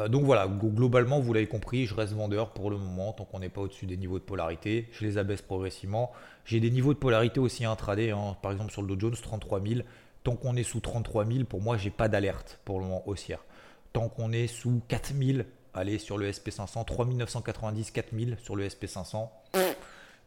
donc 0.09 0.25
voilà, 0.25 0.47
globalement, 0.47 1.21
vous 1.21 1.33
l'avez 1.33 1.47
compris, 1.47 1.87
je 1.87 1.95
reste 1.95 2.13
vendeur 2.13 2.53
pour 2.53 2.71
le 2.71 2.77
moment, 2.79 3.13
tant 3.13 3.25
qu'on 3.25 3.41
n'est 3.41 3.49
pas 3.49 3.63
au-dessus 3.63 3.87
des 3.87 3.97
niveaux 3.97 4.19
de 4.19 4.25
polarité. 4.25 4.89
Je 4.93 5.05
les 5.05 5.17
abaisse 5.17 5.43
progressivement. 5.43 6.13
J'ai 6.45 6.61
des 6.61 6.71
niveaux 6.71 6.93
de 6.93 6.99
polarité 6.99 7.41
aussi 7.41 7.65
intraday, 7.65 8.11
hein. 8.11 8.37
par 8.43 8.53
exemple 8.53 8.73
sur 8.73 8.83
le 8.83 8.89
Dow 8.89 9.01
Jones, 9.01 9.17
33 9.21 9.61
000 9.67 9.81
Tant 10.27 10.35
qu'on 10.35 10.57
est 10.57 10.65
sous 10.65 10.81
33 10.81 11.25
000, 11.25 11.45
pour 11.45 11.63
moi, 11.63 11.77
j'ai 11.77 11.91
pas 11.91 12.09
d'alerte 12.09 12.59
pour 12.65 12.81
le 12.81 12.87
moment 12.87 13.09
haussière. 13.09 13.45
Tant 13.93 14.09
qu'on 14.09 14.33
est 14.33 14.49
sous 14.49 14.83
4 14.89 15.13
000, 15.15 15.39
allez 15.73 15.99
sur 15.99 16.19
le 16.19 16.29
SP500, 16.29 16.85
3990, 16.85 17.93
4000 17.93 18.37
sur 18.43 18.57
le 18.57 18.67
SP500, 18.67 19.29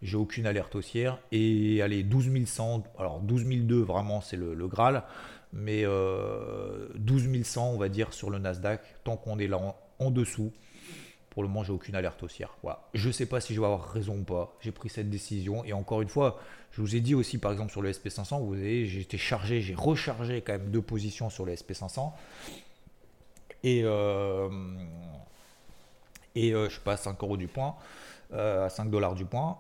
j'ai 0.02 0.16
aucune 0.16 0.46
alerte 0.46 0.74
haussière. 0.76 1.20
Et 1.34 1.82
allez, 1.82 2.04
12 2.04 2.46
100, 2.46 2.84
alors 2.98 3.20
12 3.20 3.44
002 3.44 3.82
vraiment 3.82 4.22
c'est 4.22 4.38
le, 4.38 4.56
Graal, 4.70 5.04
mais 5.52 5.82
12 5.82 5.88
euh, 5.90 7.44
100 7.44 7.74
on 7.74 7.78
va 7.78 7.90
dire 7.90 8.14
sur 8.14 8.30
le 8.30 8.40
Nasdaq, 8.40 8.80
tant 9.04 9.18
qu'on 9.18 9.38
est 9.38 9.48
là 9.48 9.60
en 10.00 10.12
dessous, 10.12 10.54
pour 11.30 11.44
le 11.44 11.50
moment, 11.50 11.64
j'ai 11.64 11.72
aucune 11.72 11.96
alerte 11.96 12.22
haussière. 12.24 12.56
Voilà. 12.64 12.88
Je 12.94 13.08
ne 13.08 13.14
sais 13.14 13.26
pas 13.26 13.40
si 13.40 13.54
je 13.54 13.60
vais 13.60 13.66
avoir 13.66 13.92
raison 13.92 14.18
ou 14.18 14.24
pas. 14.24 14.56
J'ai 14.62 14.72
pris 14.72 14.90
cette 14.90 15.10
décision. 15.10 15.64
Et 15.64 15.74
encore 15.74 16.02
une 16.02 16.10
fois, 16.10 16.40
je 16.72 16.82
vous 16.82 16.96
ai 16.96 17.02
dit 17.02 17.16
aussi, 17.16 17.38
par 17.38 17.52
exemple, 17.52 17.72
sur 17.72 17.82
le 17.82 17.92
SP500, 17.92 18.40
vous 18.40 18.48
voyez, 18.48 18.86
j'ai 18.86 19.02
été 19.02 19.18
chargé, 19.18 19.62
j'ai 19.62 19.76
rechargé 19.76 20.42
quand 20.42 20.54
même 20.54 20.72
deux 20.72 20.82
positions 20.82 21.30
sur 21.30 21.46
le 21.46 21.54
SP500. 21.54 22.12
Et, 23.64 23.82
euh, 23.84 24.50
et 26.36 26.54
euh, 26.54 26.66
je 26.66 26.74
suis 26.74 26.82
pas 26.82 26.94
à 26.94 26.98
5 26.98 27.22
euros 27.24 27.38
du 27.38 27.48
point, 27.48 27.76
euh, 28.34 28.66
à 28.66 28.70
5 28.70 28.90
dollars 28.90 29.16
du 29.16 29.26
point. 29.26 29.58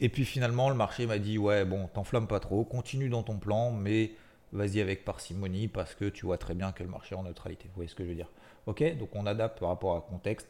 et 0.00 0.08
puis 0.08 0.24
finalement, 0.24 0.68
le 0.68 0.74
marché 0.74 1.06
m'a 1.06 1.18
dit 1.18 1.38
Ouais, 1.38 1.64
bon, 1.64 1.88
t'enflamme 1.88 2.26
pas 2.26 2.40
trop, 2.40 2.64
continue 2.64 3.08
dans 3.08 3.22
ton 3.22 3.38
plan, 3.38 3.70
mais 3.70 4.12
vas-y 4.54 4.80
avec 4.80 5.04
parcimonie 5.04 5.68
parce 5.68 5.94
que 5.94 6.06
tu 6.06 6.26
vois 6.26 6.38
très 6.38 6.54
bien 6.54 6.72
que 6.72 6.82
le 6.82 6.88
marché 6.88 7.14
est 7.14 7.18
en 7.18 7.24
neutralité. 7.24 7.64
Vous 7.66 7.74
voyez 7.74 7.88
ce 7.88 7.94
que 7.94 8.04
je 8.04 8.08
veux 8.08 8.14
dire? 8.14 8.30
Ok, 8.66 8.82
donc 8.96 9.10
on 9.14 9.26
adapte 9.26 9.58
par 9.58 9.68
rapport 9.68 9.96
à 9.96 10.00
contexte, 10.00 10.48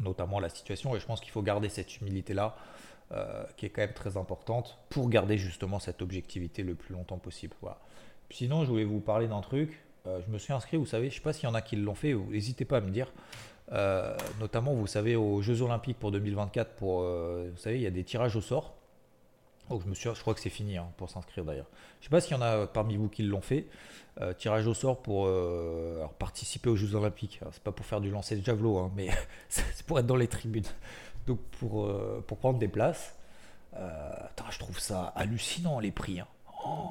notamment 0.00 0.38
la 0.38 0.48
situation, 0.48 0.94
et 0.94 1.00
je 1.00 1.06
pense 1.06 1.20
qu'il 1.20 1.30
faut 1.30 1.42
garder 1.42 1.68
cette 1.68 2.00
humilité-là, 2.00 2.56
euh, 3.12 3.44
qui 3.56 3.66
est 3.66 3.70
quand 3.70 3.80
même 3.80 3.94
très 3.94 4.16
importante, 4.16 4.78
pour 4.90 5.08
garder 5.08 5.38
justement 5.38 5.80
cette 5.80 6.02
objectivité 6.02 6.62
le 6.62 6.74
plus 6.74 6.94
longtemps 6.94 7.18
possible. 7.18 7.56
Sinon, 8.30 8.64
je 8.64 8.70
voulais 8.70 8.84
vous 8.84 9.00
parler 9.00 9.26
d'un 9.26 9.40
truc. 9.40 9.82
Euh, 10.06 10.20
je 10.24 10.30
me 10.30 10.38
suis 10.38 10.52
inscrit, 10.52 10.76
vous 10.76 10.86
savez, 10.86 11.08
je 11.08 11.14
ne 11.14 11.16
sais 11.16 11.22
pas 11.22 11.32
s'il 11.32 11.48
y 11.48 11.50
en 11.50 11.54
a 11.54 11.62
qui 11.62 11.76
l'ont 11.76 11.94
fait, 11.94 12.14
n'hésitez 12.14 12.64
pas 12.64 12.76
à 12.76 12.80
me 12.80 12.90
dire. 12.90 13.10
Euh, 13.72 14.16
notamment, 14.38 14.74
vous 14.74 14.86
savez, 14.86 15.16
aux 15.16 15.42
Jeux 15.42 15.62
Olympiques 15.62 15.98
pour 15.98 16.12
2024, 16.12 16.74
pour, 16.74 17.02
vous 17.02 17.56
savez, 17.56 17.76
il 17.76 17.82
y 17.82 17.86
a 17.86 17.90
des 17.90 18.04
tirages 18.04 18.36
au 18.36 18.40
sort. 18.40 18.77
Donc 19.68 19.82
je 19.82 19.88
me 19.88 19.94
suis, 19.94 20.08
je 20.14 20.20
crois 20.20 20.34
que 20.34 20.40
c'est 20.40 20.50
fini 20.50 20.76
hein, 20.76 20.88
pour 20.96 21.10
s'inscrire 21.10 21.44
d'ailleurs. 21.44 21.68
Je 22.00 22.04
sais 22.04 22.10
pas 22.10 22.20
s'il 22.20 22.32
y 22.32 22.36
en 22.36 22.42
a 22.42 22.66
parmi 22.66 22.96
vous 22.96 23.08
qui 23.08 23.22
l'ont 23.22 23.40
fait. 23.40 23.66
Euh, 24.20 24.32
tirage 24.32 24.66
au 24.66 24.74
sort 24.74 25.00
pour 25.00 25.26
euh, 25.26 26.04
participer 26.18 26.68
aux 26.68 26.76
Jeux 26.76 26.94
Olympiques. 26.94 27.40
C'est 27.52 27.62
pas 27.62 27.70
pour 27.70 27.86
faire 27.86 28.00
du 28.00 28.10
lancer 28.10 28.36
de 28.36 28.44
javelot, 28.44 28.78
hein, 28.78 28.90
mais 28.96 29.10
c'est 29.48 29.84
pour 29.86 29.98
être 29.98 30.06
dans 30.06 30.16
les 30.16 30.26
tribunes. 30.26 30.64
Donc 31.26 31.40
pour, 31.60 31.86
euh, 31.86 32.24
pour 32.26 32.38
prendre 32.38 32.58
des 32.58 32.68
places. 32.68 33.14
je 33.74 34.58
trouve 34.58 34.78
ça 34.80 35.12
hallucinant 35.14 35.78
les 35.78 35.92
prix. 35.92 36.20
Hein. 36.20 36.26
Oh, 36.66 36.88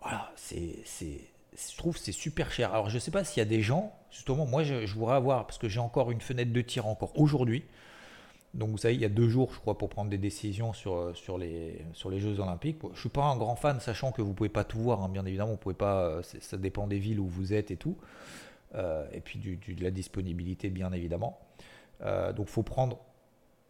voilà, 0.00 0.32
c'est, 0.36 0.84
je 1.00 1.76
trouve 1.76 1.96
c'est 1.98 2.12
super 2.12 2.50
cher. 2.50 2.72
Alors 2.72 2.88
je 2.88 2.98
sais 2.98 3.10
pas 3.10 3.24
s'il 3.24 3.40
y 3.40 3.46
a 3.46 3.48
des 3.48 3.60
gens, 3.60 3.92
justement, 4.10 4.46
moi 4.46 4.62
je, 4.62 4.86
je 4.86 4.94
voudrais 4.94 5.16
avoir, 5.16 5.46
parce 5.46 5.58
que 5.58 5.68
j'ai 5.68 5.80
encore 5.80 6.10
une 6.12 6.20
fenêtre 6.20 6.52
de 6.52 6.60
tir 6.62 6.86
encore 6.86 7.18
aujourd'hui. 7.18 7.64
Donc 8.54 8.70
vous 8.70 8.78
savez, 8.78 8.94
il 8.94 9.00
y 9.00 9.04
a 9.04 9.10
deux 9.10 9.28
jours, 9.28 9.52
je 9.52 9.58
crois, 9.58 9.76
pour 9.76 9.88
prendre 9.88 10.10
des 10.10 10.18
décisions 10.18 10.72
sur, 10.72 10.96
euh, 10.96 11.14
sur, 11.14 11.38
les, 11.38 11.84
sur 11.92 12.10
les 12.10 12.18
Jeux 12.18 12.40
Olympiques. 12.40 12.78
Je 12.82 12.88
ne 12.88 12.96
suis 12.96 13.08
pas 13.08 13.24
un 13.24 13.36
grand 13.36 13.56
fan, 13.56 13.78
sachant 13.80 14.10
que 14.10 14.22
vous 14.22 14.30
ne 14.30 14.34
pouvez 14.34 14.48
pas 14.48 14.64
tout 14.64 14.78
voir, 14.78 15.02
hein, 15.02 15.08
bien 15.08 15.24
évidemment, 15.26 15.52
vous 15.52 15.58
pouvez 15.58 15.74
pas, 15.74 16.04
euh, 16.04 16.22
ça 16.22 16.56
dépend 16.56 16.86
des 16.86 16.98
villes 16.98 17.20
où 17.20 17.26
vous 17.26 17.52
êtes 17.52 17.70
et 17.70 17.76
tout, 17.76 17.96
euh, 18.74 19.06
et 19.12 19.20
puis 19.20 19.38
du, 19.38 19.56
de 19.56 19.82
la 19.82 19.90
disponibilité, 19.90 20.70
bien 20.70 20.92
évidemment. 20.92 21.38
donc 22.00 22.46
il 22.46 22.52
faut 22.52 22.62
prendre 22.62 22.98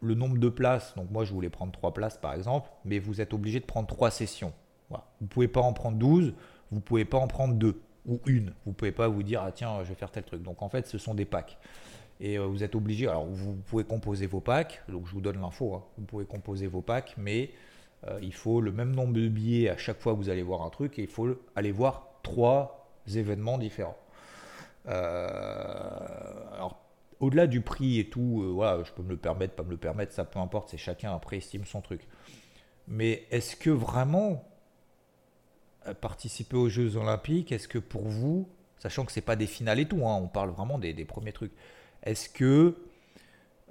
le 0.00 0.14
nombre 0.14 0.38
de 0.38 0.48
places. 0.48 0.94
Donc 0.96 1.10
moi, 1.10 1.24
je 1.24 1.32
voulais 1.32 1.50
prendre 1.50 1.72
trois 1.72 1.92
places, 1.92 2.16
par 2.16 2.34
exemple, 2.34 2.70
mais 2.84 2.98
vous 3.00 3.20
êtes 3.20 3.34
obligé 3.34 3.58
de 3.58 3.64
prendre 3.66 3.88
trois 3.88 4.10
sessions. 4.10 4.52
Vous 4.90 4.96
ne 5.22 5.26
pouvez 5.26 5.48
pas 5.48 5.60
en 5.60 5.72
prendre 5.72 5.98
12, 5.98 6.34
vous 6.70 6.76
ne 6.76 6.80
pouvez 6.80 7.04
pas 7.04 7.18
en 7.18 7.26
prendre 7.26 7.54
deux 7.54 7.80
ou 8.06 8.20
une. 8.26 8.52
Vous 8.64 8.70
ne 8.70 8.74
pouvez 8.74 8.92
pas 8.92 9.08
vous 9.08 9.22
dire, 9.22 9.42
ah 9.42 9.52
tiens, 9.52 9.82
je 9.82 9.88
vais 9.88 9.94
faire 9.94 10.10
tel 10.10 10.24
truc. 10.24 10.42
Donc 10.42 10.62
en 10.62 10.68
fait, 10.68 10.86
ce 10.86 10.98
sont 10.98 11.14
des 11.14 11.24
packs. 11.24 11.58
Et 12.20 12.37
vous 12.38 12.64
êtes 12.64 12.74
obligé, 12.74 13.07
alors 13.07 13.26
vous 13.26 13.54
pouvez 13.54 13.85
composer 13.85 14.26
vos 14.26 14.40
packs, 14.40 14.83
donc 14.88 15.07
je 15.07 15.12
vous 15.12 15.20
donne 15.20 15.40
l'info, 15.40 15.74
hein. 15.74 15.85
vous 15.98 16.04
pouvez 16.04 16.24
composer 16.24 16.66
vos 16.66 16.83
packs, 16.83 17.14
mais 17.16 17.50
il 18.20 18.35
faut 18.35 18.61
le 18.61 18.72
même 18.72 18.92
nombre 18.92 19.12
de 19.12 19.28
billets 19.28 19.68
à 19.68 19.76
chaque 19.76 20.00
fois 20.00 20.14
que 20.14 20.18
vous 20.18 20.28
allez 20.28 20.42
voir 20.42 20.62
un 20.62 20.70
truc 20.70 20.98
et 20.98 21.02
il 21.02 21.09
faut 21.09 21.37
aller 21.54 21.70
voir 21.70 22.09
trois 22.24 22.88
événements 23.07 23.57
différents. 23.57 23.98
alors 24.85 26.78
au-delà 27.20 27.46
du 27.46 27.61
prix 27.61 27.98
et 27.98 28.09
tout, 28.09 28.42
euh, 28.42 28.50
voilà, 28.50 28.83
je 28.85 28.92
peux 28.92 29.02
me 29.02 29.11
le 29.11 29.16
permettre, 29.16 29.54
pas 29.54 29.62
me 29.62 29.70
le 29.70 29.76
permettre, 29.76 30.12
ça 30.12 30.24
peu 30.24 30.38
importe, 30.38 30.70
c'est 30.70 30.76
chacun 30.76 31.14
après 31.14 31.38
estime 31.38 31.64
son 31.64 31.81
truc. 31.81 32.02
Mais 32.87 33.26
est-ce 33.31 33.57
que 33.57 33.70
vraiment 33.70 34.44
euh, 35.87 35.94
participer 35.94 36.57
aux 36.57 36.68
Jeux 36.68 36.96
Olympiques, 36.96 37.52
est-ce 37.52 37.68
que 37.68 37.78
pour 37.78 38.07
vous, 38.07 38.48
sachant 38.78 39.04
que 39.04 39.12
c'est 39.12 39.20
pas 39.20 39.37
des 39.37 39.46
finales 39.46 39.81
et 39.81 39.88
tout, 39.88 40.07
hein, 40.07 40.14
on 40.14 40.28
parle 40.28 40.50
vraiment 40.50 40.78
des, 40.78 40.92
premiers 41.04 41.33
trucs, 41.33 41.52
est-ce 42.02 42.28
que 42.28 42.76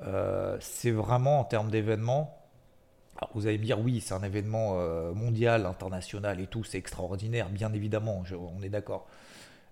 euh, 0.04 0.58
c'est 0.60 0.92
vraiment 0.92 1.40
en 1.40 1.44
termes 1.44 1.72
d'événement 1.72 2.34
vous 3.34 3.48
allez 3.48 3.58
me 3.58 3.64
dire 3.64 3.80
oui, 3.80 4.00
c'est 4.00 4.14
un 4.14 4.22
événement 4.22 4.76
mondial, 5.16 5.66
international 5.66 6.40
et 6.40 6.46
tout, 6.46 6.64
c'est 6.64 6.78
extraordinaire, 6.78 7.50
bien 7.50 7.74
évidemment, 7.74 8.24
on 8.56 8.62
est 8.62 8.70
d'accord. 8.70 9.08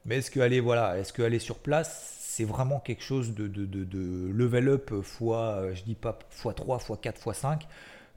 Mais 0.06 0.18
est-ce 0.18 0.32
que 0.32 0.40
aller 0.40 0.60
voilà, 0.60 0.98
est-ce 0.98 1.14
que 1.14 1.22
aller 1.22 1.40
sur 1.40 1.58
place, 1.60 2.16
c'est 2.20 2.44
vraiment 2.44 2.80
quelque 2.80 3.02
chose 3.02 3.34
de, 3.34 3.48
de, 3.48 4.32
level 4.32 4.68
up 4.70 4.94
fois, 5.02 5.56
euh, 5.56 5.74
je 5.74 5.84
dis 5.84 5.96
pas 5.96 6.20
fois 6.30 6.54
3, 6.54 6.80
fois 6.80 6.98
4, 6.98 7.18
fois 7.18 7.34
5, 7.34 7.66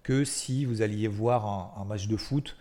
que 0.03 0.25
si 0.25 0.65
vous 0.65 0.83
alliez 0.83 1.09
voir 1.09 1.75
un, 1.79 1.85
match 1.85 2.09
de 2.09 2.17
foot 2.17 2.57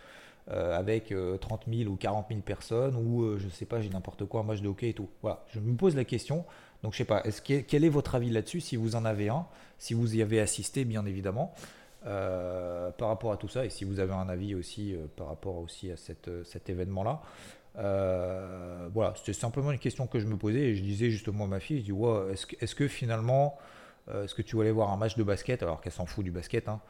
euh, 0.50 0.78
avec 0.78 1.12
30 1.40 1.62
euh, 1.68 1.78
000 1.78 1.90
ou 1.90 1.96
40 1.96 2.26
000 2.28 2.40
personnes, 2.40 2.96
ou 2.96 3.38
je 3.38 3.48
sais 3.48 3.66
pas, 3.66 3.80
j'ai 3.80 3.90
n'importe 3.90 4.24
quoi, 4.24 4.40
un 4.40 4.44
match 4.44 4.60
de 4.60 4.68
hockey 4.68 4.90
et 4.90 4.94
tout? 4.94 5.08
Voilà, 5.20 5.44
je 5.52 5.60
me 5.60 5.76
pose 5.76 5.94
la 5.94 6.04
question. 6.04 6.44
Donc 6.82 6.92
je 6.92 6.98
sais 6.98 7.04
pas, 7.04 7.22
quel 7.44 7.84
est 7.84 7.88
votre 7.88 8.14
avis 8.14 8.30
là-dessus, 8.30 8.60
si 8.60 8.76
vous 8.76 8.94
en 8.94 9.04
avez 9.04 9.28
un, 9.28 9.46
si 9.78 9.94
vous 9.94 10.14
y 10.14 10.22
avez 10.22 10.40
assisté, 10.40 10.84
bien 10.84 11.04
évidemment. 11.06 11.54
par 12.04 13.08
rapport 13.08 13.32
à 13.32 13.36
tout 13.36 13.48
ça 13.48 13.64
et 13.64 13.70
si 13.70 13.84
vous 13.84 13.98
avez 13.98 14.12
un 14.12 14.28
avis 14.28 14.54
aussi 14.54 14.94
par 15.16 15.26
rapport 15.28 15.56
aussi 15.56 15.90
à 15.90 15.96
cette, 15.96 16.30
cet 16.44 16.70
événement-là. 16.70 17.20
Euh, 17.78 18.88
voilà, 18.92 19.14
c'était 19.16 19.32
simplement 19.32 19.70
une 19.70 19.78
question 19.78 20.06
que 20.06 20.18
je 20.18 20.26
me 20.26 20.36
posais 20.36 20.60
et 20.60 20.74
je 20.74 20.82
disais 20.82 21.10
justement 21.10 21.44
à 21.44 21.46
ma 21.46 21.60
fille, 21.60 21.78
je 21.78 21.92
dis, 21.92 22.56
est-ce 22.60 22.74
que, 22.74 22.88
finalement, 22.88 23.56
euh, 24.08 24.24
est-ce 24.24 24.34
que 24.34 24.42
tu 24.42 24.60
aller 24.60 24.72
voir 24.72 24.90
un 24.90 24.96
match 24.96 25.16
de 25.16 25.22
basket 25.22 25.62
alors 25.62 25.80
qu'elle 25.80 25.92
s'en 25.92 26.06
fout 26.06 26.24
du 26.24 26.30
basket 26.30 26.68
hein, 26.68 26.80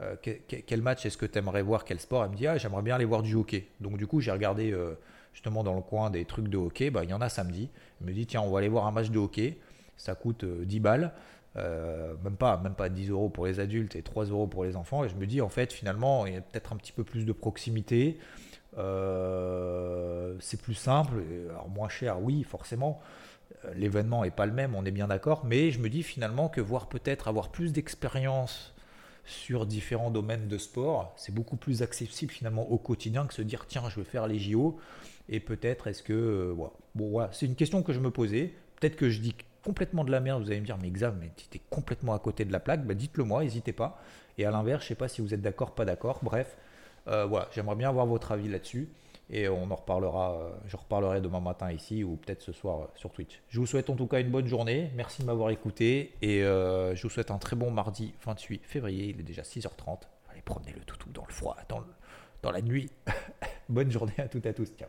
euh, 0.00 0.16
quel 0.16 0.82
match 0.82 1.04
est-ce 1.04 1.18
que 1.18 1.26
tu 1.26 1.38
aimerais 1.38 1.62
voir 1.62 1.84
Quel 1.84 2.00
sport? 2.00 2.24
Elle 2.24 2.30
me 2.30 2.36
dit, 2.36 2.46
ah, 2.46 2.56
j'aimerais 2.56 2.82
bien 2.82 2.94
aller 2.94 3.04
voir 3.04 3.22
du 3.22 3.34
hockey. 3.34 3.68
Donc 3.80 3.98
du 3.98 4.06
coup, 4.06 4.20
j'ai 4.20 4.32
regardé 4.32 4.74
justement 5.32 5.64
dans 5.64 5.74
le 5.74 5.82
coin 5.82 6.10
des 6.10 6.24
trucs 6.24 6.48
de 6.48 6.56
hockey, 6.56 6.90
bah, 6.90 7.04
il 7.04 7.10
y 7.10 7.14
en 7.14 7.20
a 7.20 7.28
samedi. 7.28 7.68
Elle 8.00 8.08
me 8.08 8.12
dit, 8.12 8.26
tiens, 8.26 8.42
on 8.42 8.50
va 8.50 8.58
aller 8.58 8.68
voir 8.68 8.86
un 8.86 8.92
match 8.92 9.10
de 9.10 9.18
hockey, 9.18 9.58
ça 9.96 10.14
coûte 10.14 10.44
10 10.44 10.80
balles. 10.80 11.12
même 11.56 12.36
pas 12.38 12.56
même 12.58 12.74
pas 12.74 12.88
10 12.88 13.10
euros 13.10 13.28
pour 13.28 13.46
les 13.46 13.60
adultes 13.60 13.96
et 13.96 14.02
3 14.02 14.26
euros 14.26 14.46
pour 14.46 14.64
les 14.64 14.74
enfants 14.74 15.04
et 15.04 15.08
je 15.10 15.16
me 15.16 15.26
dis 15.26 15.42
en 15.42 15.50
fait 15.50 15.70
finalement 15.70 16.24
il 16.24 16.32
y 16.32 16.36
a 16.36 16.40
peut-être 16.40 16.72
un 16.72 16.76
petit 16.76 16.92
peu 16.92 17.04
plus 17.04 17.26
de 17.26 17.32
proximité 17.32 18.18
euh, 18.78 20.34
c'est 20.40 20.60
plus 20.60 20.74
simple, 20.74 21.22
alors 21.50 21.68
moins 21.68 21.88
cher, 21.88 22.20
oui, 22.22 22.42
forcément. 22.42 23.00
Euh, 23.64 23.74
l'événement 23.74 24.22
n'est 24.22 24.30
pas 24.30 24.46
le 24.46 24.52
même, 24.52 24.74
on 24.74 24.84
est 24.84 24.90
bien 24.90 25.08
d'accord, 25.08 25.44
mais 25.44 25.70
je 25.70 25.78
me 25.78 25.88
dis 25.88 26.02
finalement 26.02 26.48
que 26.48 26.60
voir 26.60 26.88
peut-être 26.88 27.28
avoir 27.28 27.50
plus 27.50 27.72
d'expérience 27.72 28.74
sur 29.24 29.66
différents 29.66 30.10
domaines 30.10 30.48
de 30.48 30.58
sport, 30.58 31.12
c'est 31.16 31.34
beaucoup 31.34 31.56
plus 31.56 31.82
accessible 31.82 32.32
finalement 32.32 32.70
au 32.70 32.78
quotidien 32.78 33.26
que 33.26 33.34
se 33.34 33.42
dire 33.42 33.66
tiens, 33.66 33.88
je 33.88 34.00
vais 34.00 34.04
faire 34.04 34.26
les 34.26 34.38
JO 34.38 34.78
et 35.28 35.40
peut-être 35.40 35.86
est-ce 35.86 36.02
que. 36.02 36.12
Euh, 36.12 36.54
bon, 36.94 37.10
voilà, 37.10 37.30
c'est 37.32 37.46
une 37.46 37.54
question 37.54 37.82
que 37.82 37.92
je 37.92 38.00
me 38.00 38.10
posais. 38.10 38.52
Peut-être 38.80 38.96
que 38.96 39.08
je 39.08 39.20
dis 39.20 39.34
complètement 39.64 40.04
de 40.04 40.10
la 40.10 40.20
merde, 40.20 40.42
vous 40.42 40.50
allez 40.50 40.60
me 40.60 40.66
dire, 40.66 40.78
mais 40.80 40.90
Xav, 40.90 41.16
mais 41.20 41.30
tu 41.36 41.60
complètement 41.70 42.14
à 42.14 42.18
côté 42.18 42.44
de 42.44 42.52
la 42.52 42.60
plaque, 42.60 42.84
bah, 42.84 42.94
dites-le 42.94 43.24
moi, 43.24 43.42
n'hésitez 43.42 43.72
pas. 43.72 44.02
Et 44.38 44.44
à 44.44 44.50
l'inverse, 44.50 44.82
je 44.82 44.88
sais 44.88 44.94
pas 44.94 45.08
si 45.08 45.22
vous 45.22 45.34
êtes 45.34 45.42
d'accord, 45.42 45.74
pas 45.74 45.84
d'accord, 45.84 46.18
bref, 46.22 46.56
euh, 47.08 47.26
voilà, 47.26 47.48
j'aimerais 47.54 47.76
bien 47.76 47.88
avoir 47.88 48.06
votre 48.06 48.32
avis 48.32 48.48
là-dessus. 48.48 48.88
Et 49.32 49.48
on 49.48 49.70
en 49.70 49.74
reparlera, 49.74 50.34
euh, 50.34 50.50
je 50.66 50.76
reparlerai 50.76 51.22
demain 51.22 51.40
matin 51.40 51.72
ici 51.72 52.04
ou 52.04 52.16
peut-être 52.16 52.42
ce 52.42 52.52
soir 52.52 52.82
euh, 52.82 52.86
sur 52.94 53.10
Twitch. 53.10 53.40
Je 53.48 53.58
vous 53.58 53.66
souhaite 53.66 53.88
en 53.88 53.96
tout 53.96 54.06
cas 54.06 54.20
une 54.20 54.30
bonne 54.30 54.46
journée. 54.46 54.90
Merci 54.94 55.22
de 55.22 55.26
m'avoir 55.26 55.50
écouté. 55.50 56.12
Et 56.20 56.40
je 56.40 57.02
vous 57.02 57.08
souhaite 57.08 57.30
un 57.30 57.38
très 57.38 57.56
bon 57.56 57.70
mardi 57.70 58.14
28 58.24 58.64
février. 58.64 59.06
Il 59.06 59.20
est 59.20 59.24
déjà 59.24 59.42
6h30. 59.42 60.00
Allez, 60.30 60.42
promenez 60.44 60.72
le 60.72 60.84
toutou 60.84 61.10
dans 61.10 61.24
le 61.26 61.32
froid, 61.32 61.56
dans, 61.68 61.82
dans 62.42 62.50
la 62.50 62.60
nuit. 62.60 62.90
bonne 63.68 63.90
journée 63.90 64.14
à 64.18 64.28
toutes 64.28 64.46
et 64.46 64.50
à 64.50 64.54
tous. 64.54 64.70
Ciao. 64.76 64.88